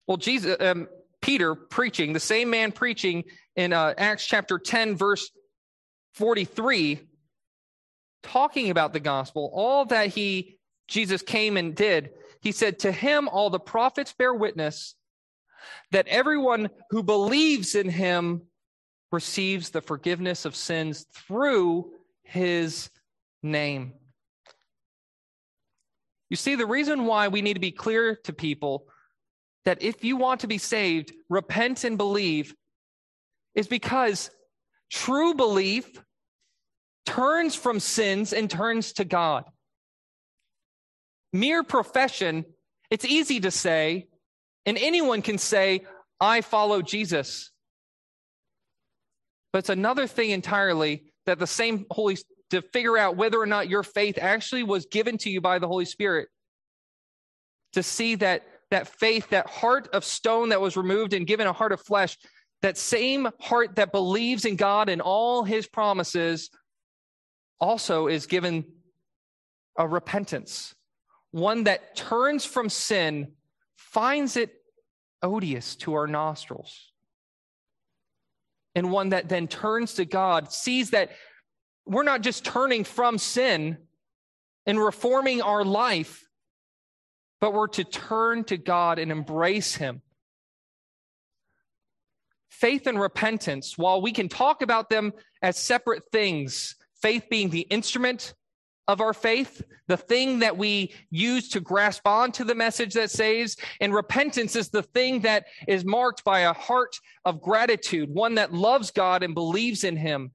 Well, 0.09 0.17
Jesus, 0.17 0.57
um, 0.59 0.89
Peter 1.21 1.55
preaching, 1.55 2.15
the 2.15 2.21
same 2.21 2.49
man 2.49 2.73
preaching 2.73 3.25
in 3.57 3.75
uh, 3.75 3.93
Acts 3.99 4.27
chapter 4.27 4.59
10, 4.59 4.97
verse 4.97 5.31
43, 6.15 7.01
talking 8.23 8.71
about 8.71 8.95
the 8.95 9.01
gospel, 9.01 9.51
all 9.53 9.85
that 9.85 10.09
he, 10.09 10.57
Jesus 10.89 11.21
came 11.21 11.59
and 11.59 11.75
did, 11.75 12.11
he 12.41 12.53
said, 12.53 12.79
To 12.79 12.91
him 12.91 13.29
all 13.29 13.51
the 13.51 13.61
prophets 13.61 14.15
bear 14.15 14.33
witness 14.33 14.95
that 15.93 16.09
everyone 16.09 16.71
who 16.89 17.03
believes 17.03 17.75
in 17.75 17.91
him 17.91 18.43
receives 19.13 19.69
the 19.69 19.83
forgiveness 19.83 20.47
of 20.47 20.57
sins 20.57 21.05
through 21.13 21.91
his 22.23 22.89
name. 23.43 23.93
You 26.31 26.37
see, 26.37 26.55
the 26.55 26.67
reason 26.67 27.05
why 27.05 27.29
we 27.29 27.43
need 27.43 27.55
to 27.55 27.61
be 27.61 27.73
clear 27.73 28.17
to 28.25 28.33
people 28.33 28.87
that 29.65 29.83
if 29.83 30.05
you 30.05 30.17
want 30.17 30.41
to 30.41 30.47
be 30.47 30.59
saved, 30.59 31.13
repent 31.29 31.85
and 31.85 31.99
believe 31.99 32.55
is 33.55 33.67
because 33.67 34.31
true 34.91 35.35
belief 35.35 36.01
turns 37.07 37.55
from 37.55 37.81
sins 37.81 38.33
and 38.33 38.51
turns 38.51 38.93
to 38.95 39.05
God. 39.05 39.45
Mere 41.33 41.63
profession, 41.63 42.45
it's 42.91 43.05
easy 43.05 43.41
to 43.41 43.51
say, 43.51 44.09
and 44.65 44.79
anyone 44.79 45.23
can 45.23 45.39
say, 45.39 45.85
I 46.21 46.41
follow 46.41 46.83
Jesus. 46.83 47.51
But 49.53 49.61
it's 49.61 49.69
another 49.71 50.07
thing 50.07 50.31
entirely 50.31 51.05
that 51.27 51.39
the 51.39 51.47
same 51.47 51.87
Holy 51.91 52.17
to 52.51 52.63
figure 52.63 52.97
out 52.97 53.17
whether 53.17 53.39
or 53.39 53.47
not 53.47 53.69
your 53.69 53.83
faith 53.83 54.19
actually 54.21 54.63
was 54.63 54.87
given 54.87 55.19
to 55.19 55.31
you 55.31 55.41
by 55.41 55.59
the 55.59 55.69
Holy 55.69 55.85
Spirit. 55.85 56.29
To 57.75 57.83
see 57.83 58.15
that 58.17 58.47
that 58.71 58.89
faith, 58.89 59.31
that 59.31 59.49
heart 59.49 59.89
of 59.93 60.05
stone 60.05 60.51
that 60.51 60.61
was 60.61 60.77
removed 60.77 61.12
and 61.12 61.27
given 61.27 61.47
a 61.47 61.53
heart 61.53 61.73
of 61.73 61.81
flesh, 61.81 62.16
that 62.62 62.77
same 62.77 63.29
heart 63.41 63.77
that 63.77 63.93
believes 63.93 64.45
in 64.45 64.57
God 64.57 64.89
and 64.89 65.01
all 65.01 65.45
his 65.45 65.66
promises 65.66 66.51
also 67.61 68.07
is 68.07 68.27
given 68.27 68.64
a 69.77 69.87
repentance, 69.87 70.75
one 71.31 71.64
that 71.64 71.97
turns 71.97 72.45
from 72.45 72.69
sin, 72.69 73.33
finds 73.77 74.37
it 74.37 74.53
odious 75.23 75.77
to 75.77 75.95
our 75.95 76.07
nostrils, 76.07 76.93
and 78.75 78.91
one 78.91 79.11
that 79.11 79.29
then 79.29 79.49
turns 79.49 79.95
to 79.95 80.05
God, 80.05 80.53
sees 80.53 80.91
that 80.91 81.11
we're 81.87 82.03
not 82.03 82.21
just 82.21 82.45
turning 82.45 82.85
from 82.85 83.19
sin 83.19 83.79
and 84.66 84.79
reforming 84.79 85.41
our 85.41 85.64
life, 85.64 86.28
but 87.41 87.53
we're 87.53 87.68
to 87.68 87.84
turn 87.84 88.45
to 88.45 88.57
God 88.57 88.99
and 88.99 89.12
embrace 89.12 89.74
Him. 89.74 90.03
Faith 92.49 92.86
and 92.86 93.01
repentance, 93.01 93.78
while 93.78 94.03
we 94.03 94.12
can 94.12 94.28
talk 94.28 94.62
about 94.62 94.91
them 94.91 95.12
as 95.43 95.57
separate 95.57 96.03
things, 96.11 96.74
faith 97.01 97.26
being 97.30 97.51
the 97.51 97.61
instrument 97.61 98.34
of 98.89 99.01
our 99.03 99.12
faith, 99.12 99.62
the 99.86 99.97
thing 99.97 100.39
that 100.39 100.57
we 100.57 100.93
use 101.11 101.51
to 101.51 101.61
grasp 101.61 102.07
onto 102.07 102.43
the 102.43 102.55
message 102.55 102.95
that 102.95 103.11
saves, 103.11 103.57
and 103.80 103.95
repentance 103.95 104.57
is 104.57 104.70
the 104.70 104.82
thing 104.82 105.20
that 105.20 105.45
is 105.68 105.84
marked 105.84 106.24
by 106.24 106.41
a 106.41 106.55
heart 106.55 106.99
of 107.24 107.41
gratitude, 107.41 108.09
one 108.12 108.34
that 108.36 108.53
loves 108.53 108.91
God 108.91 109.22
and 109.22 109.34
believes 109.34 109.84
in 109.84 109.97
Him. 109.97 110.32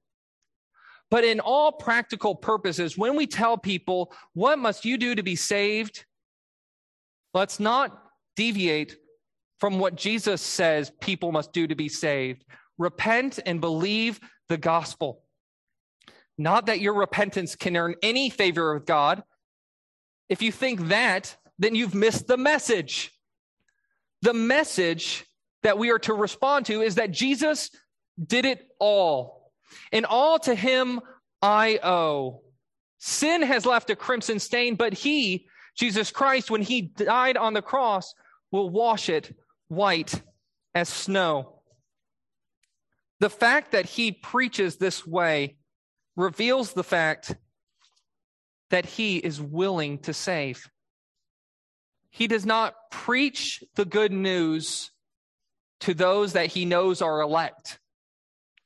But 1.10 1.24
in 1.24 1.40
all 1.40 1.72
practical 1.72 2.34
purposes, 2.34 2.96
when 2.96 3.16
we 3.16 3.26
tell 3.26 3.58
people, 3.58 4.12
what 4.32 4.58
must 4.58 4.84
you 4.84 4.96
do 4.96 5.14
to 5.14 5.22
be 5.22 5.36
saved? 5.36 6.06
Let's 7.34 7.58
not 7.58 8.00
deviate 8.36 8.96
from 9.58 9.78
what 9.78 9.96
Jesus 9.96 10.40
says 10.40 10.92
people 11.00 11.32
must 11.32 11.52
do 11.52 11.66
to 11.66 11.74
be 11.74 11.88
saved. 11.88 12.44
Repent 12.78 13.40
and 13.44 13.60
believe 13.60 14.20
the 14.48 14.56
gospel. 14.56 15.22
Not 16.38 16.66
that 16.66 16.80
your 16.80 16.94
repentance 16.94 17.54
can 17.56 17.76
earn 17.76 17.94
any 18.02 18.30
favor 18.30 18.74
with 18.74 18.86
God. 18.86 19.22
If 20.28 20.42
you 20.42 20.50
think 20.50 20.88
that, 20.88 21.36
then 21.58 21.74
you've 21.74 21.94
missed 21.94 22.26
the 22.26 22.36
message. 22.36 23.12
The 24.22 24.34
message 24.34 25.24
that 25.62 25.78
we 25.78 25.90
are 25.90 25.98
to 26.00 26.14
respond 26.14 26.66
to 26.66 26.82
is 26.82 26.96
that 26.96 27.10
Jesus 27.10 27.70
did 28.22 28.44
it 28.44 28.66
all. 28.78 29.52
And 29.92 30.06
all 30.06 30.38
to 30.40 30.54
him 30.54 31.00
I 31.42 31.78
owe. 31.82 32.42
Sin 32.98 33.42
has 33.42 33.66
left 33.66 33.90
a 33.90 33.96
crimson 33.96 34.38
stain, 34.38 34.76
but 34.76 34.94
he 34.94 35.46
Jesus 35.76 36.10
Christ, 36.10 36.50
when 36.50 36.62
he 36.62 36.82
died 36.82 37.36
on 37.36 37.54
the 37.54 37.62
cross, 37.62 38.14
will 38.50 38.70
wash 38.70 39.08
it 39.08 39.34
white 39.68 40.22
as 40.74 40.88
snow. 40.88 41.60
The 43.20 43.30
fact 43.30 43.72
that 43.72 43.86
he 43.86 44.12
preaches 44.12 44.76
this 44.76 45.06
way 45.06 45.56
reveals 46.16 46.72
the 46.72 46.84
fact 46.84 47.34
that 48.70 48.86
he 48.86 49.16
is 49.16 49.40
willing 49.40 49.98
to 50.00 50.12
save. 50.12 50.68
He 52.10 52.28
does 52.28 52.46
not 52.46 52.74
preach 52.90 53.62
the 53.74 53.84
good 53.84 54.12
news 54.12 54.90
to 55.80 55.94
those 55.94 56.34
that 56.34 56.46
he 56.46 56.64
knows 56.64 57.02
are 57.02 57.20
elect, 57.20 57.78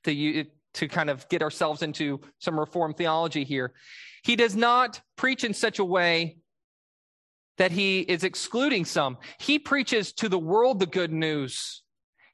to, 0.05 0.45
to 0.75 0.89
kind 0.89 1.11
of 1.11 1.29
get 1.29 1.43
ourselves 1.43 1.83
into 1.83 2.21
some 2.39 2.59
reformed 2.59 2.97
theology 2.97 3.45
here. 3.45 3.73
He 4.23 4.37
does 4.37 4.55
not 4.55 5.01
preach 5.17 5.45
in 5.45 5.55
such 5.55 5.79
a 5.79 5.85
way 5.85 6.39
that 7.59 7.73
he 7.73 8.01
is 8.01 8.25
excluding 8.25 8.85
some. 8.85 9.19
He 9.39 9.59
preaches 9.59 10.13
to 10.15 10.29
the 10.29 10.39
world 10.39 10.79
the 10.81 10.87
good 10.87 11.13
news. 11.13 11.83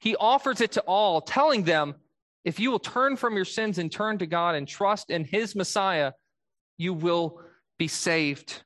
He 0.01 0.17
offers 0.17 0.61
it 0.61 0.73
to 0.73 0.83
all, 0.83 1.21
telling 1.21 1.65
them, 1.65 1.97
if 2.45 2.61
you 2.61 2.71
will 2.71 2.79
turn 2.79 3.17
from 3.17 3.35
your 3.37 3.47
sins 3.47 3.79
and 3.79 3.91
turn 3.91 4.19
to 4.19 4.27
God 4.27 4.55
and 4.55 4.69
trust 4.69 5.11
in 5.11 5.25
his 5.25 5.57
Messiah, 5.57 6.13
you 6.77 6.93
will 6.93 7.41
be 7.79 7.89
saved. 7.89 8.63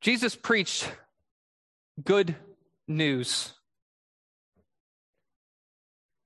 Jesus 0.00 0.36
preached 0.36 0.90
good 2.04 2.36
news. 2.86 3.54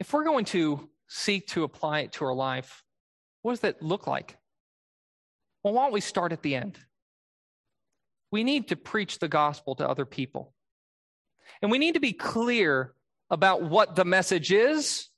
If 0.01 0.13
we're 0.13 0.25
going 0.25 0.47
to 0.47 0.91
seek 1.09 1.47
to 1.49 1.63
apply 1.63 2.01
it 2.01 2.13
to 2.13 2.25
our 2.25 2.35
life, 2.35 2.83
what 3.43 3.53
does 3.53 3.61
that 3.61 3.83
look 3.83 4.07
like? 4.07 4.37
Well, 5.63 5.75
why 5.75 5.85
don't 5.85 5.93
we 5.93 6.01
start 6.01 6.33
at 6.33 6.43
the 6.43 6.57
end? 6.57 6.79
We 8.33 8.43
need 8.43 8.68
to 8.68 8.76
preach 8.76 9.18
the 9.18 9.28
gospel 9.28 9.74
to 9.76 9.89
other 9.89 10.07
people. 10.07 10.55
And 11.61 11.70
we 11.70 11.78
need 11.78 11.95
to 11.95 12.01
be 12.01 12.14
clear 12.14 12.95
about 13.30 13.62
what 13.62 13.95
the 13.95 14.05
message 14.05 14.51
is, 14.51 15.09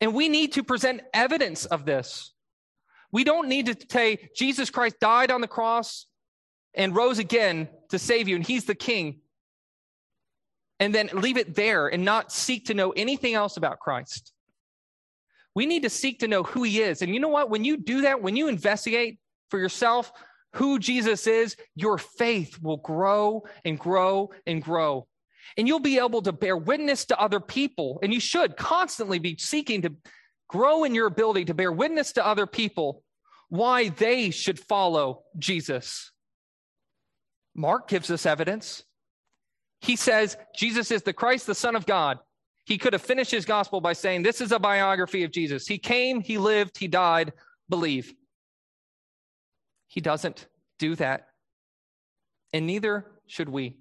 And 0.00 0.14
we 0.14 0.28
need 0.28 0.52
to 0.52 0.62
present 0.62 1.02
evidence 1.12 1.64
of 1.64 1.84
this. 1.84 2.32
We 3.10 3.24
don't 3.24 3.48
need 3.48 3.66
to 3.66 3.76
say 3.88 4.28
Jesus 4.36 4.70
Christ 4.70 4.96
died 5.00 5.30
on 5.30 5.40
the 5.40 5.48
cross 5.48 6.06
and 6.74 6.94
rose 6.94 7.18
again 7.18 7.68
to 7.90 7.98
save 7.98 8.28
you, 8.28 8.36
and 8.36 8.46
he's 8.46 8.64
the 8.64 8.74
king. 8.74 9.20
And 10.80 10.94
then 10.94 11.08
leave 11.12 11.36
it 11.36 11.54
there 11.54 11.86
and 11.88 12.04
not 12.04 12.32
seek 12.32 12.66
to 12.66 12.74
know 12.74 12.90
anything 12.90 13.34
else 13.34 13.56
about 13.56 13.78
Christ. 13.78 14.32
We 15.54 15.66
need 15.66 15.84
to 15.84 15.90
seek 15.90 16.18
to 16.20 16.28
know 16.28 16.42
who 16.42 16.64
he 16.64 16.80
is. 16.80 17.00
And 17.00 17.14
you 17.14 17.20
know 17.20 17.28
what? 17.28 17.48
When 17.48 17.64
you 17.64 17.76
do 17.76 18.02
that, 18.02 18.20
when 18.20 18.34
you 18.34 18.48
investigate 18.48 19.18
for 19.50 19.58
yourself 19.58 20.12
who 20.54 20.80
Jesus 20.80 21.28
is, 21.28 21.56
your 21.76 21.96
faith 21.96 22.58
will 22.60 22.78
grow 22.78 23.44
and 23.64 23.78
grow 23.78 24.30
and 24.46 24.60
grow. 24.60 25.06
And 25.56 25.68
you'll 25.68 25.78
be 25.78 25.98
able 25.98 26.22
to 26.22 26.32
bear 26.32 26.56
witness 26.56 27.04
to 27.06 27.20
other 27.20 27.38
people. 27.38 28.00
And 28.02 28.12
you 28.12 28.18
should 28.18 28.56
constantly 28.56 29.20
be 29.20 29.36
seeking 29.38 29.82
to 29.82 29.94
grow 30.48 30.82
in 30.84 30.94
your 30.94 31.06
ability 31.06 31.44
to 31.46 31.54
bear 31.54 31.70
witness 31.70 32.12
to 32.14 32.26
other 32.26 32.46
people 32.46 33.04
why 33.48 33.90
they 33.90 34.30
should 34.30 34.58
follow 34.58 35.22
Jesus. 35.38 36.10
Mark 37.54 37.88
gives 37.88 38.10
us 38.10 38.26
evidence. 38.26 38.82
He 39.80 39.96
says 39.96 40.36
Jesus 40.56 40.90
is 40.90 41.02
the 41.02 41.12
Christ, 41.12 41.46
the 41.46 41.54
Son 41.54 41.76
of 41.76 41.86
God. 41.86 42.18
He 42.64 42.78
could 42.78 42.94
have 42.94 43.02
finished 43.02 43.30
his 43.30 43.44
gospel 43.44 43.80
by 43.80 43.92
saying, 43.92 44.22
This 44.22 44.40
is 44.40 44.52
a 44.52 44.58
biography 44.58 45.22
of 45.24 45.30
Jesus. 45.30 45.66
He 45.66 45.78
came, 45.78 46.20
he 46.20 46.38
lived, 46.38 46.78
he 46.78 46.88
died, 46.88 47.32
believe. 47.68 48.14
He 49.86 50.00
doesn't 50.00 50.46
do 50.78 50.96
that. 50.96 51.28
And 52.52 52.66
neither 52.66 53.06
should 53.26 53.48
we. 53.48 53.76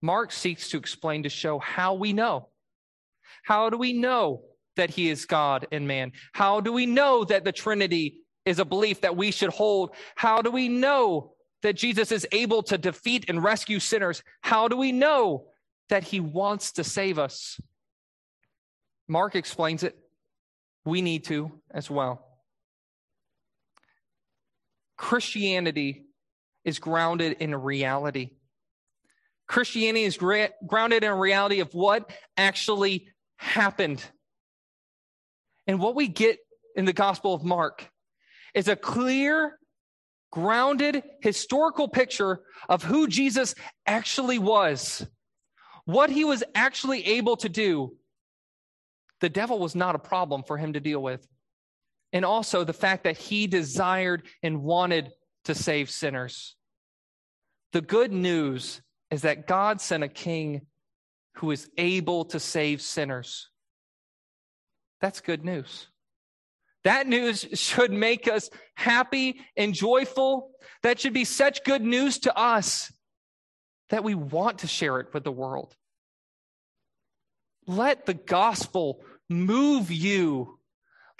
Mark 0.00 0.32
seeks 0.32 0.70
to 0.70 0.78
explain 0.78 1.24
to 1.24 1.28
show 1.28 1.58
how 1.58 1.94
we 1.94 2.12
know. 2.12 2.48
How 3.44 3.68
do 3.68 3.76
we 3.76 3.92
know 3.92 4.42
that 4.76 4.90
he 4.90 5.10
is 5.10 5.26
God 5.26 5.66
and 5.72 5.86
man? 5.86 6.12
How 6.32 6.60
do 6.60 6.72
we 6.72 6.86
know 6.86 7.24
that 7.24 7.44
the 7.44 7.52
Trinity 7.52 8.20
is 8.44 8.58
a 8.58 8.64
belief 8.64 9.02
that 9.02 9.16
we 9.16 9.30
should 9.30 9.50
hold? 9.50 9.90
How 10.14 10.40
do 10.40 10.50
we 10.50 10.68
know 10.68 11.32
that 11.62 11.76
Jesus 11.76 12.12
is 12.12 12.26
able 12.32 12.62
to 12.64 12.78
defeat 12.78 13.26
and 13.28 13.42
rescue 13.42 13.80
sinners? 13.80 14.22
How 14.40 14.68
do 14.68 14.76
we 14.76 14.92
know 14.92 15.46
that 15.88 16.04
he 16.04 16.20
wants 16.20 16.72
to 16.72 16.84
save 16.84 17.18
us? 17.18 17.60
Mark 19.08 19.34
explains 19.34 19.82
it. 19.82 19.98
We 20.84 21.02
need 21.02 21.24
to 21.24 21.50
as 21.70 21.90
well. 21.90 22.24
Christianity 24.96 26.06
is 26.64 26.78
grounded 26.78 27.36
in 27.40 27.54
reality. 27.54 28.30
Christianity 29.46 30.04
is 30.04 30.18
gra- 30.18 30.50
grounded 30.66 31.04
in 31.04 31.12
reality 31.12 31.60
of 31.60 31.72
what 31.72 32.10
actually 32.36 33.08
happened. 33.36 34.04
And 35.66 35.78
what 35.80 35.94
we 35.94 36.08
get 36.08 36.38
in 36.76 36.84
the 36.84 36.92
Gospel 36.92 37.34
of 37.34 37.44
Mark 37.44 37.88
is 38.54 38.68
a 38.68 38.76
clear 38.76 39.58
grounded 40.30 41.02
historical 41.20 41.88
picture 41.88 42.40
of 42.68 42.82
who 42.82 43.08
Jesus 43.08 43.54
actually 43.86 44.38
was, 44.38 45.06
what 45.84 46.10
he 46.10 46.24
was 46.24 46.44
actually 46.54 47.04
able 47.06 47.36
to 47.38 47.48
do. 47.48 47.96
The 49.20 49.28
devil 49.28 49.58
was 49.58 49.74
not 49.74 49.94
a 49.94 49.98
problem 49.98 50.42
for 50.42 50.56
him 50.56 50.74
to 50.74 50.80
deal 50.80 51.02
with. 51.02 51.26
And 52.12 52.24
also 52.24 52.64
the 52.64 52.72
fact 52.72 53.04
that 53.04 53.18
he 53.18 53.46
desired 53.46 54.22
and 54.42 54.62
wanted 54.62 55.12
to 55.44 55.54
save 55.54 55.90
sinners. 55.90 56.56
The 57.72 57.80
good 57.80 58.12
news 58.12 58.80
is 59.10 59.22
that 59.22 59.46
God 59.46 59.80
sent 59.80 60.04
a 60.04 60.08
king 60.08 60.62
who 61.34 61.50
is 61.50 61.68
able 61.76 62.24
to 62.26 62.40
save 62.40 62.80
sinners. 62.80 63.48
That's 65.00 65.20
good 65.20 65.44
news. 65.44 65.88
That 66.84 67.06
news 67.06 67.46
should 67.54 67.92
make 67.92 68.28
us 68.28 68.50
happy 68.74 69.40
and 69.56 69.74
joyful. 69.74 70.50
That 70.82 71.00
should 71.00 71.12
be 71.12 71.24
such 71.24 71.64
good 71.64 71.82
news 71.82 72.20
to 72.20 72.36
us 72.36 72.92
that 73.90 74.04
we 74.04 74.14
want 74.14 74.60
to 74.60 74.66
share 74.66 75.00
it 75.00 75.12
with 75.12 75.24
the 75.24 75.32
world. 75.32 75.74
Let 77.66 78.06
the 78.06 78.14
gospel 78.14 79.02
move 79.28 79.90
you. 79.90 80.58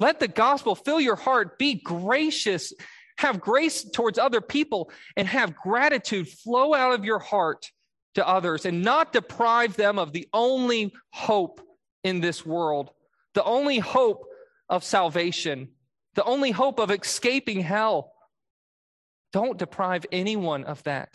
Let 0.01 0.21
the 0.21 0.29
gospel 0.29 0.75
fill 0.75 1.01
your 1.01 1.17
heart. 1.17 1.59
Be 1.59 1.75
gracious. 1.75 2.73
Have 3.19 3.41
grace 3.41 3.85
towards 3.91 4.19
other 4.19 4.41
people 4.41 4.91
and 5.17 5.27
have 5.27 5.57
gratitude 5.57 6.29
flow 6.29 6.73
out 6.73 6.95
of 6.95 7.05
your 7.05 7.19
heart 7.19 7.71
to 8.15 8.27
others 8.27 8.65
and 8.65 8.83
not 8.83 9.13
deprive 9.13 9.77
them 9.77 9.99
of 9.99 10.13
the 10.13 10.29
only 10.33 10.95
hope 11.13 11.61
in 12.05 12.21
this 12.21 12.47
world, 12.47 12.91
the 13.35 13.45
only 13.45 13.79
hope 13.79 14.28
of 14.69 14.85
salvation, 14.85 15.69
the 16.15 16.25
only 16.25 16.51
hope 16.51 16.79
of 16.79 16.91
escaping 16.91 17.61
hell. 17.61 18.13
Don't 19.33 19.59
deprive 19.59 20.07
anyone 20.11 20.65
of 20.65 20.83
that. 20.85 21.11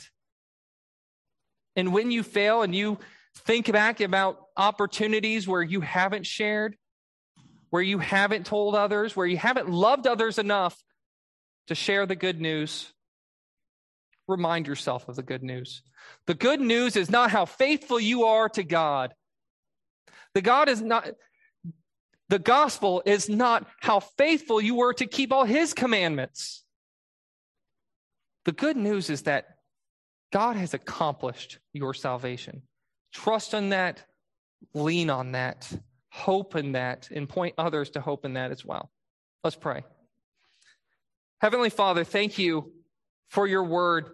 And 1.76 1.94
when 1.94 2.12
you 2.12 2.24
fail 2.24 2.62
and 2.62 2.76
you 2.76 3.00
think 3.36 3.72
back 3.72 4.00
about 4.00 4.40
opportunities 4.56 5.48
where 5.48 5.64
you 5.64 5.82
haven't 5.82 6.26
shared, 6.26 6.78
where 7.70 7.82
you 7.82 7.98
haven't 7.98 8.46
told 8.46 8.76
others, 8.76 9.16
where 9.16 9.26
you 9.26 9.38
haven't 9.38 9.70
loved 9.70 10.06
others 10.06 10.38
enough 10.38 10.84
to 11.68 11.76
share 11.76 12.06
the 12.06 12.16
good 12.16 12.40
news, 12.40 12.94
remind 14.28 14.68
yourself 14.68 15.10
of 15.10 15.16
the 15.16 15.24
good 15.24 15.44
news. 15.44 15.82
The 16.28 16.36
good 16.36 16.62
news 16.62 16.96
is 16.96 17.10
not 17.10 17.32
how 17.32 17.46
faithful 17.46 18.00
you 18.00 18.26
are 18.26 18.50
to 18.50 18.64
God. 18.64 19.14
The 20.36 20.42
God 20.42 20.70
is 20.70 20.82
not 20.82 21.10
the 22.34 22.40
gospel 22.40 23.04
is 23.06 23.30
not 23.30 23.68
how 23.80 24.00
faithful 24.00 24.60
you 24.60 24.74
were 24.74 24.96
to 24.96 25.06
keep 25.06 25.32
all 25.32 25.46
his 25.46 25.72
commandments. 25.72 26.64
The 28.46 28.52
good 28.52 28.76
news 28.76 29.12
is 29.12 29.22
that 29.22 29.58
God 30.32 30.56
has 30.56 30.74
accomplished 30.74 31.60
your 31.74 31.94
salvation. 31.94 32.64
Trust 33.14 33.54
in 33.54 33.70
that, 33.70 34.04
lean 34.74 35.12
on 35.12 35.34
that, 35.34 35.72
hope 36.10 36.56
in 36.56 36.72
that, 36.72 37.08
and 37.12 37.30
point 37.30 37.54
others 37.60 37.92
to 37.92 38.02
hope 38.02 38.26
in 38.26 38.34
that 38.34 38.50
as 38.50 38.66
well. 38.66 38.90
Let's 39.44 39.56
pray. 39.56 39.84
Heavenly 41.40 41.70
Father, 41.70 42.04
thank 42.04 42.40
you 42.40 42.74
for 43.30 43.46
your 43.46 43.64
word. 43.64 44.10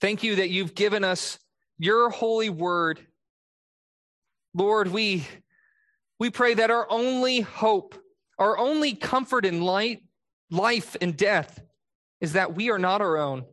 Thank 0.00 0.22
you 0.22 0.36
that 0.36 0.50
you've 0.50 0.76
given 0.76 1.02
us 1.02 1.40
your 1.76 2.08
holy 2.08 2.50
word. 2.50 3.04
Lord, 4.54 4.86
we 4.86 5.26
we 6.18 6.30
pray 6.30 6.54
that 6.54 6.70
our 6.70 6.90
only 6.90 7.40
hope, 7.40 7.94
our 8.38 8.56
only 8.58 8.94
comfort 8.94 9.44
in 9.44 9.62
light, 9.62 10.02
life 10.50 10.96
and 11.00 11.16
death 11.16 11.60
is 12.20 12.32
that 12.32 12.54
we 12.54 12.70
are 12.70 12.78
not 12.78 13.00
our 13.00 13.16
own, 13.18 13.44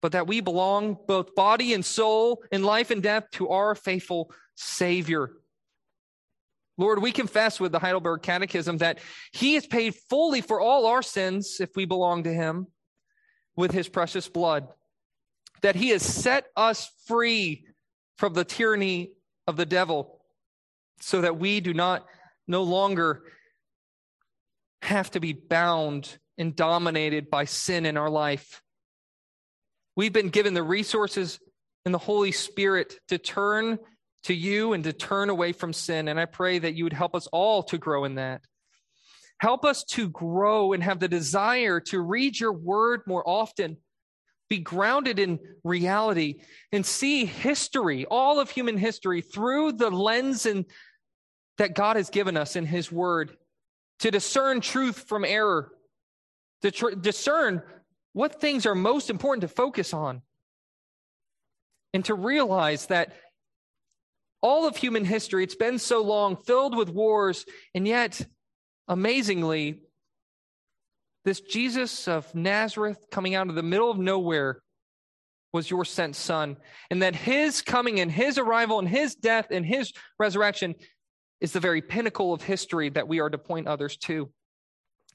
but 0.00 0.12
that 0.12 0.26
we 0.26 0.40
belong 0.40 0.96
both 1.06 1.34
body 1.34 1.74
and 1.74 1.84
soul 1.84 2.42
in 2.52 2.62
life 2.62 2.90
and 2.90 3.02
death 3.02 3.24
to 3.32 3.48
our 3.48 3.74
faithful 3.74 4.32
Savior. 4.54 5.30
Lord, 6.78 7.02
we 7.02 7.12
confess 7.12 7.60
with 7.60 7.72
the 7.72 7.78
Heidelberg 7.78 8.22
Catechism 8.22 8.78
that 8.78 8.98
He 9.32 9.54
has 9.54 9.66
paid 9.66 9.94
fully 10.08 10.40
for 10.40 10.60
all 10.60 10.86
our 10.86 11.02
sins 11.02 11.58
if 11.60 11.70
we 11.76 11.84
belong 11.84 12.22
to 12.24 12.32
Him 12.32 12.68
with 13.56 13.72
His 13.72 13.88
precious 13.88 14.28
blood, 14.28 14.68
that 15.62 15.76
He 15.76 15.90
has 15.90 16.02
set 16.02 16.46
us 16.56 16.90
free 17.06 17.66
from 18.16 18.34
the 18.34 18.44
tyranny 18.44 19.12
of 19.46 19.56
the 19.56 19.66
devil 19.66 20.21
so 21.00 21.20
that 21.20 21.38
we 21.38 21.60
do 21.60 21.74
not 21.74 22.06
no 22.46 22.62
longer 22.62 23.22
have 24.82 25.10
to 25.12 25.20
be 25.20 25.32
bound 25.32 26.18
and 26.38 26.56
dominated 26.56 27.30
by 27.30 27.44
sin 27.44 27.86
in 27.86 27.96
our 27.96 28.10
life. 28.10 28.62
We've 29.96 30.12
been 30.12 30.30
given 30.30 30.54
the 30.54 30.62
resources 30.62 31.38
and 31.84 31.92
the 31.92 31.98
Holy 31.98 32.32
Spirit 32.32 32.94
to 33.08 33.18
turn 33.18 33.78
to 34.24 34.34
you 34.34 34.72
and 34.72 34.84
to 34.84 34.92
turn 34.92 35.30
away 35.30 35.52
from 35.52 35.72
sin. 35.72 36.08
And 36.08 36.18
I 36.18 36.26
pray 36.26 36.58
that 36.58 36.74
you 36.74 36.84
would 36.84 36.92
help 36.92 37.14
us 37.14 37.26
all 37.32 37.62
to 37.64 37.78
grow 37.78 38.04
in 38.04 38.16
that. 38.16 38.42
Help 39.40 39.64
us 39.64 39.82
to 39.84 40.08
grow 40.08 40.72
and 40.72 40.82
have 40.82 41.00
the 41.00 41.08
desire 41.08 41.80
to 41.80 42.00
read 42.00 42.38
your 42.38 42.52
word 42.52 43.02
more 43.06 43.28
often, 43.28 43.76
be 44.52 44.58
grounded 44.58 45.18
in 45.18 45.38
reality, 45.64 46.42
and 46.72 46.84
see 46.84 47.24
history, 47.24 48.04
all 48.04 48.38
of 48.38 48.50
human 48.50 48.76
history, 48.76 49.22
through 49.22 49.72
the 49.72 49.88
lens 49.88 50.46
that 51.56 51.74
God 51.74 51.96
has 51.96 52.10
given 52.10 52.36
us 52.36 52.54
in 52.54 52.66
his 52.66 52.92
word, 52.92 53.34
to 54.00 54.10
discern 54.10 54.60
truth 54.60 55.08
from 55.08 55.24
error, 55.24 55.72
to 56.60 56.70
tr- 56.70 56.90
discern 56.90 57.62
what 58.12 58.42
things 58.42 58.66
are 58.66 58.74
most 58.74 59.08
important 59.08 59.40
to 59.40 59.48
focus 59.48 59.94
on, 59.94 60.20
and 61.94 62.04
to 62.04 62.14
realize 62.14 62.88
that 62.88 63.14
all 64.42 64.66
of 64.66 64.76
human 64.76 65.06
history, 65.06 65.44
it's 65.44 65.54
been 65.54 65.78
so 65.78 66.02
long, 66.02 66.36
filled 66.36 66.76
with 66.76 66.90
wars, 66.90 67.46
and 67.74 67.88
yet, 67.88 68.20
amazingly, 68.86 69.80
this 71.24 71.40
Jesus 71.40 72.08
of 72.08 72.34
Nazareth 72.34 72.98
coming 73.10 73.34
out 73.34 73.48
of 73.48 73.54
the 73.54 73.62
middle 73.62 73.90
of 73.90 73.98
nowhere 73.98 74.60
was 75.52 75.70
your 75.70 75.84
sent 75.84 76.16
son. 76.16 76.56
And 76.90 77.02
that 77.02 77.14
his 77.14 77.62
coming 77.62 78.00
and 78.00 78.10
his 78.10 78.38
arrival 78.38 78.78
and 78.78 78.88
his 78.88 79.14
death 79.14 79.48
and 79.50 79.64
his 79.64 79.92
resurrection 80.18 80.74
is 81.40 81.52
the 81.52 81.60
very 81.60 81.82
pinnacle 81.82 82.32
of 82.32 82.42
history 82.42 82.88
that 82.90 83.08
we 83.08 83.20
are 83.20 83.30
to 83.30 83.38
point 83.38 83.68
others 83.68 83.96
to. 83.98 84.30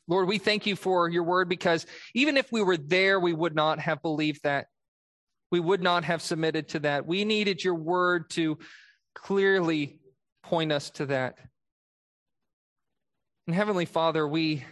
Lord, 0.07 0.27
we 0.27 0.37
thank 0.37 0.65
you 0.65 0.75
for 0.75 1.09
your 1.09 1.23
word 1.23 1.49
because 1.49 1.85
even 2.13 2.37
if 2.37 2.51
we 2.51 2.61
were 2.61 2.77
there, 2.77 3.19
we 3.19 3.33
would 3.33 3.55
not 3.55 3.79
have 3.79 4.01
believed 4.01 4.43
that. 4.43 4.67
We 5.51 5.59
would 5.59 5.81
not 5.81 6.03
have 6.05 6.21
submitted 6.21 6.69
to 6.69 6.79
that. 6.79 7.05
We 7.05 7.25
needed 7.25 7.63
your 7.63 7.75
word 7.75 8.29
to 8.31 8.57
clearly 9.15 9.99
point 10.43 10.71
us 10.71 10.89
to 10.91 11.07
that. 11.07 11.37
And 13.47 13.55
Heavenly 13.55 13.85
Father, 13.85 14.27
we 14.27 14.63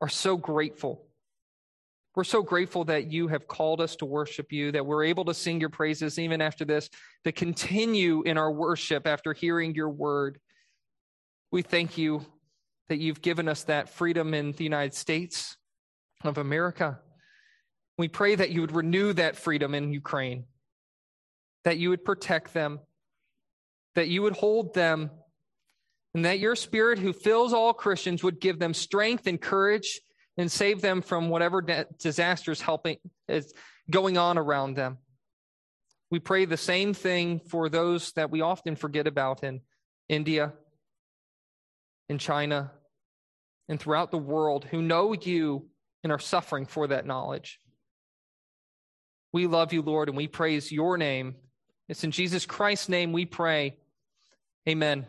are 0.00 0.08
so 0.08 0.36
grateful. 0.36 1.04
We're 2.14 2.24
so 2.24 2.42
grateful 2.42 2.84
that 2.86 3.12
you 3.12 3.28
have 3.28 3.46
called 3.46 3.80
us 3.80 3.96
to 3.96 4.04
worship 4.04 4.52
you, 4.52 4.72
that 4.72 4.84
we're 4.84 5.04
able 5.04 5.24
to 5.26 5.34
sing 5.34 5.60
your 5.60 5.68
praises 5.68 6.18
even 6.18 6.40
after 6.40 6.64
this, 6.64 6.90
to 7.24 7.32
continue 7.32 8.22
in 8.22 8.36
our 8.36 8.50
worship 8.50 9.06
after 9.06 9.32
hearing 9.32 9.74
your 9.74 9.90
word. 9.90 10.40
We 11.52 11.62
thank 11.62 11.96
you 11.96 12.26
that 12.88 12.98
you've 12.98 13.22
given 13.22 13.48
us 13.48 13.64
that 13.64 13.88
freedom 13.88 14.34
in 14.34 14.52
the 14.52 14.64
United 14.64 14.94
States 14.94 15.56
of 16.24 16.38
America. 16.38 16.98
We 17.96 18.08
pray 18.08 18.34
that 18.34 18.50
you 18.50 18.62
would 18.62 18.74
renew 18.74 19.12
that 19.12 19.36
freedom 19.36 19.74
in 19.74 19.92
Ukraine, 19.92 20.44
that 21.64 21.78
you 21.78 21.90
would 21.90 22.04
protect 22.04 22.54
them, 22.54 22.80
that 23.94 24.08
you 24.08 24.22
would 24.22 24.34
hold 24.36 24.74
them, 24.74 25.10
and 26.14 26.24
that 26.24 26.38
your 26.38 26.56
spirit 26.56 26.98
who 26.98 27.12
fills 27.12 27.52
all 27.52 27.72
Christians 27.72 28.22
would 28.22 28.40
give 28.40 28.58
them 28.58 28.74
strength 28.74 29.26
and 29.26 29.40
courage 29.40 30.00
and 30.36 30.50
save 30.50 30.80
them 30.80 31.02
from 31.02 31.28
whatever 31.28 31.62
disaster 31.98 32.52
is 32.52 32.60
helping 32.60 32.96
is 33.28 33.52
going 33.90 34.16
on 34.16 34.38
around 34.38 34.74
them. 34.74 34.98
We 36.10 36.20
pray 36.20 36.46
the 36.46 36.56
same 36.56 36.94
thing 36.94 37.40
for 37.40 37.68
those 37.68 38.12
that 38.12 38.30
we 38.30 38.40
often 38.40 38.76
forget 38.76 39.06
about 39.06 39.42
in 39.42 39.60
India, 40.08 40.54
in 42.08 42.18
China, 42.18 42.72
and 43.68 43.78
throughout 43.78 44.10
the 44.10 44.18
world 44.18 44.64
who 44.64 44.80
know 44.80 45.12
you 45.12 45.68
and 46.02 46.12
are 46.12 46.18
suffering 46.18 46.64
for 46.64 46.86
that 46.86 47.04
knowledge. 47.04 47.60
We 49.32 49.46
love 49.46 49.74
you, 49.74 49.82
Lord, 49.82 50.08
and 50.08 50.16
we 50.16 50.26
praise 50.26 50.72
your 50.72 50.96
name. 50.96 51.34
It's 51.88 52.04
in 52.04 52.12
Jesus 52.12 52.46
Christ's 52.46 52.88
name 52.88 53.12
we 53.12 53.26
pray. 53.26 53.76
Amen. 54.66 55.06